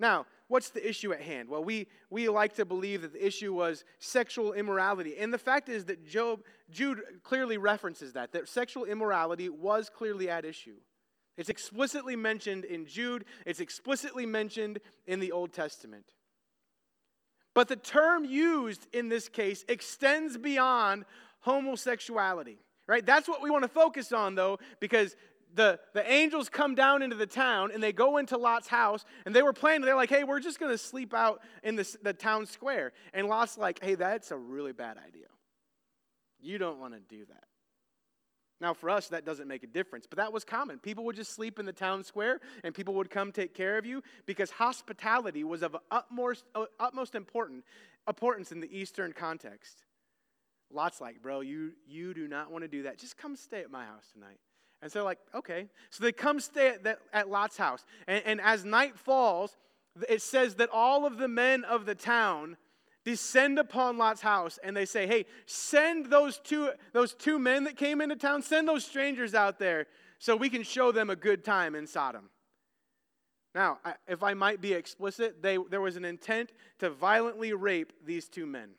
Now, 0.00 0.26
what's 0.48 0.70
the 0.70 0.86
issue 0.86 1.12
at 1.12 1.20
hand? 1.20 1.48
Well, 1.48 1.62
we, 1.62 1.86
we 2.10 2.28
like 2.28 2.54
to 2.54 2.64
believe 2.64 3.02
that 3.02 3.12
the 3.12 3.24
issue 3.24 3.52
was 3.52 3.84
sexual 3.98 4.52
immorality. 4.52 5.16
And 5.18 5.32
the 5.32 5.38
fact 5.38 5.68
is 5.68 5.84
that 5.84 6.04
Job, 6.04 6.40
Jude 6.70 7.02
clearly 7.22 7.56
references 7.56 8.14
that, 8.14 8.32
that 8.32 8.48
sexual 8.48 8.84
immorality 8.84 9.48
was 9.48 9.88
clearly 9.88 10.28
at 10.28 10.44
issue. 10.44 10.76
It's 11.36 11.48
explicitly 11.48 12.16
mentioned 12.16 12.64
in 12.64 12.86
Jude, 12.86 13.24
it's 13.46 13.60
explicitly 13.60 14.26
mentioned 14.26 14.80
in 15.06 15.20
the 15.20 15.32
Old 15.32 15.52
Testament. 15.52 16.04
But 17.54 17.68
the 17.68 17.76
term 17.76 18.24
used 18.24 18.86
in 18.92 19.08
this 19.08 19.28
case 19.28 19.64
extends 19.68 20.38
beyond 20.38 21.04
homosexuality, 21.40 22.58
right? 22.86 23.04
That's 23.04 23.28
what 23.28 23.42
we 23.42 23.50
want 23.50 23.62
to 23.62 23.68
focus 23.68 24.12
on, 24.12 24.34
though, 24.34 24.58
because 24.80 25.16
the, 25.54 25.78
the 25.92 26.10
angels 26.10 26.48
come 26.48 26.74
down 26.74 27.02
into 27.02 27.16
the 27.16 27.26
town 27.26 27.70
and 27.72 27.82
they 27.82 27.92
go 27.92 28.16
into 28.16 28.38
Lot's 28.38 28.68
house 28.68 29.04
and 29.26 29.34
they 29.34 29.42
were 29.42 29.52
planning, 29.52 29.84
they're 29.84 29.96
like, 29.96 30.08
hey, 30.08 30.24
we're 30.24 30.40
just 30.40 30.58
going 30.58 30.72
to 30.72 30.78
sleep 30.78 31.12
out 31.12 31.40
in 31.62 31.76
the, 31.76 31.96
the 32.02 32.12
town 32.12 32.46
square. 32.46 32.92
And 33.12 33.26
Lot's 33.26 33.58
like, 33.58 33.82
hey, 33.82 33.94
that's 33.94 34.30
a 34.30 34.36
really 34.36 34.72
bad 34.72 34.96
idea. 34.96 35.26
You 36.40 36.58
don't 36.58 36.80
want 36.80 36.94
to 36.94 37.00
do 37.00 37.24
that. 37.26 37.44
Now, 38.62 38.74
for 38.74 38.90
us, 38.90 39.08
that 39.08 39.26
doesn't 39.26 39.48
make 39.48 39.64
a 39.64 39.66
difference, 39.66 40.06
but 40.08 40.18
that 40.18 40.32
was 40.32 40.44
common. 40.44 40.78
People 40.78 41.04
would 41.06 41.16
just 41.16 41.34
sleep 41.34 41.58
in 41.58 41.66
the 41.66 41.72
town 41.72 42.04
square 42.04 42.38
and 42.62 42.72
people 42.72 42.94
would 42.94 43.10
come 43.10 43.32
take 43.32 43.54
care 43.54 43.76
of 43.76 43.84
you 43.84 44.04
because 44.24 44.52
hospitality 44.52 45.42
was 45.42 45.64
of 45.64 45.76
utmost, 45.90 46.44
uh, 46.54 46.66
utmost 46.78 47.16
important, 47.16 47.64
importance 48.06 48.52
in 48.52 48.60
the 48.60 48.70
Eastern 48.70 49.12
context. 49.12 49.82
Lot's 50.72 51.00
like, 51.00 51.20
bro, 51.20 51.40
you, 51.40 51.72
you 51.88 52.14
do 52.14 52.28
not 52.28 52.52
want 52.52 52.62
to 52.62 52.68
do 52.68 52.84
that. 52.84 52.98
Just 52.98 53.18
come 53.18 53.34
stay 53.34 53.62
at 53.62 53.70
my 53.72 53.84
house 53.84 54.04
tonight. 54.14 54.38
And 54.80 54.92
so 54.92 55.02
like, 55.02 55.18
okay. 55.34 55.66
So 55.90 56.04
they 56.04 56.12
come 56.12 56.38
stay 56.38 56.68
at, 56.68 56.84
that, 56.84 57.00
at 57.12 57.28
Lot's 57.28 57.56
house. 57.56 57.84
And, 58.06 58.22
and 58.24 58.40
as 58.40 58.64
night 58.64 58.96
falls, 58.96 59.56
it 60.08 60.22
says 60.22 60.54
that 60.54 60.68
all 60.72 61.04
of 61.04 61.18
the 61.18 61.26
men 61.26 61.64
of 61.64 61.84
the 61.84 61.96
town 61.96 62.56
descend 63.04 63.58
upon 63.58 63.98
Lot's 63.98 64.20
house 64.20 64.58
and 64.62 64.76
they 64.76 64.84
say, 64.84 65.06
Hey, 65.06 65.26
send 65.46 66.06
those 66.06 66.38
two, 66.38 66.70
those 66.92 67.14
two 67.14 67.38
men 67.38 67.64
that 67.64 67.76
came 67.76 68.00
into 68.00 68.16
town, 68.16 68.42
send 68.42 68.68
those 68.68 68.84
strangers 68.84 69.34
out 69.34 69.58
there 69.58 69.86
so 70.18 70.36
we 70.36 70.48
can 70.48 70.62
show 70.62 70.92
them 70.92 71.10
a 71.10 71.16
good 71.16 71.44
time 71.44 71.74
in 71.74 71.86
Sodom. 71.86 72.30
Now, 73.54 73.78
if 74.08 74.22
I 74.22 74.34
might 74.34 74.60
be 74.60 74.72
explicit, 74.72 75.42
they, 75.42 75.58
there 75.68 75.80
was 75.80 75.96
an 75.96 76.04
intent 76.04 76.52
to 76.78 76.90
violently 76.90 77.52
rape 77.52 77.92
these 78.04 78.28
two 78.28 78.46
men. 78.46 78.70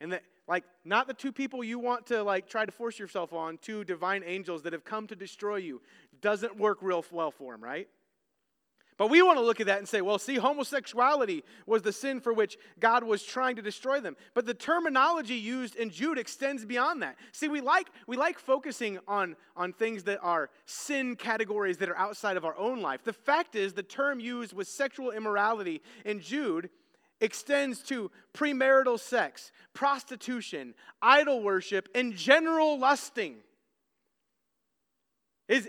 And 0.00 0.12
that, 0.12 0.24
like, 0.46 0.64
not 0.84 1.06
the 1.06 1.14
two 1.14 1.32
people 1.32 1.64
you 1.64 1.78
want 1.78 2.06
to, 2.08 2.22
like, 2.22 2.48
try 2.48 2.66
to 2.66 2.72
force 2.72 2.98
yourself 2.98 3.32
on, 3.32 3.56
two 3.58 3.82
divine 3.84 4.22
angels 4.26 4.62
that 4.62 4.74
have 4.74 4.84
come 4.84 5.06
to 5.06 5.16
destroy 5.16 5.56
you, 5.56 5.80
doesn't 6.20 6.58
work 6.58 6.78
real 6.82 7.02
well 7.10 7.30
for 7.30 7.52
them, 7.52 7.64
right? 7.64 7.88
But 8.98 9.10
we 9.10 9.20
want 9.20 9.38
to 9.38 9.44
look 9.44 9.60
at 9.60 9.66
that 9.66 9.78
and 9.78 9.86
say, 9.86 10.00
well, 10.00 10.18
see, 10.18 10.36
homosexuality 10.36 11.44
was 11.66 11.82
the 11.82 11.92
sin 11.92 12.18
for 12.18 12.32
which 12.32 12.56
God 12.80 13.04
was 13.04 13.22
trying 13.22 13.56
to 13.56 13.62
destroy 13.62 14.00
them. 14.00 14.16
But 14.32 14.46
the 14.46 14.54
terminology 14.54 15.34
used 15.34 15.76
in 15.76 15.90
Jude 15.90 16.18
extends 16.18 16.64
beyond 16.64 17.02
that. 17.02 17.16
See, 17.32 17.48
we 17.48 17.60
like, 17.60 17.88
we 18.06 18.16
like 18.16 18.38
focusing 18.38 18.98
on, 19.06 19.36
on 19.54 19.74
things 19.74 20.04
that 20.04 20.20
are 20.22 20.48
sin 20.64 21.14
categories 21.14 21.76
that 21.78 21.90
are 21.90 21.96
outside 21.98 22.38
of 22.38 22.46
our 22.46 22.56
own 22.56 22.80
life. 22.80 23.04
The 23.04 23.12
fact 23.12 23.54
is, 23.54 23.74
the 23.74 23.82
term 23.82 24.18
used 24.18 24.54
with 24.54 24.66
sexual 24.66 25.10
immorality 25.10 25.82
in 26.06 26.20
Jude 26.20 26.70
extends 27.20 27.80
to 27.80 28.10
premarital 28.32 28.98
sex, 28.98 29.52
prostitution, 29.74 30.74
idol 31.02 31.42
worship, 31.42 31.88
and 31.94 32.14
general 32.14 32.78
lusting. 32.78 33.36
Is, 35.48 35.68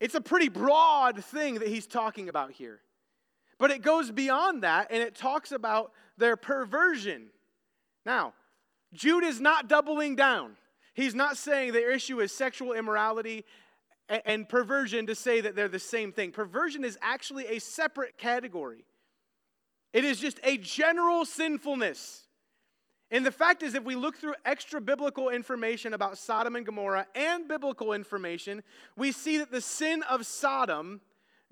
it's 0.00 0.14
a 0.14 0.20
pretty 0.20 0.48
broad 0.48 1.22
thing 1.22 1.54
that 1.56 1.68
he's 1.68 1.86
talking 1.86 2.28
about 2.28 2.50
here. 2.52 2.80
But 3.58 3.70
it 3.70 3.82
goes 3.82 4.10
beyond 4.10 4.62
that 4.62 4.88
and 4.90 5.02
it 5.02 5.14
talks 5.14 5.52
about 5.52 5.92
their 6.16 6.36
perversion. 6.36 7.26
Now, 8.06 8.32
Jude 8.94 9.24
is 9.24 9.40
not 9.40 9.68
doubling 9.68 10.16
down. 10.16 10.56
He's 10.94 11.14
not 11.14 11.36
saying 11.36 11.72
their 11.72 11.92
issue 11.92 12.20
is 12.20 12.34
sexual 12.34 12.72
immorality 12.72 13.44
and 14.08 14.48
perversion 14.48 15.06
to 15.06 15.14
say 15.14 15.40
that 15.40 15.54
they're 15.54 15.68
the 15.68 15.78
same 15.78 16.12
thing. 16.12 16.32
Perversion 16.32 16.84
is 16.84 16.98
actually 17.00 17.46
a 17.46 17.60
separate 17.60 18.18
category, 18.18 18.84
it 19.92 20.04
is 20.04 20.18
just 20.18 20.40
a 20.42 20.56
general 20.56 21.24
sinfulness. 21.24 22.26
And 23.10 23.26
the 23.26 23.32
fact 23.32 23.62
is, 23.62 23.74
if 23.74 23.82
we 23.82 23.96
look 23.96 24.16
through 24.16 24.34
extra 24.44 24.80
biblical 24.80 25.30
information 25.30 25.94
about 25.94 26.16
Sodom 26.16 26.54
and 26.54 26.64
Gomorrah 26.64 27.06
and 27.14 27.48
biblical 27.48 27.92
information, 27.92 28.62
we 28.96 29.10
see 29.10 29.38
that 29.38 29.50
the 29.50 29.60
sin 29.60 30.04
of 30.08 30.26
Sodom 30.26 31.00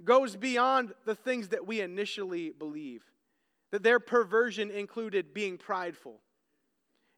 goes 0.05 0.37
beyond 0.37 0.93
the 1.05 1.17
things 1.17 1.49
that 1.49 1.67
we 1.67 1.81
initially 1.81 2.51
believe. 2.51 3.03
That 3.73 3.83
their 3.83 4.01
perversion 4.01 4.71
included 4.71 5.35
being 5.35 5.59
prideful, 5.59 6.21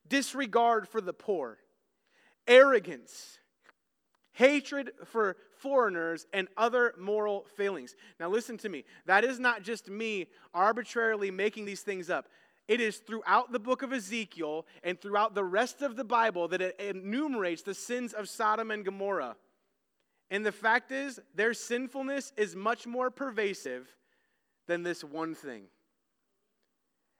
disregard 0.08 0.88
for 0.88 1.00
the 1.00 1.12
poor, 1.12 1.58
arrogance, 2.48 3.38
hatred 4.32 4.90
for 5.04 5.36
foreigners, 5.58 6.26
and 6.32 6.48
other 6.56 6.94
moral 6.98 7.46
failings. 7.56 7.94
Now, 8.18 8.30
listen 8.30 8.56
to 8.58 8.68
me. 8.68 8.84
That 9.06 9.22
is 9.22 9.38
not 9.38 9.62
just 9.62 9.88
me 9.88 10.28
arbitrarily 10.54 11.30
making 11.30 11.66
these 11.66 11.82
things 11.82 12.08
up. 12.08 12.26
It 12.70 12.80
is 12.80 12.98
throughout 12.98 13.50
the 13.50 13.58
book 13.58 13.82
of 13.82 13.92
Ezekiel 13.92 14.64
and 14.84 14.98
throughout 15.00 15.34
the 15.34 15.42
rest 15.42 15.82
of 15.82 15.96
the 15.96 16.04
Bible 16.04 16.46
that 16.46 16.62
it 16.62 16.78
enumerates 16.78 17.62
the 17.62 17.74
sins 17.74 18.12
of 18.12 18.28
Sodom 18.28 18.70
and 18.70 18.84
Gomorrah. 18.84 19.34
And 20.30 20.46
the 20.46 20.52
fact 20.52 20.92
is, 20.92 21.18
their 21.34 21.52
sinfulness 21.52 22.32
is 22.36 22.54
much 22.54 22.86
more 22.86 23.10
pervasive 23.10 23.92
than 24.68 24.84
this 24.84 25.02
one 25.02 25.34
thing. 25.34 25.64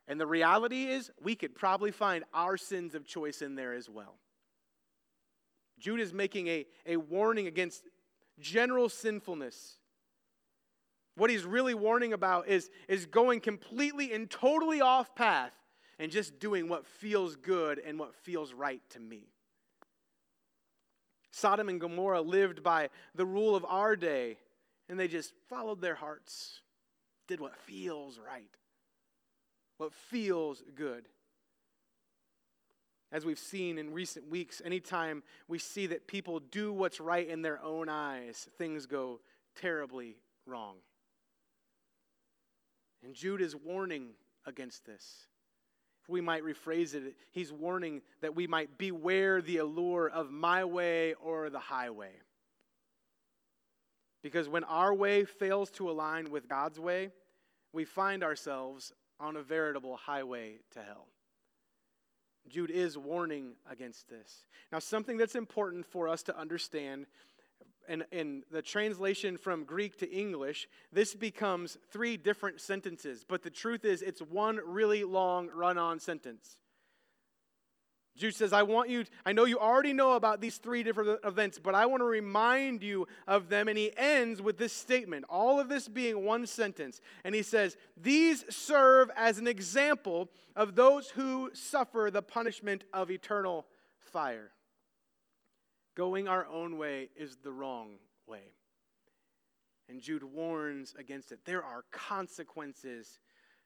And 0.06 0.20
the 0.20 0.26
reality 0.26 0.84
is, 0.84 1.10
we 1.20 1.34
could 1.34 1.56
probably 1.56 1.90
find 1.90 2.22
our 2.32 2.56
sins 2.56 2.94
of 2.94 3.04
choice 3.04 3.42
in 3.42 3.56
there 3.56 3.72
as 3.72 3.90
well. 3.90 4.14
Jude 5.80 5.98
is 5.98 6.12
making 6.12 6.46
a, 6.46 6.64
a 6.86 6.96
warning 6.96 7.48
against 7.48 7.88
general 8.38 8.88
sinfulness. 8.88 9.78
What 11.16 11.30
he's 11.30 11.44
really 11.44 11.74
warning 11.74 12.12
about 12.12 12.48
is, 12.48 12.70
is 12.88 13.06
going 13.06 13.40
completely 13.40 14.12
and 14.12 14.30
totally 14.30 14.80
off 14.80 15.14
path 15.14 15.52
and 15.98 16.10
just 16.10 16.38
doing 16.38 16.68
what 16.68 16.86
feels 16.86 17.36
good 17.36 17.78
and 17.78 17.98
what 17.98 18.14
feels 18.14 18.54
right 18.54 18.80
to 18.90 19.00
me. 19.00 19.28
Sodom 21.30 21.68
and 21.68 21.80
Gomorrah 21.80 22.22
lived 22.22 22.62
by 22.62 22.88
the 23.14 23.26
rule 23.26 23.54
of 23.54 23.64
our 23.64 23.96
day, 23.96 24.38
and 24.88 24.98
they 24.98 25.08
just 25.08 25.32
followed 25.48 25.80
their 25.80 25.94
hearts, 25.94 26.60
did 27.28 27.40
what 27.40 27.56
feels 27.56 28.18
right, 28.18 28.56
what 29.76 29.92
feels 29.92 30.62
good. 30.74 31.06
As 33.12 33.24
we've 33.24 33.38
seen 33.38 33.76
in 33.76 33.92
recent 33.92 34.28
weeks, 34.28 34.62
anytime 34.64 35.22
we 35.48 35.58
see 35.58 35.86
that 35.88 36.06
people 36.06 36.40
do 36.40 36.72
what's 36.72 37.00
right 37.00 37.28
in 37.28 37.42
their 37.42 37.60
own 37.62 37.88
eyes, 37.88 38.48
things 38.56 38.86
go 38.86 39.20
terribly 39.60 40.16
wrong. 40.46 40.76
And 43.04 43.14
Jude 43.14 43.40
is 43.40 43.56
warning 43.56 44.10
against 44.46 44.84
this. 44.84 45.26
If 46.02 46.08
we 46.08 46.20
might 46.20 46.42
rephrase 46.42 46.94
it, 46.94 47.14
he's 47.30 47.52
warning 47.52 48.02
that 48.20 48.34
we 48.34 48.46
might 48.46 48.78
beware 48.78 49.42
the 49.42 49.58
allure 49.58 50.08
of 50.08 50.30
my 50.30 50.64
way 50.64 51.14
or 51.14 51.50
the 51.50 51.58
highway. 51.58 52.12
Because 54.22 54.48
when 54.48 54.64
our 54.64 54.94
way 54.94 55.24
fails 55.24 55.70
to 55.72 55.90
align 55.90 56.30
with 56.30 56.48
God's 56.48 56.78
way, 56.78 57.10
we 57.72 57.84
find 57.84 58.22
ourselves 58.22 58.92
on 59.18 59.36
a 59.36 59.42
veritable 59.42 59.96
highway 59.96 60.58
to 60.72 60.82
hell. 60.82 61.06
Jude 62.48 62.70
is 62.70 62.98
warning 62.98 63.52
against 63.70 64.08
this. 64.08 64.44
Now, 64.72 64.78
something 64.78 65.16
that's 65.16 65.34
important 65.34 65.86
for 65.86 66.08
us 66.08 66.22
to 66.24 66.36
understand 66.36 67.06
in, 67.88 68.04
in 68.12 68.42
the 68.50 68.62
translation 68.62 69.36
from 69.36 69.64
Greek 69.64 69.98
to 69.98 70.10
English, 70.10 70.68
this 70.92 71.14
becomes 71.14 71.78
three 71.90 72.16
different 72.16 72.60
sentences. 72.60 73.24
But 73.26 73.42
the 73.42 73.50
truth 73.50 73.84
is, 73.84 74.02
it's 74.02 74.20
one 74.20 74.60
really 74.64 75.04
long 75.04 75.48
run 75.54 75.78
on 75.78 75.98
sentence. 75.98 76.58
Jude 78.16 78.34
says, 78.34 78.52
I 78.52 78.64
want 78.64 78.90
you, 78.90 79.04
I 79.24 79.32
know 79.32 79.44
you 79.44 79.58
already 79.58 79.92
know 79.92 80.12
about 80.12 80.40
these 80.40 80.58
three 80.58 80.82
different 80.82 81.20
events, 81.24 81.58
but 81.58 81.74
I 81.74 81.86
want 81.86 82.00
to 82.00 82.04
remind 82.04 82.82
you 82.82 83.06
of 83.26 83.48
them. 83.48 83.66
And 83.66 83.78
he 83.78 83.92
ends 83.96 84.42
with 84.42 84.58
this 84.58 84.74
statement, 84.74 85.24
all 85.30 85.58
of 85.58 85.68
this 85.68 85.88
being 85.88 86.24
one 86.24 86.46
sentence. 86.46 87.00
And 87.24 87.34
he 87.34 87.42
says, 87.42 87.76
These 87.96 88.44
serve 88.54 89.10
as 89.16 89.38
an 89.38 89.46
example 89.46 90.28
of 90.54 90.74
those 90.74 91.10
who 91.10 91.50
suffer 91.54 92.10
the 92.12 92.20
punishment 92.20 92.84
of 92.92 93.10
eternal 93.10 93.66
fire. 94.00 94.50
Going 95.94 96.28
our 96.28 96.46
own 96.46 96.78
way 96.78 97.10
is 97.16 97.36
the 97.36 97.52
wrong 97.52 97.96
way. 98.26 98.54
And 99.88 100.00
Jude 100.00 100.22
warns 100.22 100.94
against 100.98 101.32
it. 101.32 101.40
There 101.44 101.64
are 101.64 101.84
consequences 101.90 103.18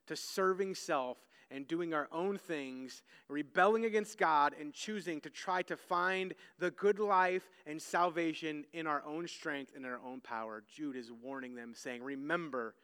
to 0.06 0.16
serving 0.16 0.74
self 0.74 1.18
and 1.50 1.68
doing 1.68 1.92
our 1.92 2.08
own 2.10 2.38
things, 2.38 3.02
rebelling 3.28 3.84
against 3.84 4.18
God, 4.18 4.54
and 4.58 4.72
choosing 4.72 5.20
to 5.20 5.30
try 5.30 5.62
to 5.62 5.76
find 5.76 6.34
the 6.58 6.70
good 6.70 6.98
life 6.98 7.50
and 7.66 7.80
salvation 7.80 8.64
in 8.72 8.86
our 8.86 9.04
own 9.04 9.28
strength 9.28 9.72
and 9.76 9.84
in 9.84 9.90
our 9.90 10.00
own 10.04 10.20
power. 10.20 10.64
Jude 10.74 10.96
is 10.96 11.12
warning 11.12 11.54
them, 11.54 11.72
saying, 11.74 12.02
Remember, 12.02 12.74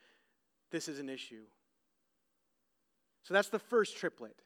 this 0.71 0.89
is 0.89 0.99
an 0.99 1.09
issue. 1.09 1.45
So 3.23 3.35
that's 3.35 3.49
the 3.49 3.59
first 3.59 3.97
triplet 3.97 4.37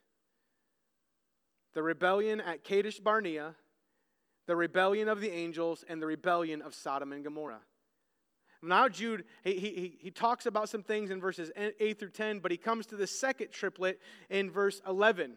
the 1.74 1.82
rebellion 1.82 2.40
at 2.40 2.62
Kadesh 2.62 3.00
Barnea, 3.00 3.56
the 4.46 4.56
rebellion 4.56 5.08
of 5.08 5.20
the 5.20 5.32
angels, 5.32 5.84
and 5.88 6.00
the 6.00 6.06
rebellion 6.06 6.62
of 6.62 6.74
Sodom 6.74 7.12
and 7.12 7.24
Gomorrah. 7.24 7.62
Now, 8.62 8.88
Jude, 8.88 9.24
he, 9.42 9.58
he, 9.58 9.98
he 10.00 10.10
talks 10.10 10.46
about 10.46 10.68
some 10.68 10.82
things 10.82 11.10
in 11.10 11.20
verses 11.20 11.52
8 11.56 11.98
through 11.98 12.10
10, 12.10 12.38
but 12.38 12.50
he 12.50 12.56
comes 12.56 12.86
to 12.86 12.96
the 12.96 13.06
second 13.06 13.50
triplet 13.50 14.00
in 14.30 14.50
verse 14.50 14.80
11. 14.88 15.36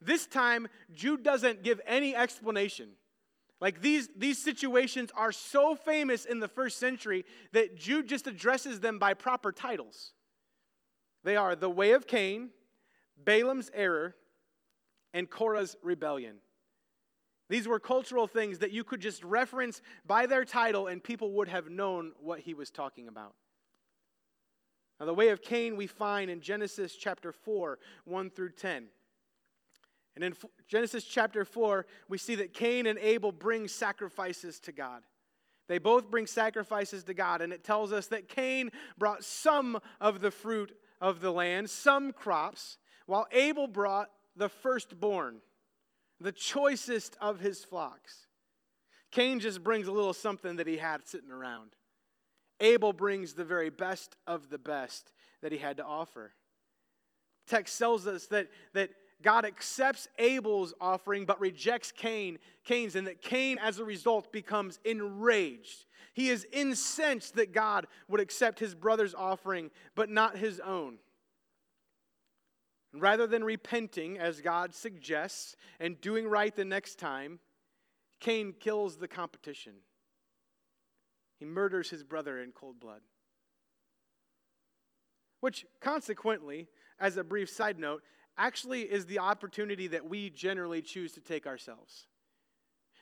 This 0.00 0.26
time, 0.26 0.68
Jude 0.92 1.22
doesn't 1.22 1.62
give 1.62 1.80
any 1.86 2.14
explanation. 2.14 2.90
Like 3.60 3.80
these, 3.80 4.08
these 4.14 4.42
situations 4.42 5.10
are 5.16 5.32
so 5.32 5.74
famous 5.74 6.26
in 6.26 6.40
the 6.40 6.48
first 6.48 6.78
century 6.78 7.24
that 7.52 7.76
Jude 7.76 8.06
just 8.06 8.26
addresses 8.26 8.80
them 8.80 8.98
by 8.98 9.14
proper 9.14 9.52
titles. 9.52 10.12
They 11.24 11.36
are 11.36 11.56
the 11.56 11.70
way 11.70 11.92
of 11.92 12.06
Cain, 12.06 12.50
Balaam's 13.16 13.70
error, 13.72 14.14
and 15.14 15.30
Korah's 15.30 15.76
rebellion. 15.82 16.36
These 17.48 17.68
were 17.68 17.78
cultural 17.78 18.26
things 18.26 18.58
that 18.58 18.72
you 18.72 18.82
could 18.82 19.00
just 19.00 19.22
reference 19.22 19.80
by 20.04 20.26
their 20.26 20.44
title 20.44 20.88
and 20.88 21.02
people 21.02 21.32
would 21.32 21.48
have 21.48 21.70
known 21.70 22.12
what 22.20 22.40
he 22.40 22.54
was 22.54 22.70
talking 22.70 23.08
about. 23.08 23.34
Now, 24.98 25.06
the 25.06 25.14
way 25.14 25.28
of 25.28 25.42
Cain 25.42 25.76
we 25.76 25.86
find 25.86 26.30
in 26.30 26.40
Genesis 26.40 26.96
chapter 26.96 27.30
4, 27.32 27.78
1 28.04 28.30
through 28.30 28.52
10. 28.52 28.86
And 30.14 30.24
in 30.24 30.34
Genesis 30.66 31.04
chapter 31.04 31.44
4, 31.44 31.86
we 32.08 32.16
see 32.16 32.34
that 32.36 32.54
Cain 32.54 32.86
and 32.86 32.98
Abel 32.98 33.30
bring 33.30 33.68
sacrifices 33.68 34.58
to 34.60 34.72
God. 34.72 35.02
They 35.68 35.78
both 35.78 36.10
bring 36.10 36.26
sacrifices 36.26 37.04
to 37.04 37.14
God, 37.14 37.42
and 37.42 37.52
it 37.52 37.62
tells 37.62 37.92
us 37.92 38.06
that 38.06 38.28
Cain 38.28 38.70
brought 38.96 39.24
some 39.24 39.78
of 40.00 40.20
the 40.20 40.30
fruit 40.30 40.74
of 41.00 41.20
the 41.20 41.32
land, 41.32 41.68
some 41.68 42.12
crops, 42.12 42.78
while 43.06 43.26
Abel 43.32 43.66
brought 43.66 44.10
the 44.36 44.48
firstborn 44.48 45.40
the 46.20 46.32
choicest 46.32 47.16
of 47.20 47.40
his 47.40 47.64
flocks. 47.64 48.26
Cain 49.10 49.40
just 49.40 49.62
brings 49.62 49.86
a 49.86 49.92
little 49.92 50.12
something 50.12 50.56
that 50.56 50.66
he 50.66 50.76
had 50.76 51.06
sitting 51.06 51.30
around. 51.30 51.70
Abel 52.60 52.92
brings 52.92 53.34
the 53.34 53.44
very 53.44 53.70
best 53.70 54.16
of 54.26 54.48
the 54.50 54.58
best 54.58 55.12
that 55.42 55.52
he 55.52 55.58
had 55.58 55.76
to 55.76 55.84
offer. 55.84 56.32
Text 57.46 57.78
tells 57.78 58.06
us 58.06 58.26
that, 58.26 58.48
that 58.72 58.90
God 59.22 59.44
accepts 59.44 60.08
Abel's 60.18 60.74
offering 60.80 61.24
but 61.24 61.40
rejects 61.40 61.92
Cain, 61.92 62.38
Cain's, 62.64 62.96
and 62.96 63.06
that 63.06 63.22
Cain, 63.22 63.58
as 63.58 63.78
a 63.78 63.84
result, 63.84 64.32
becomes 64.32 64.78
enraged. 64.84 65.86
He 66.12 66.30
is 66.30 66.46
incensed 66.52 67.36
that 67.36 67.52
God 67.52 67.86
would 68.08 68.20
accept 68.20 68.58
his 68.58 68.74
brother's 68.74 69.14
offering 69.14 69.70
but 69.94 70.10
not 70.10 70.36
his 70.36 70.60
own. 70.60 70.98
Rather 73.00 73.26
than 73.26 73.44
repenting, 73.44 74.18
as 74.18 74.40
God 74.40 74.74
suggests, 74.74 75.56
and 75.80 76.00
doing 76.00 76.26
right 76.26 76.54
the 76.54 76.64
next 76.64 76.98
time, 76.98 77.40
Cain 78.20 78.54
kills 78.58 78.96
the 78.96 79.08
competition. 79.08 79.74
He 81.38 81.44
murders 81.44 81.90
his 81.90 82.02
brother 82.02 82.40
in 82.40 82.52
cold 82.52 82.80
blood. 82.80 83.02
Which, 85.40 85.66
consequently, 85.80 86.68
as 86.98 87.16
a 87.16 87.24
brief 87.24 87.50
side 87.50 87.78
note, 87.78 88.02
actually 88.38 88.82
is 88.82 89.06
the 89.06 89.18
opportunity 89.18 89.86
that 89.88 90.08
we 90.08 90.30
generally 90.30 90.82
choose 90.82 91.12
to 91.12 91.20
take 91.20 91.46
ourselves. 91.46 92.06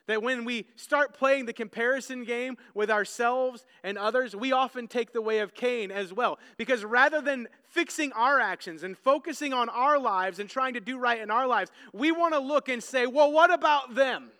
That 0.07 0.23
when 0.23 0.45
we 0.45 0.67
start 0.77 1.15
playing 1.15 1.47
the 1.47 1.53
comparison 1.55 2.25
game 2.25 2.59
with 2.75 2.91
ourselves 2.91 3.65
and 3.83 3.97
others, 3.97 4.37
we 4.37 4.53
often 4.53 4.87
take 4.87 5.13
the 5.13 5.23
way 5.23 5.39
of 5.39 5.55
Cain 5.55 5.91
as 5.91 6.13
well. 6.13 6.39
Because 6.59 6.85
rather 6.85 7.23
than 7.23 7.49
fixing 7.71 8.13
our 8.13 8.39
actions 8.39 8.83
and 8.83 8.99
focusing 8.99 9.55
on 9.55 9.71
our 9.71 9.99
lives 9.99 10.39
and 10.39 10.49
trying 10.49 10.75
to 10.75 10.81
do 10.81 10.99
right 10.99 11.21
in 11.21 11.31
our 11.31 11.47
lives, 11.47 11.71
we 11.95 12.13
want 12.13 12.35
to 12.35 12.41
look 12.41 12.69
and 12.69 12.83
say, 12.83 13.07
well, 13.07 13.33
what 13.33 13.53
about 13.53 13.95
them? 13.95 14.31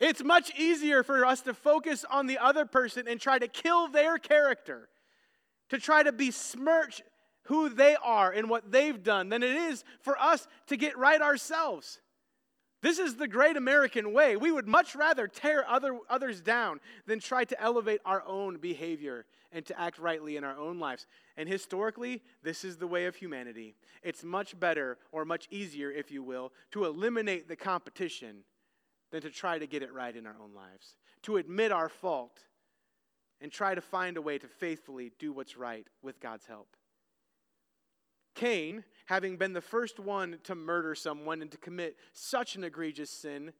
It's 0.00 0.22
much 0.22 0.52
easier 0.58 1.02
for 1.02 1.24
us 1.24 1.40
to 1.42 1.54
focus 1.54 2.04
on 2.08 2.26
the 2.26 2.38
other 2.38 2.64
person 2.64 3.06
and 3.08 3.20
try 3.20 3.38
to 3.38 3.48
kill 3.48 3.88
their 3.88 4.18
character, 4.18 4.88
to 5.70 5.78
try 5.78 6.02
to 6.02 6.12
besmirch 6.12 7.02
who 7.44 7.68
they 7.68 7.96
are 8.02 8.30
and 8.30 8.50
what 8.50 8.70
they've 8.70 9.02
done 9.02 9.28
than 9.28 9.42
it 9.42 9.54
is 9.54 9.82
for 10.00 10.20
us 10.20 10.46
to 10.66 10.76
get 10.76 10.98
right 10.98 11.20
ourselves. 11.20 12.00
This 12.80 12.98
is 12.98 13.16
the 13.16 13.26
great 13.26 13.56
American 13.56 14.12
way. 14.12 14.36
We 14.36 14.52
would 14.52 14.68
much 14.68 14.94
rather 14.94 15.26
tear 15.26 15.68
other, 15.68 15.98
others 16.08 16.40
down 16.40 16.80
than 17.06 17.18
try 17.18 17.44
to 17.44 17.60
elevate 17.60 18.00
our 18.04 18.22
own 18.24 18.58
behavior 18.58 19.26
and 19.50 19.66
to 19.66 19.80
act 19.80 19.98
rightly 19.98 20.36
in 20.36 20.44
our 20.44 20.56
own 20.56 20.78
lives. 20.78 21.06
And 21.36 21.48
historically, 21.48 22.22
this 22.42 22.64
is 22.64 22.76
the 22.76 22.86
way 22.86 23.06
of 23.06 23.16
humanity. 23.16 23.74
It's 24.02 24.22
much 24.22 24.58
better, 24.58 24.98
or 25.10 25.24
much 25.24 25.48
easier, 25.50 25.90
if 25.90 26.10
you 26.10 26.22
will, 26.22 26.52
to 26.70 26.84
eliminate 26.84 27.48
the 27.48 27.56
competition 27.56 28.44
than 29.10 29.22
to 29.22 29.30
try 29.30 29.58
to 29.58 29.66
get 29.66 29.82
it 29.82 29.92
right 29.92 30.14
in 30.14 30.26
our 30.26 30.36
own 30.40 30.54
lives, 30.54 30.94
to 31.22 31.38
admit 31.38 31.72
our 31.72 31.88
fault 31.88 32.44
and 33.40 33.50
try 33.50 33.74
to 33.74 33.80
find 33.80 34.16
a 34.16 34.22
way 34.22 34.38
to 34.38 34.46
faithfully 34.46 35.12
do 35.18 35.32
what's 35.32 35.56
right 35.56 35.86
with 36.02 36.20
God's 36.20 36.46
help. 36.46 36.68
Cain, 38.34 38.84
having 39.08 39.38
been 39.38 39.54
the 39.54 39.60
first 39.62 39.98
one 39.98 40.38
to 40.44 40.54
murder 40.54 40.94
someone 40.94 41.40
and 41.40 41.50
to 41.50 41.56
commit 41.56 41.96
such 42.12 42.56
an 42.56 42.64
egregious 42.64 43.08
sin, 43.08 43.54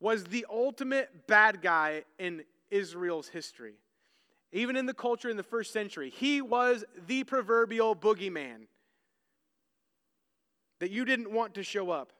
was 0.00 0.24
the 0.24 0.44
ultimate 0.50 1.28
bad 1.28 1.62
guy 1.62 2.02
in 2.18 2.42
Israel's 2.72 3.28
history. 3.28 3.74
Even 4.50 4.74
in 4.74 4.86
the 4.86 4.94
culture 4.94 5.30
in 5.30 5.36
the 5.36 5.44
first 5.44 5.72
century, 5.72 6.10
he 6.10 6.42
was 6.42 6.84
the 7.06 7.22
proverbial 7.22 7.94
boogeyman 7.94 8.66
that 10.80 10.90
you 10.90 11.04
didn't 11.04 11.30
want 11.30 11.54
to 11.54 11.62
show 11.62 11.90
up. 11.90 12.12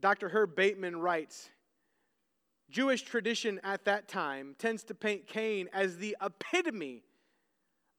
Dr. 0.00 0.30
Herb 0.30 0.56
Bateman 0.56 0.96
writes 0.96 1.48
Jewish 2.70 3.02
tradition 3.02 3.60
at 3.62 3.84
that 3.84 4.08
time 4.08 4.56
tends 4.58 4.82
to 4.84 4.94
paint 4.94 5.28
Cain 5.28 5.68
as 5.72 5.98
the 5.98 6.16
epitome 6.20 7.04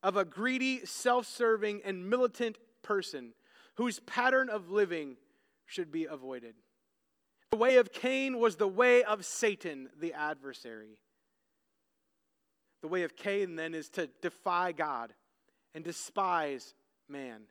of 0.03 0.17
a 0.17 0.25
greedy, 0.25 0.85
self 0.85 1.25
serving, 1.25 1.81
and 1.83 2.09
militant 2.09 2.57
person 2.83 3.33
whose 3.75 3.99
pattern 4.01 4.49
of 4.49 4.69
living 4.69 5.15
should 5.65 5.91
be 5.91 6.05
avoided. 6.05 6.53
The 7.49 7.57
way 7.57 7.77
of 7.77 7.93
Cain 7.93 8.37
was 8.37 8.57
the 8.57 8.67
way 8.67 9.03
of 9.03 9.25
Satan, 9.25 9.89
the 9.99 10.13
adversary. 10.13 10.99
The 12.81 12.87
way 12.87 13.03
of 13.03 13.15
Cain, 13.15 13.55
then, 13.55 13.73
is 13.73 13.89
to 13.91 14.09
defy 14.21 14.73
God 14.73 15.13
and 15.73 15.83
despise 15.83 16.73
man. 17.07 17.43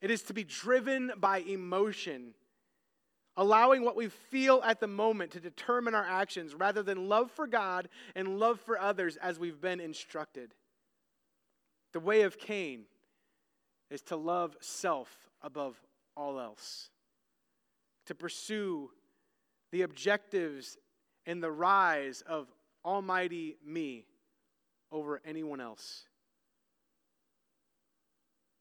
It 0.00 0.10
is 0.10 0.22
to 0.22 0.34
be 0.34 0.44
driven 0.44 1.12
by 1.16 1.38
emotion, 1.38 2.34
allowing 3.36 3.84
what 3.84 3.96
we 3.96 4.08
feel 4.08 4.62
at 4.64 4.80
the 4.80 4.86
moment 4.86 5.32
to 5.32 5.40
determine 5.40 5.94
our 5.94 6.06
actions 6.06 6.54
rather 6.54 6.82
than 6.82 7.08
love 7.08 7.30
for 7.30 7.46
God 7.46 7.88
and 8.14 8.38
love 8.38 8.60
for 8.60 8.80
others 8.80 9.16
as 9.16 9.38
we've 9.38 9.60
been 9.60 9.80
instructed. 9.80 10.54
The 11.92 12.00
way 12.00 12.22
of 12.22 12.38
Cain 12.38 12.84
is 13.90 14.02
to 14.02 14.16
love 14.16 14.56
self 14.60 15.28
above 15.42 15.80
all 16.16 16.38
else, 16.38 16.90
to 18.06 18.14
pursue 18.14 18.90
the 19.72 19.82
objectives 19.82 20.76
and 21.26 21.42
the 21.42 21.50
rise 21.50 22.22
of 22.22 22.48
Almighty 22.84 23.56
me 23.64 24.06
over 24.92 25.20
anyone 25.24 25.60
else. 25.60 26.04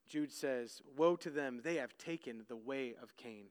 Jude 0.07 0.31
says, 0.31 0.81
Woe 0.97 1.15
to 1.17 1.29
them, 1.29 1.61
they 1.63 1.75
have 1.75 1.97
taken 1.97 2.43
the 2.47 2.55
way 2.55 2.95
of 3.01 3.15
Cain. 3.15 3.45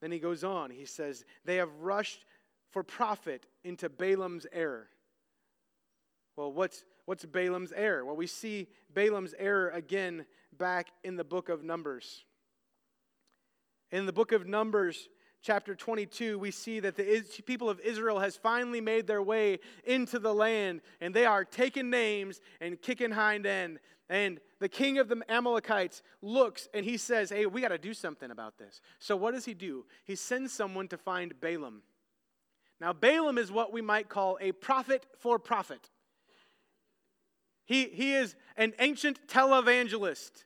Then 0.00 0.10
he 0.10 0.18
goes 0.18 0.42
on, 0.42 0.70
he 0.70 0.86
says, 0.86 1.24
They 1.44 1.56
have 1.56 1.70
rushed 1.80 2.24
for 2.70 2.82
profit 2.82 3.46
into 3.62 3.88
Balaam's 3.88 4.46
error. 4.52 4.88
Well, 6.36 6.50
what's 6.50 6.84
What's 7.04 7.24
Balaam's 7.24 7.72
error? 7.72 8.04
Well, 8.04 8.16
we 8.16 8.26
see 8.26 8.68
Balaam's 8.94 9.34
error 9.38 9.70
again 9.70 10.26
back 10.56 10.88
in 11.02 11.16
the 11.16 11.24
book 11.24 11.48
of 11.48 11.64
Numbers. 11.64 12.24
In 13.90 14.06
the 14.06 14.12
book 14.12 14.32
of 14.32 14.46
Numbers, 14.46 15.08
chapter 15.42 15.74
22, 15.74 16.38
we 16.38 16.50
see 16.50 16.80
that 16.80 16.96
the 16.96 17.24
people 17.44 17.68
of 17.68 17.80
Israel 17.80 18.20
has 18.20 18.36
finally 18.36 18.80
made 18.80 19.06
their 19.06 19.22
way 19.22 19.58
into 19.84 20.18
the 20.18 20.32
land, 20.32 20.80
and 21.00 21.12
they 21.12 21.26
are 21.26 21.44
taking 21.44 21.90
names 21.90 22.40
and 22.60 22.80
kicking 22.80 23.10
hind 23.10 23.46
end. 23.46 23.80
And 24.08 24.40
the 24.60 24.68
king 24.68 24.98
of 24.98 25.08
the 25.08 25.22
Amalekites 25.28 26.02
looks 26.20 26.68
and 26.74 26.84
he 26.84 26.96
says, 26.96 27.30
Hey, 27.30 27.46
we 27.46 27.60
got 27.60 27.68
to 27.68 27.78
do 27.78 27.94
something 27.94 28.30
about 28.30 28.58
this. 28.58 28.80
So, 28.98 29.16
what 29.16 29.32
does 29.32 29.44
he 29.44 29.54
do? 29.54 29.86
He 30.04 30.16
sends 30.16 30.52
someone 30.52 30.88
to 30.88 30.98
find 30.98 31.38
Balaam. 31.40 31.82
Now, 32.80 32.92
Balaam 32.92 33.38
is 33.38 33.50
what 33.50 33.72
we 33.72 33.80
might 33.80 34.08
call 34.08 34.38
a 34.40 34.52
prophet 34.52 35.06
for 35.18 35.38
profit. 35.38 35.88
He, 37.64 37.84
he 37.84 38.14
is 38.14 38.34
an 38.56 38.74
ancient 38.78 39.26
televangelist. 39.28 40.44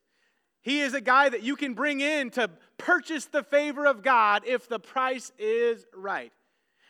He 0.62 0.81
is 0.81 0.95
a 0.95 1.01
guy 1.01 1.29
that 1.29 1.43
you 1.43 1.57
can 1.57 1.75
bring 1.75 2.01
in 2.01 2.31
to 2.31 2.51
purchase 2.77 3.27
the 3.27 3.43
favor 3.43 3.87
of 3.87 4.03
God 4.03 4.43
if 4.47 4.69
the 4.69 4.81
price 4.81 5.31
is 5.39 5.87
right. 5.95 6.33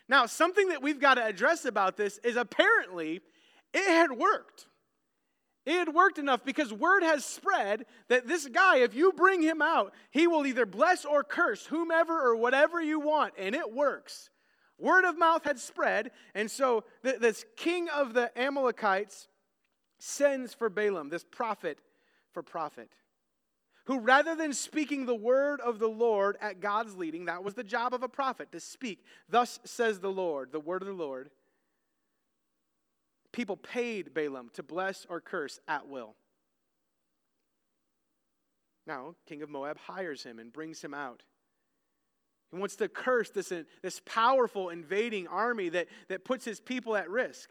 Now, 0.09 0.27
something 0.27 0.69
that 0.69 0.83
we've 0.83 1.01
got 1.01 1.15
to 1.15 1.25
address 1.25 1.65
about 1.65 1.97
this 1.97 2.19
is 2.19 2.37
apparently 2.37 3.21
it 3.75 3.89
had 3.89 4.13
worked. 4.13 4.67
It 5.67 5.73
had 5.73 5.95
worked 5.95 6.19
enough 6.19 6.45
because 6.45 6.73
word 6.73 7.03
has 7.03 7.25
spread 7.25 7.87
that 8.09 8.29
this 8.29 8.47
guy, 8.47 8.79
if 8.79 8.95
you 8.95 9.13
bring 9.13 9.43
him 9.43 9.61
out, 9.61 9.93
he 10.11 10.29
will 10.29 10.47
either 10.47 10.65
bless 10.65 11.05
or 11.05 11.25
curse 11.25 11.67
whomever 11.67 12.19
or 12.19 12.37
whatever 12.37 12.81
you 12.81 13.01
want, 13.01 13.35
and 13.37 13.55
it 13.55 13.75
works. 13.75 14.31
Word 14.79 15.05
of 15.05 15.19
mouth 15.19 15.45
had 15.45 15.59
spread, 15.59 16.13
and 16.35 16.51
so 16.51 16.85
this 17.03 17.45
king 17.57 17.89
of 17.89 18.15
the 18.15 18.31
Amalekites 18.39 19.27
sends 19.99 20.55
for 20.55 20.69
Balaam, 20.69 21.09
this 21.09 21.25
prophet 21.25 21.79
for 22.33 22.43
profit, 22.43 22.91
who 23.87 24.01
rather 24.01 24.35
than 24.35 24.53
speaking 24.53 25.07
the 25.07 25.15
word 25.15 25.61
of 25.61 25.79
the 25.79 25.89
Lord 25.89 26.37
at 26.41 26.61
God's 26.61 26.97
leading, 26.97 27.27
that 27.27 27.45
was 27.45 27.55
the 27.55 27.65
job 27.65 27.95
of 27.95 28.03
a 28.03 28.09
prophet, 28.09 28.53
to 28.53 28.61
speak, 28.61 29.05
thus 29.29 29.61
says 29.65 30.01
the 30.01 30.11
Lord, 30.11 30.53
the 30.53 30.61
word 30.61 30.83
of 30.83 30.89
the 30.89 30.95
Lord, 30.95 31.31
people 33.33 33.57
paid 33.57 34.15
Balaam 34.15 34.51
to 34.55 34.63
bless 34.63 35.07
or 35.09 35.21
curse 35.21 35.61
at 35.69 35.89
will. 35.89 36.15
Now, 38.87 39.15
king 39.27 39.43
of 39.43 39.51
Moab 39.51 39.79
hires 39.79 40.23
him 40.23 40.39
and 40.39 40.53
brings 40.53 40.83
him 40.83 40.95
out. 40.95 41.23
He 42.51 42.59
wants 42.59 42.77
to 42.77 42.89
curse 42.89 43.31
this, 43.31 43.53
this 43.83 44.01
powerful 44.07 44.71
invading 44.71 45.27
army 45.27 45.69
that, 45.71 45.89
that 46.09 46.25
puts 46.25 46.45
his 46.45 46.61
people 46.61 46.97
at 46.97 47.11
risk. 47.11 47.51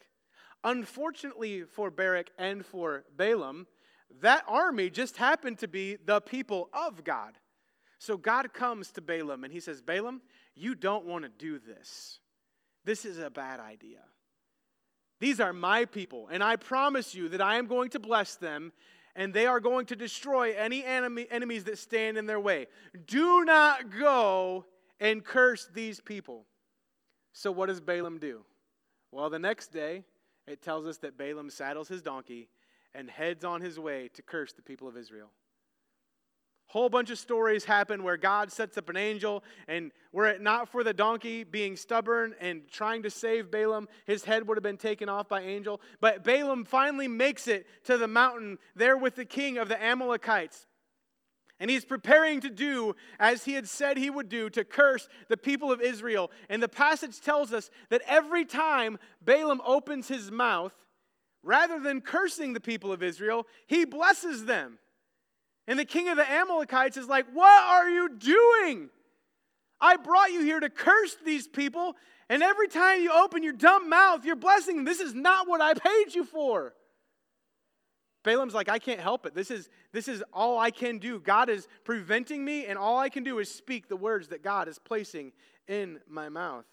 Unfortunately 0.65 1.61
for 1.61 1.91
Balak 1.91 2.31
and 2.39 2.65
for 2.65 3.03
Balaam, 3.15 3.67
that 4.21 4.43
army 4.47 4.89
just 4.89 5.15
happened 5.15 5.59
to 5.59 5.67
be 5.67 5.95
the 6.03 6.19
people 6.19 6.69
of 6.73 7.03
God. 7.03 7.33
So 7.99 8.17
God 8.17 8.51
comes 8.51 8.91
to 8.93 9.01
Balaam 9.01 9.43
and 9.43 9.53
he 9.53 9.59
says, 9.59 9.81
Balaam, 9.81 10.21
you 10.55 10.73
don't 10.73 11.05
want 11.05 11.23
to 11.23 11.29
do 11.29 11.59
this. 11.59 12.19
This 12.83 13.05
is 13.05 13.19
a 13.19 13.29
bad 13.29 13.59
idea. 13.59 13.99
These 15.19 15.39
are 15.39 15.53
my 15.53 15.85
people, 15.85 16.27
and 16.29 16.43
I 16.43 16.55
promise 16.55 17.15
you 17.15 17.29
that 17.29 17.41
I 17.41 17.55
am 17.55 17.67
going 17.67 17.89
to 17.91 17.99
bless 17.99 18.35
them, 18.35 18.73
and 19.15 19.33
they 19.33 19.45
are 19.45 19.61
going 19.61 19.85
to 19.87 19.95
destroy 19.95 20.53
any 20.55 20.83
enemy, 20.83 21.25
enemies 21.31 21.63
that 21.65 21.77
stand 21.77 22.17
in 22.17 22.25
their 22.25 22.39
way. 22.39 22.67
Do 23.07 23.45
not 23.45 23.97
go 23.97 24.65
and 24.99 25.23
curse 25.23 25.69
these 25.73 26.01
people. 26.01 26.45
So, 27.31 27.49
what 27.51 27.67
does 27.67 27.79
Balaam 27.79 28.19
do? 28.19 28.43
Well, 29.11 29.29
the 29.29 29.39
next 29.39 29.71
day, 29.71 30.03
it 30.47 30.61
tells 30.61 30.85
us 30.85 30.97
that 30.99 31.17
Balaam 31.17 31.49
saddles 31.49 31.87
his 31.87 32.01
donkey 32.01 32.49
and 32.93 33.09
heads 33.09 33.43
on 33.43 33.61
his 33.61 33.79
way 33.79 34.09
to 34.13 34.21
curse 34.21 34.53
the 34.53 34.61
people 34.61 34.87
of 34.87 34.97
Israel. 34.97 35.29
Whole 36.67 36.89
bunch 36.89 37.11
of 37.11 37.19
stories 37.19 37.63
happen 37.63 38.03
where 38.03 38.17
God 38.17 38.51
sets 38.51 38.77
up 38.77 38.89
an 38.89 38.97
angel, 38.97 39.43
and 39.67 39.91
were 40.11 40.25
it 40.27 40.41
not 40.41 40.67
for 40.67 40.83
the 40.83 40.93
donkey 40.93 41.43
being 41.43 41.75
stubborn 41.75 42.33
and 42.39 42.67
trying 42.67 43.03
to 43.03 43.09
save 43.09 43.51
Balaam, 43.51 43.87
his 44.05 44.25
head 44.25 44.47
would 44.47 44.57
have 44.57 44.63
been 44.63 44.77
taken 44.77 45.07
off 45.07 45.29
by 45.29 45.41
angel. 45.41 45.79
But 46.01 46.23
Balaam 46.23 46.65
finally 46.65 47.07
makes 47.07 47.47
it 47.47 47.67
to 47.85 47.97
the 47.97 48.07
mountain 48.07 48.57
there 48.75 48.97
with 48.97 49.15
the 49.15 49.25
king 49.25 49.57
of 49.57 49.69
the 49.69 49.81
Amalekites. 49.81 50.65
And 51.59 51.69
he's 51.69 51.85
preparing 51.85 52.41
to 52.41 52.49
do 52.49 52.95
as 53.17 53.45
he 53.45 53.53
had 53.53 53.67
said 53.67 53.97
he 53.97 54.09
would 54.09 54.27
do 54.27 54.49
to 54.49 54.65
curse 54.65 55.07
the 55.29 55.37
people 55.37 55.71
of 55.71 55.81
Israel. 55.81 56.29
And 56.49 56.61
the 56.61 56.67
passage 56.67 57.21
tells 57.21 57.53
us 57.53 57.69
that 57.89 58.01
every 58.07 58.43
time 58.43 58.97
Balaam 59.21 59.61
opens 59.65 60.07
his 60.07 60.31
mouth, 60.31 60.75
rather 61.43 61.79
than 61.79 62.01
cursing 62.01 62.53
the 62.53 62.59
people 62.59 62.91
of 62.91 63.01
Israel, 63.01 63.47
he 63.67 63.85
blesses 63.85 64.45
them. 64.45 64.79
And 65.67 65.79
the 65.79 65.85
king 65.85 66.09
of 66.09 66.17
the 66.17 66.29
Amalekites 66.29 66.97
is 66.97 67.07
like, 67.07 67.25
What 67.33 67.63
are 67.63 67.89
you 67.89 68.09
doing? 68.09 68.89
I 69.79 69.97
brought 69.97 70.31
you 70.31 70.41
here 70.41 70.59
to 70.59 70.69
curse 70.69 71.15
these 71.25 71.47
people, 71.47 71.95
and 72.29 72.41
every 72.41 72.67
time 72.67 73.01
you 73.01 73.11
open 73.11 73.43
your 73.43 73.53
dumb 73.53 73.89
mouth, 73.89 74.25
you're 74.25 74.35
blessing 74.35 74.77
them. 74.77 74.85
This 74.85 74.99
is 74.99 75.13
not 75.13 75.47
what 75.47 75.61
I 75.61 75.73
paid 75.73 76.15
you 76.15 76.23
for. 76.23 76.73
Balaam's 78.25 78.53
like, 78.53 78.67
I 78.67 78.79
can't 78.79 78.99
help 78.99 79.25
it. 79.25 79.33
This 79.33 79.51
is, 79.51 79.69
this 79.93 80.09
is 80.09 80.21
all 80.33 80.59
I 80.59 80.71
can 80.71 80.97
do. 80.97 81.19
God 81.19 81.47
is 81.47 81.67
preventing 81.85 82.43
me, 82.43 82.65
and 82.65 82.77
all 82.77 82.97
I 82.97 83.07
can 83.07 83.23
do 83.23 83.39
is 83.39 83.49
speak 83.49 83.87
the 83.87 83.95
words 83.95 84.27
that 84.29 84.43
God 84.43 84.67
is 84.67 84.79
placing 84.79 85.31
in 85.67 85.99
my 86.09 86.27
mouth. 86.27 86.65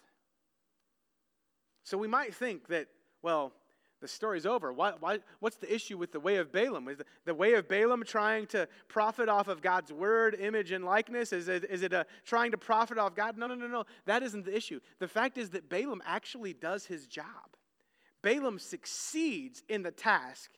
So 1.83 1.97
we 1.97 2.07
might 2.07 2.33
think 2.33 2.67
that, 2.67 2.87
well, 3.21 3.53
the 4.01 4.07
story's 4.07 4.45
over. 4.45 4.73
Why, 4.73 4.93
why, 4.99 5.19
what's 5.39 5.57
the 5.57 5.73
issue 5.73 5.97
with 5.97 6.11
the 6.11 6.19
way 6.19 6.37
of 6.37 6.51
Balaam? 6.51 6.89
Is 6.89 6.97
the, 6.97 7.05
the, 7.25 7.35
way 7.35 7.53
of 7.53 7.69
Balaam 7.69 8.03
trying 8.03 8.47
to 8.47 8.67
profit 8.89 9.29
off 9.29 9.47
of 9.47 9.61
God's 9.61 9.93
word, 9.93 10.35
image, 10.37 10.71
and 10.71 10.83
likeness? 10.83 11.31
Is 11.31 11.47
it, 11.47 11.65
is 11.69 11.83
it 11.83 11.93
a, 11.93 12.05
trying 12.25 12.51
to 12.51 12.57
profit 12.57 12.97
off 12.97 13.15
God? 13.15 13.37
No, 13.37 13.47
no, 13.47 13.55
no, 13.55 13.67
no. 13.67 13.85
That 14.05 14.23
isn't 14.23 14.43
the 14.43 14.55
issue. 14.55 14.79
The 14.99 15.07
fact 15.07 15.37
is 15.37 15.51
that 15.51 15.69
Balaam 15.69 16.01
actually 16.05 16.53
does 16.53 16.85
his 16.85 17.07
job. 17.07 17.25
Balaam 18.23 18.57
succeeds 18.57 19.63
in 19.69 19.83
the 19.83 19.91
task 19.91 20.51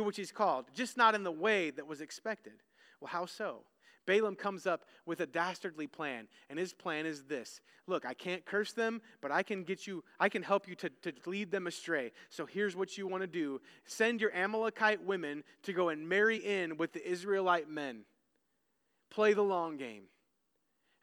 to 0.00 0.06
which 0.06 0.16
he's 0.16 0.32
called, 0.32 0.64
just 0.74 0.96
not 0.96 1.14
in 1.14 1.24
the 1.24 1.30
way 1.30 1.70
that 1.70 1.86
was 1.86 2.00
expected. 2.00 2.54
Well, 3.00 3.08
how 3.08 3.26
so? 3.26 3.64
Balaam 4.06 4.34
comes 4.34 4.66
up 4.66 4.84
with 5.04 5.20
a 5.20 5.26
dastardly 5.26 5.86
plan, 5.86 6.26
and 6.48 6.58
his 6.58 6.72
plan 6.72 7.04
is 7.06 7.24
this 7.24 7.60
Look, 7.86 8.06
I 8.06 8.14
can't 8.14 8.44
curse 8.46 8.72
them, 8.72 9.02
but 9.20 9.30
I 9.30 9.42
can 9.42 9.62
get 9.62 9.86
you, 9.86 10.02
I 10.18 10.28
can 10.28 10.42
help 10.42 10.66
you 10.66 10.74
to, 10.76 10.88
to 11.02 11.12
lead 11.26 11.50
them 11.50 11.66
astray. 11.66 12.12
So 12.30 12.46
here's 12.46 12.74
what 12.74 12.96
you 12.96 13.06
want 13.06 13.22
to 13.22 13.26
do 13.26 13.60
send 13.84 14.20
your 14.20 14.34
Amalekite 14.34 15.04
women 15.04 15.44
to 15.64 15.72
go 15.72 15.90
and 15.90 16.08
marry 16.08 16.36
in 16.36 16.78
with 16.78 16.92
the 16.92 17.06
Israelite 17.06 17.68
men. 17.68 18.00
Play 19.10 19.34
the 19.34 19.42
long 19.42 19.76
game. 19.76 20.04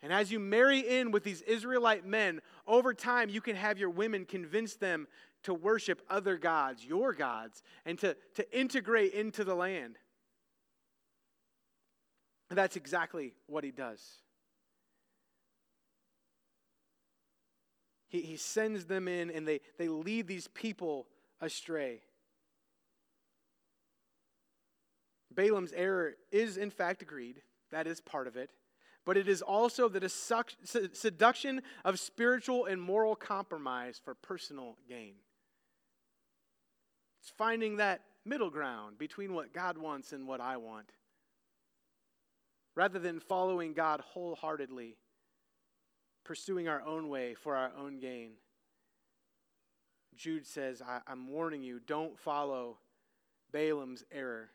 And 0.01 0.13
as 0.13 0.31
you 0.31 0.39
marry 0.39 0.79
in 0.79 1.11
with 1.11 1.23
these 1.23 1.41
Israelite 1.41 2.05
men, 2.05 2.41
over 2.67 2.93
time 2.93 3.29
you 3.29 3.41
can 3.41 3.55
have 3.55 3.77
your 3.77 3.89
women 3.89 4.25
convince 4.25 4.75
them 4.75 5.07
to 5.47 5.53
worship 5.53 6.01
other 6.09 6.35
gods, 6.37 6.83
your 6.83 7.13
gods, 7.13 7.63
and 7.85 7.97
to, 7.99 8.17
to 8.35 8.57
integrate 8.59 9.13
into 9.13 9.45
the 9.45 9.55
land. 9.55 9.95
And 12.49 12.57
that's 12.57 12.75
exactly 12.75 13.33
what 13.47 13.63
he 13.63 13.71
does. 13.71 14.01
He, 18.09 18.21
he 18.23 18.35
sends 18.35 18.85
them 18.85 19.07
in 19.07 19.29
and 19.29 19.47
they, 19.47 19.61
they 19.77 19.87
lead 19.87 20.27
these 20.27 20.49
people 20.49 21.07
astray. 21.39 22.01
Balaam's 25.33 25.71
error 25.71 26.15
is, 26.29 26.57
in 26.57 26.71
fact, 26.71 27.01
agreed. 27.01 27.41
That 27.71 27.87
is 27.87 28.01
part 28.01 28.27
of 28.27 28.35
it. 28.35 28.49
But 29.05 29.15
it 29.15 29.29
is 29.29 29.41
also 29.41 29.87
the 29.87 30.09
seduction 30.09 31.61
of 31.85 32.01
spiritual 32.01 32.65
and 32.65 32.81
moral 32.81 33.15
compromise 33.15 34.01
for 34.03 34.13
personal 34.13 34.75
gain. 34.89 35.13
It's 37.28 37.34
finding 37.36 37.75
that 37.75 38.03
middle 38.23 38.49
ground 38.49 38.97
between 38.97 39.34
what 39.34 39.51
God 39.51 39.78
wants 39.78 40.13
and 40.13 40.25
what 40.25 40.39
I 40.39 40.55
want 40.55 40.93
rather 42.73 42.99
than 42.99 43.19
following 43.19 43.73
God 43.73 43.99
wholeheartedly, 43.99 44.95
pursuing 46.23 46.69
our 46.69 46.82
own 46.84 47.09
way 47.09 47.34
for 47.34 47.57
our 47.57 47.73
own 47.78 47.99
gain. 47.99 48.36
Jude 50.15 50.47
says, 50.47 50.82
I, 50.82 51.01
am 51.11 51.28
warning 51.28 51.63
you, 51.63 51.82
don't 51.86 52.17
follow 52.17 52.78
Balaam's 53.51 54.05
error. 54.09 54.51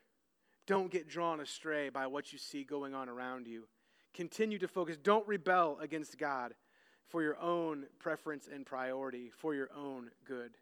Don't 0.65 0.89
get 0.89 1.07
drawn 1.07 1.41
astray 1.41 1.89
by 1.89 2.07
what 2.07 2.33
you 2.33 2.39
see 2.39 2.63
going 2.63 2.95
on 2.95 3.07
around 3.07 3.45
you. 3.45 3.67
Continue 4.15 4.57
to 4.57 4.67
focus. 4.67 4.97
Don't 4.97 5.27
rebel 5.27 5.77
against 5.79 6.17
God 6.17 6.55
for 7.07 7.21
your 7.21 7.39
own 7.39 7.85
preference 7.99 8.49
and 8.51 8.65
priority, 8.65 9.29
for 9.29 9.53
your 9.53 9.69
own 9.77 10.09
good. 10.25 10.57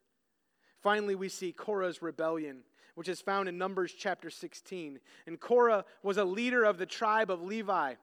Finally, 0.82 1.16
we 1.16 1.30
see 1.30 1.52
Korah's 1.52 2.02
rebellion 2.02 2.64
which 2.96 3.08
is 3.08 3.22
found 3.22 3.48
in 3.48 3.58
Numbers 3.58 3.94
chapter 3.98 4.30
16. 4.30 5.00
And 5.26 5.40
Korah 5.40 5.86
was 6.04 6.18
a 6.18 6.26
leader 6.26 6.64
of 6.64 6.78
the 6.78 6.86
tribe 6.86 7.32
of 7.32 7.42
Levi 7.42 7.96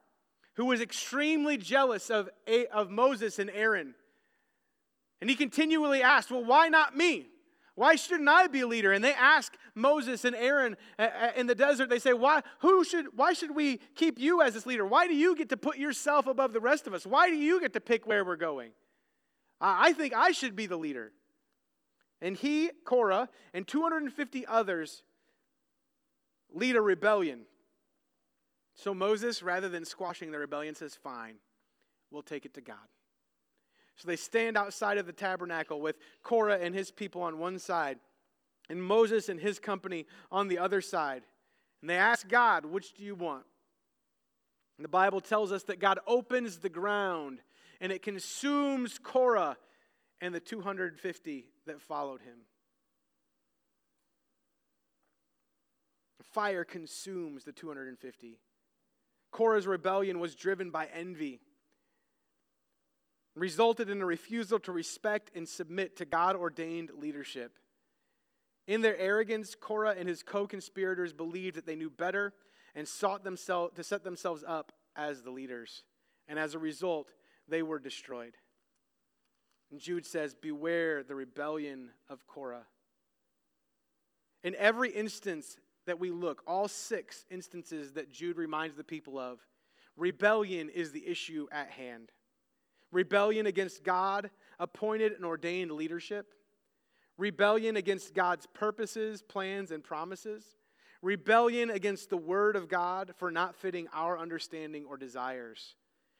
who 0.55 0.65
was 0.65 0.81
extremely 0.81 1.57
jealous 1.57 2.09
of, 2.09 2.29
of 2.73 2.89
Moses 2.89 3.39
and 3.39 3.49
Aaron. 3.49 3.95
And 5.21 5.29
he 5.29 5.35
continually 5.35 6.01
asked, 6.01 6.31
Well, 6.31 6.43
why 6.43 6.67
not 6.67 6.97
me? 6.97 7.27
Why 7.75 7.95
shouldn't 7.95 8.27
I 8.27 8.47
be 8.47 8.59
a 8.59 8.67
leader? 8.67 8.91
And 8.91 9.01
they 9.01 9.13
ask 9.13 9.55
Moses 9.73 10.25
and 10.25 10.35
Aaron 10.35 10.75
uh, 10.97 11.03
uh, 11.03 11.31
in 11.37 11.47
the 11.47 11.55
desert, 11.55 11.89
they 11.89 11.99
say, 11.99 12.11
why, 12.11 12.41
who 12.59 12.83
should, 12.83 13.05
why 13.15 13.31
should 13.31 13.55
we 13.55 13.77
keep 13.95 14.19
you 14.19 14.41
as 14.41 14.53
this 14.53 14.65
leader? 14.65 14.85
Why 14.85 15.07
do 15.07 15.15
you 15.15 15.33
get 15.33 15.47
to 15.47 15.55
put 15.55 15.77
yourself 15.77 16.27
above 16.27 16.51
the 16.51 16.59
rest 16.59 16.87
of 16.87 16.93
us? 16.93 17.07
Why 17.07 17.29
do 17.29 17.37
you 17.37 17.61
get 17.61 17.71
to 17.71 17.79
pick 17.79 18.05
where 18.05 18.25
we're 18.25 18.35
going? 18.35 18.71
I 19.61 19.93
think 19.93 20.13
I 20.13 20.31
should 20.31 20.57
be 20.57 20.65
the 20.65 20.75
leader. 20.75 21.13
And 22.21 22.35
he, 22.35 22.71
Korah, 22.83 23.29
and 23.53 23.67
250 23.67 24.45
others 24.45 25.03
lead 26.53 26.75
a 26.75 26.81
rebellion. 26.81 27.41
So 28.75 28.93
Moses, 28.93 29.41
rather 29.43 29.69
than 29.69 29.85
squashing 29.85 30.31
the 30.31 30.39
rebellion, 30.39 30.75
says, 30.75 30.95
Fine, 30.95 31.35
we'll 32.11 32.21
take 32.21 32.45
it 32.45 32.53
to 32.55 32.61
God. 32.61 32.77
So 33.95 34.07
they 34.07 34.15
stand 34.15 34.57
outside 34.57 34.97
of 34.97 35.05
the 35.05 35.13
tabernacle 35.13 35.81
with 35.81 35.97
Korah 36.23 36.59
and 36.59 36.73
his 36.73 36.91
people 36.91 37.21
on 37.21 37.39
one 37.39 37.59
side, 37.59 37.99
and 38.69 38.81
Moses 38.81 39.29
and 39.29 39.39
his 39.39 39.59
company 39.59 40.05
on 40.31 40.47
the 40.47 40.57
other 40.57 40.81
side. 40.81 41.23
And 41.81 41.89
they 41.89 41.97
ask 41.97 42.27
God, 42.27 42.65
Which 42.65 42.93
do 42.93 43.03
you 43.03 43.15
want? 43.15 43.45
And 44.77 44.85
the 44.85 44.89
Bible 44.89 45.19
tells 45.19 45.51
us 45.51 45.63
that 45.63 45.79
God 45.79 45.99
opens 46.07 46.59
the 46.59 46.69
ground 46.69 47.39
and 47.81 47.91
it 47.91 48.01
consumes 48.01 48.97
Korah 48.97 49.57
and 50.21 50.33
the 50.33 50.39
250 50.39 51.45
that 51.65 51.81
followed 51.81 52.21
him. 52.21 52.39
Fire 56.31 56.63
consumes 56.63 57.43
the 57.43 57.51
250. 57.51 58.39
Korah's 59.31 59.67
rebellion 59.67 60.19
was 60.19 60.35
driven 60.35 60.69
by 60.69 60.87
envy, 60.93 61.39
resulted 63.35 63.89
in 63.89 64.01
a 64.01 64.05
refusal 64.05 64.59
to 64.59 64.71
respect 64.71 65.31
and 65.35 65.47
submit 65.47 65.97
to 65.97 66.05
God 66.05 66.35
ordained 66.35 66.91
leadership. 66.95 67.57
In 68.67 68.81
their 68.81 68.97
arrogance, 68.97 69.55
Korah 69.59 69.95
and 69.97 70.07
his 70.07 70.21
co 70.21 70.45
conspirators 70.45 71.13
believed 71.13 71.55
that 71.55 71.65
they 71.65 71.75
knew 71.75 71.89
better 71.89 72.33
and 72.75 72.87
sought 72.87 73.23
themselves 73.23 73.75
to 73.75 73.83
set 73.83 74.03
themselves 74.03 74.43
up 74.47 74.71
as 74.95 75.21
the 75.21 75.31
leaders. 75.31 75.83
And 76.27 76.37
as 76.37 76.53
a 76.53 76.59
result, 76.59 77.13
they 77.47 77.63
were 77.63 77.79
destroyed. 77.79 78.35
And 79.71 79.79
Jude 79.79 80.05
says, 80.05 80.33
Beware 80.33 81.03
the 81.03 81.15
rebellion 81.15 81.89
of 82.09 82.25
Korah. 82.27 82.65
In 84.43 84.55
every 84.55 84.89
instance 84.89 85.57
that 85.85 85.99
we 85.99 86.11
look, 86.11 86.43
all 86.47 86.67
six 86.67 87.25
instances 87.29 87.93
that 87.93 88.11
Jude 88.11 88.37
reminds 88.37 88.75
the 88.75 88.83
people 88.83 89.17
of, 89.17 89.39
rebellion 89.97 90.69
is 90.69 90.91
the 90.91 91.05
issue 91.05 91.47
at 91.51 91.69
hand. 91.69 92.11
Rebellion 92.91 93.45
against 93.45 93.83
God, 93.83 94.29
appointed 94.59 95.13
and 95.13 95.25
ordained 95.25 95.71
leadership. 95.71 96.33
Rebellion 97.17 97.75
against 97.75 98.13
God's 98.13 98.47
purposes, 98.47 99.21
plans, 99.21 99.71
and 99.71 99.83
promises. 99.83 100.45
Rebellion 101.01 101.69
against 101.69 102.09
the 102.09 102.17
Word 102.17 102.55
of 102.55 102.67
God 102.67 103.13
for 103.17 103.29
not 103.29 103.55
fitting 103.55 103.87
our 103.93 104.17
understanding 104.17 104.85
or 104.85 104.97
desires. 104.97 105.75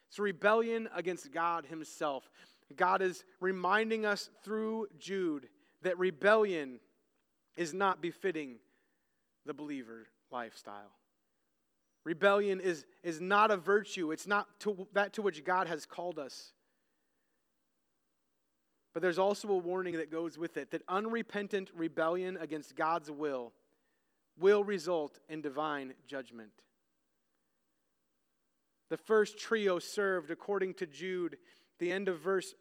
It's 0.10 0.20
rebellion 0.20 0.90
against 0.94 1.32
God 1.32 1.66
Himself. 1.66 2.30
God 2.76 3.02
is 3.02 3.24
reminding 3.40 4.06
us 4.06 4.30
through 4.44 4.88
Jude 4.98 5.48
that 5.82 5.98
rebellion 5.98 6.80
is 7.56 7.74
not 7.74 8.02
befitting 8.02 8.58
the 9.46 9.54
believer 9.54 10.08
lifestyle. 10.32 10.92
Rebellion 12.06 12.60
is, 12.60 12.86
is 13.04 13.20
not 13.20 13.52
a 13.52 13.58
virtue, 13.58 14.12
it's 14.12 14.28
not 14.28 14.48
to, 14.62 14.88
that 14.94 15.14
to 15.14 15.22
which 15.22 15.44
God 15.44 15.68
has 15.68 15.86
called 15.86 16.18
us. 16.18 16.54
But 18.94 19.02
there's 19.02 19.20
also 19.20 19.50
a 19.50 19.58
warning 19.58 19.98
that 19.98 20.12
goes 20.12 20.38
with 20.38 20.58
it 20.58 20.72
that 20.72 20.82
unrepentant 20.88 21.70
rebellion 21.76 22.38
against 22.40 22.76
God's 22.76 23.12
will 23.12 23.54
will 24.40 24.64
result 24.64 25.20
in 25.28 25.42
divine 25.42 25.94
judgment. 26.08 26.52
The 28.90 28.98
first 28.98 29.38
trio 29.38 29.78
served, 29.78 30.32
according 30.32 30.76
to 30.76 30.88
Jude, 30.88 31.38
the 31.80 31.92
end 31.92 32.08
of 32.08 32.20
verse, 32.20 32.54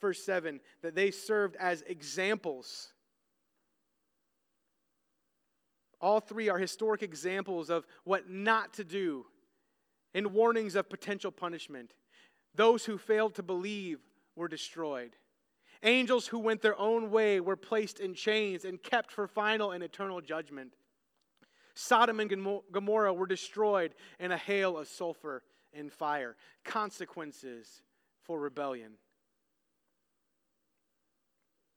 verse 0.00 0.22
7, 0.24 0.60
that 0.82 0.94
they 0.94 1.10
served 1.10 1.56
as 1.56 1.82
examples. 1.86 2.88
All 6.00 6.20
three 6.20 6.48
are 6.48 6.58
historic 6.58 7.02
examples 7.02 7.70
of 7.70 7.86
what 8.04 8.30
not 8.30 8.74
to 8.74 8.84
do 8.84 9.26
and 10.14 10.32
warnings 10.32 10.74
of 10.76 10.88
potential 10.88 11.32
punishment. 11.32 11.92
Those 12.54 12.84
who 12.84 12.98
failed 12.98 13.34
to 13.36 13.42
believe 13.42 14.00
were 14.36 14.48
destroyed. 14.48 15.16
Angels 15.82 16.26
who 16.26 16.38
went 16.38 16.62
their 16.62 16.78
own 16.78 17.10
way 17.10 17.40
were 17.40 17.56
placed 17.56 18.00
in 18.00 18.14
chains 18.14 18.64
and 18.64 18.82
kept 18.82 19.12
for 19.12 19.28
final 19.28 19.72
and 19.72 19.82
eternal 19.82 20.20
judgment. 20.20 20.74
Sodom 21.74 22.18
and 22.18 22.60
Gomorrah 22.72 23.14
were 23.14 23.26
destroyed 23.26 23.94
in 24.18 24.32
a 24.32 24.36
hail 24.36 24.76
of 24.76 24.88
sulfur 24.88 25.44
and 25.72 25.92
fire. 25.92 26.34
Consequences 26.64 27.82
for 28.28 28.38
rebellion. 28.38 28.92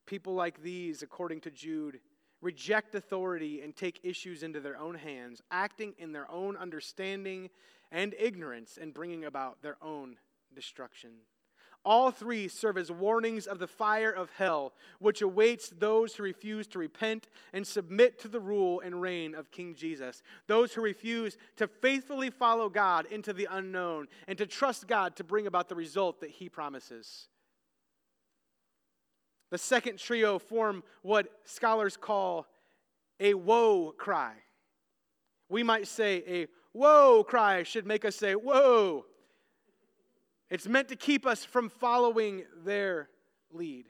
People 0.06 0.36
like 0.36 0.62
these, 0.62 1.02
according 1.02 1.40
to 1.42 1.50
Jude, 1.50 2.02
reject 2.42 2.94
authority 2.94 3.62
and 3.62 3.74
take 3.74 4.02
issues 4.04 4.44
into 4.44 4.60
their 4.60 4.78
own 4.78 4.96
hands, 4.96 5.42
acting 5.50 5.94
in 5.98 6.12
their 6.12 6.30
own 6.30 6.58
understanding 6.58 7.50
and 7.92 8.14
ignorance 8.20 8.78
and 8.80 8.94
bringing 8.94 9.24
about 9.24 9.62
their 9.62 9.78
own 9.82 10.18
destruction. 10.54 11.12
All 11.84 12.12
three 12.12 12.48
serve 12.48 12.78
as 12.78 12.92
warnings 12.92 13.48
of 13.48 13.58
the 13.58 13.68
fire 13.68 14.12
of 14.12 14.30
hell, 14.38 14.74
which 15.00 15.22
awaits 15.22 15.70
those 15.70 16.14
who 16.14 16.24
refuse 16.24 16.68
to 16.68 16.80
repent 16.80 17.28
and 17.54 17.66
submit 17.66 18.20
to 18.20 18.28
the 18.28 18.40
rule 18.40 18.82
and 18.82 19.02
reign 19.02 19.34
of 19.34 19.50
King 19.50 19.74
Jesus. 19.74 20.22
Those 20.46 20.74
who 20.74 20.82
refuse 20.82 21.38
to 21.56 21.68
faithfully 21.68 22.30
follow 22.30 22.70
God 22.70 23.08
into 23.10 23.34
the 23.34 23.48
unknown 23.50 24.08
and 24.28 24.38
to 24.38 24.46
trust 24.46 24.88
God 24.88 25.16
to 25.16 25.24
bring 25.24 25.48
about 25.48 25.70
the 25.70 25.76
result 25.76 26.22
that 26.22 26.30
He 26.30 26.50
promises. 26.50 27.28
The 29.50 29.58
second 29.58 29.98
trio 29.98 30.38
form 30.38 30.84
what 31.02 31.28
scholars 31.46 31.98
call 31.98 32.46
a 33.20 33.34
woe 33.34 33.94
cry. 33.98 34.34
We 35.50 35.64
might 35.64 35.88
say 35.88 36.24
a 36.28 36.48
whoa 36.74 37.24
cry 37.24 37.64
should 37.64 37.86
make 37.88 38.06
us 38.06 38.16
say, 38.16 38.34
whoa. 38.34 39.06
It's 40.52 40.68
meant 40.68 40.90
to 40.90 40.98
keep 40.98 41.26
us 41.26 41.46
from 41.46 41.70
following 41.70 42.44
their 42.66 43.08
lead. 43.54 43.86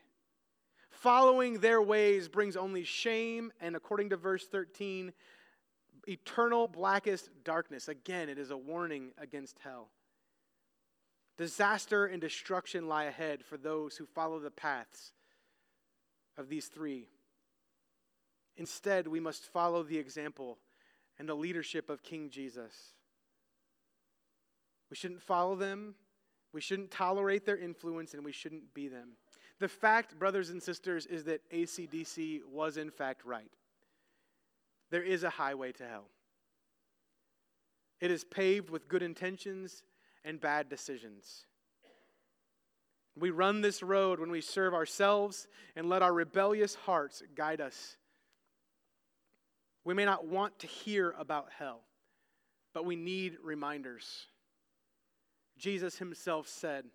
Following 0.91 1.59
their 1.59 1.81
ways 1.81 2.29
brings 2.29 2.55
only 2.55 2.83
shame, 2.83 3.51
and 3.59 3.75
according 3.75 4.11
to 4.11 4.15
verse 4.15 4.45
13, 4.45 5.11
eternal 6.07 6.67
blackest 6.67 7.31
darkness. 7.43 7.87
Again, 7.87 8.29
it 8.29 8.37
is 8.37 8.51
a 8.51 8.57
warning 8.57 9.09
against 9.17 9.57
hell. 9.63 9.89
Disaster 11.35 12.05
and 12.05 12.21
destruction 12.21 12.87
lie 12.87 13.05
ahead 13.05 13.43
for 13.43 13.57
those 13.57 13.97
who 13.97 14.05
follow 14.05 14.39
the 14.39 14.51
paths 14.51 15.13
of 16.37 16.47
these 16.47 16.67
three. 16.67 17.07
Instead, 18.55 19.07
we 19.07 19.19
must 19.19 19.45
follow 19.45 19.81
the 19.81 19.97
example 19.97 20.59
and 21.17 21.27
the 21.27 21.33
leadership 21.33 21.89
of 21.89 22.03
King 22.03 22.29
Jesus. 22.29 22.93
We 24.91 24.95
shouldn't 24.95 25.23
follow 25.23 25.55
them 25.55 25.95
we 26.53 26.61
shouldn't 26.61 26.91
tolerate 26.91 27.45
their 27.45 27.57
influence 27.57 28.13
and 28.13 28.23
we 28.23 28.31
shouldn't 28.31 28.73
be 28.73 28.87
them. 28.87 29.09
The 29.59 29.67
fact, 29.67 30.17
brothers 30.17 30.49
and 30.49 30.61
sisters, 30.61 31.05
is 31.05 31.23
that 31.25 31.49
ACDC 31.51 32.41
was 32.51 32.77
in 32.77 32.89
fact 32.89 33.23
right. 33.25 33.51
There 34.89 35.03
is 35.03 35.23
a 35.23 35.29
highway 35.29 35.71
to 35.73 35.87
hell. 35.87 36.07
It 37.99 38.11
is 38.11 38.23
paved 38.23 38.69
with 38.69 38.87
good 38.87 39.03
intentions 39.03 39.83
and 40.25 40.41
bad 40.41 40.67
decisions. 40.67 41.45
We 43.17 43.29
run 43.29 43.61
this 43.61 43.83
road 43.83 44.19
when 44.19 44.31
we 44.31 44.41
serve 44.41 44.73
ourselves 44.73 45.47
and 45.75 45.89
let 45.89 46.01
our 46.01 46.13
rebellious 46.13 46.75
hearts 46.75 47.21
guide 47.35 47.61
us. 47.61 47.97
We 49.83 49.93
may 49.93 50.05
not 50.05 50.25
want 50.25 50.59
to 50.59 50.67
hear 50.67 51.13
about 51.17 51.49
hell, 51.57 51.81
but 52.73 52.85
we 52.85 52.95
need 52.95 53.37
reminders. 53.43 54.27
Jesus 55.61 55.99
himself 55.99 56.47
said, 56.47 56.85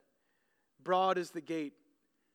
Broad 0.83 1.19
is 1.19 1.31
the 1.31 1.41
gate, 1.41 1.75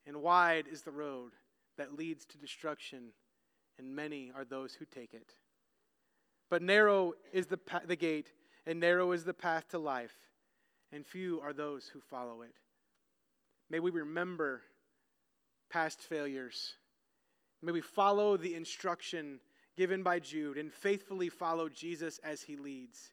and 0.08 0.22
wide 0.22 0.66
is 0.72 0.82
the 0.82 0.92
road 0.92 1.34
that 1.78 1.98
leads 1.98 2.26
to 2.26 2.38
destruction, 2.38 3.10
and 3.78 3.94
many 3.94 4.32
are 4.34 4.46
those 4.46 4.74
who 4.74 4.86
take 4.86 5.14
it. 5.14 5.34
But 6.50 6.62
narrow 6.62 7.14
is 7.34 7.48
the, 7.48 7.58
pa- 7.58 7.82
the 7.86 7.98
gate, 7.98 8.32
and 8.66 8.80
narrow 8.80 9.12
is 9.12 9.26
the 9.26 9.34
path 9.34 9.68
to 9.70 9.78
life, 9.78 10.16
and 10.94 11.06
few 11.06 11.42
are 11.42 11.54
those 11.54 11.88
who 11.88 12.00
follow 12.00 12.44
it. 12.44 12.56
May 13.70 13.80
we 13.80 13.92
remember 13.92 14.62
past 15.70 16.00
failures. 16.00 16.76
May 17.62 17.74
we 17.74 17.82
follow 17.82 18.38
the 18.38 18.56
instruction 18.56 19.42
given 19.76 20.02
by 20.02 20.20
Jude 20.20 20.58
and 20.58 20.72
faithfully 20.72 21.28
follow 21.28 21.68
Jesus 21.68 22.20
as 22.24 22.42
he 22.42 22.56
leads. 22.56 23.12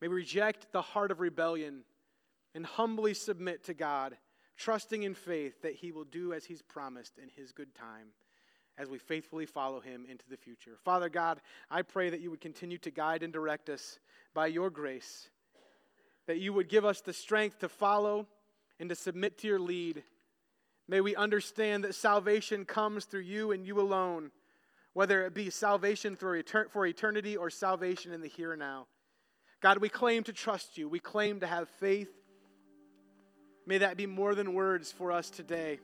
May 0.00 0.08
we 0.08 0.16
reject 0.16 0.72
the 0.72 0.82
heart 0.82 1.10
of 1.10 1.20
rebellion 1.20 1.82
and 2.54 2.64
humbly 2.64 3.14
submit 3.14 3.64
to 3.64 3.74
God, 3.74 4.16
trusting 4.56 5.02
in 5.02 5.14
faith 5.14 5.62
that 5.62 5.74
He 5.74 5.92
will 5.92 6.04
do 6.04 6.32
as 6.32 6.44
He's 6.44 6.62
promised 6.62 7.18
in 7.18 7.28
His 7.28 7.52
good 7.52 7.74
time 7.74 8.08
as 8.76 8.88
we 8.88 8.98
faithfully 8.98 9.46
follow 9.46 9.80
Him 9.80 10.04
into 10.08 10.28
the 10.28 10.36
future. 10.36 10.76
Father 10.84 11.08
God, 11.08 11.40
I 11.70 11.82
pray 11.82 12.10
that 12.10 12.20
you 12.20 12.30
would 12.30 12.40
continue 12.40 12.78
to 12.78 12.90
guide 12.90 13.22
and 13.22 13.32
direct 13.32 13.68
us 13.68 13.98
by 14.34 14.48
your 14.48 14.70
grace, 14.70 15.28
that 16.26 16.38
you 16.38 16.52
would 16.52 16.68
give 16.68 16.84
us 16.84 17.00
the 17.00 17.12
strength 17.12 17.60
to 17.60 17.68
follow 17.68 18.26
and 18.80 18.88
to 18.88 18.96
submit 18.96 19.38
to 19.38 19.46
your 19.46 19.60
lead. 19.60 20.02
May 20.88 21.00
we 21.00 21.14
understand 21.14 21.84
that 21.84 21.94
salvation 21.94 22.64
comes 22.64 23.04
through 23.04 23.20
you 23.20 23.52
and 23.52 23.64
you 23.64 23.80
alone, 23.80 24.32
whether 24.92 25.24
it 25.24 25.34
be 25.34 25.50
salvation 25.50 26.16
for 26.16 26.36
eternity 26.86 27.36
or 27.36 27.50
salvation 27.50 28.12
in 28.12 28.20
the 28.20 28.28
here 28.28 28.52
and 28.52 28.60
now. 28.60 28.86
God, 29.60 29.78
we 29.78 29.88
claim 29.88 30.24
to 30.24 30.32
trust 30.32 30.76
you. 30.76 30.88
We 30.88 30.98
claim 30.98 31.40
to 31.40 31.46
have 31.46 31.68
faith 31.68 32.10
May 33.66 33.78
that 33.78 33.96
be 33.96 34.06
more 34.06 34.34
than 34.34 34.52
words 34.52 34.92
for 34.92 35.10
us 35.10 35.30
today. 35.30 35.78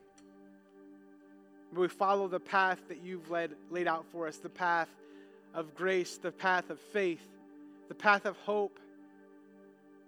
May 1.72 1.80
we 1.80 1.88
follow 1.88 2.28
the 2.28 2.40
path 2.40 2.78
that 2.88 3.02
you've 3.02 3.30
led, 3.30 3.52
laid 3.70 3.86
out 3.86 4.04
for 4.12 4.26
us 4.26 4.36
the 4.36 4.48
path 4.48 4.88
of 5.54 5.74
grace, 5.74 6.18
the 6.18 6.32
path 6.32 6.68
of 6.70 6.78
faith, 6.78 7.26
the 7.88 7.94
path 7.94 8.26
of 8.26 8.36
hope, 8.38 8.78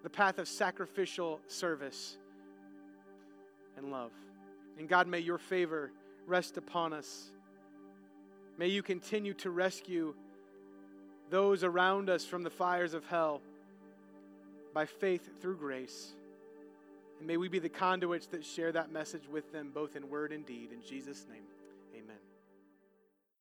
the 0.02 0.10
path 0.10 0.38
of 0.38 0.48
sacrificial 0.48 1.40
service 1.48 2.16
and 3.76 3.90
love. 3.90 4.10
And 4.78 4.88
God, 4.88 5.06
may 5.06 5.20
your 5.20 5.38
favor 5.38 5.90
rest 6.26 6.56
upon 6.56 6.92
us. 6.92 7.30
May 8.58 8.68
you 8.68 8.82
continue 8.82 9.34
to 9.34 9.50
rescue 9.50 10.14
those 11.30 11.64
around 11.64 12.10
us 12.10 12.24
from 12.26 12.42
the 12.42 12.50
fires 12.50 12.92
of 12.92 13.06
hell 13.06 13.40
by 14.74 14.84
faith 14.84 15.40
through 15.40 15.56
grace. 15.56 16.12
And 17.22 17.28
may 17.28 17.36
we 17.36 17.46
be 17.46 17.60
the 17.60 17.68
conduits 17.68 18.26
that 18.26 18.44
share 18.44 18.72
that 18.72 18.90
message 18.90 19.28
with 19.30 19.52
them, 19.52 19.70
both 19.72 19.94
in 19.94 20.10
word 20.10 20.32
and 20.32 20.44
deed. 20.44 20.72
In 20.72 20.82
Jesus' 20.82 21.24
name. 21.30 21.44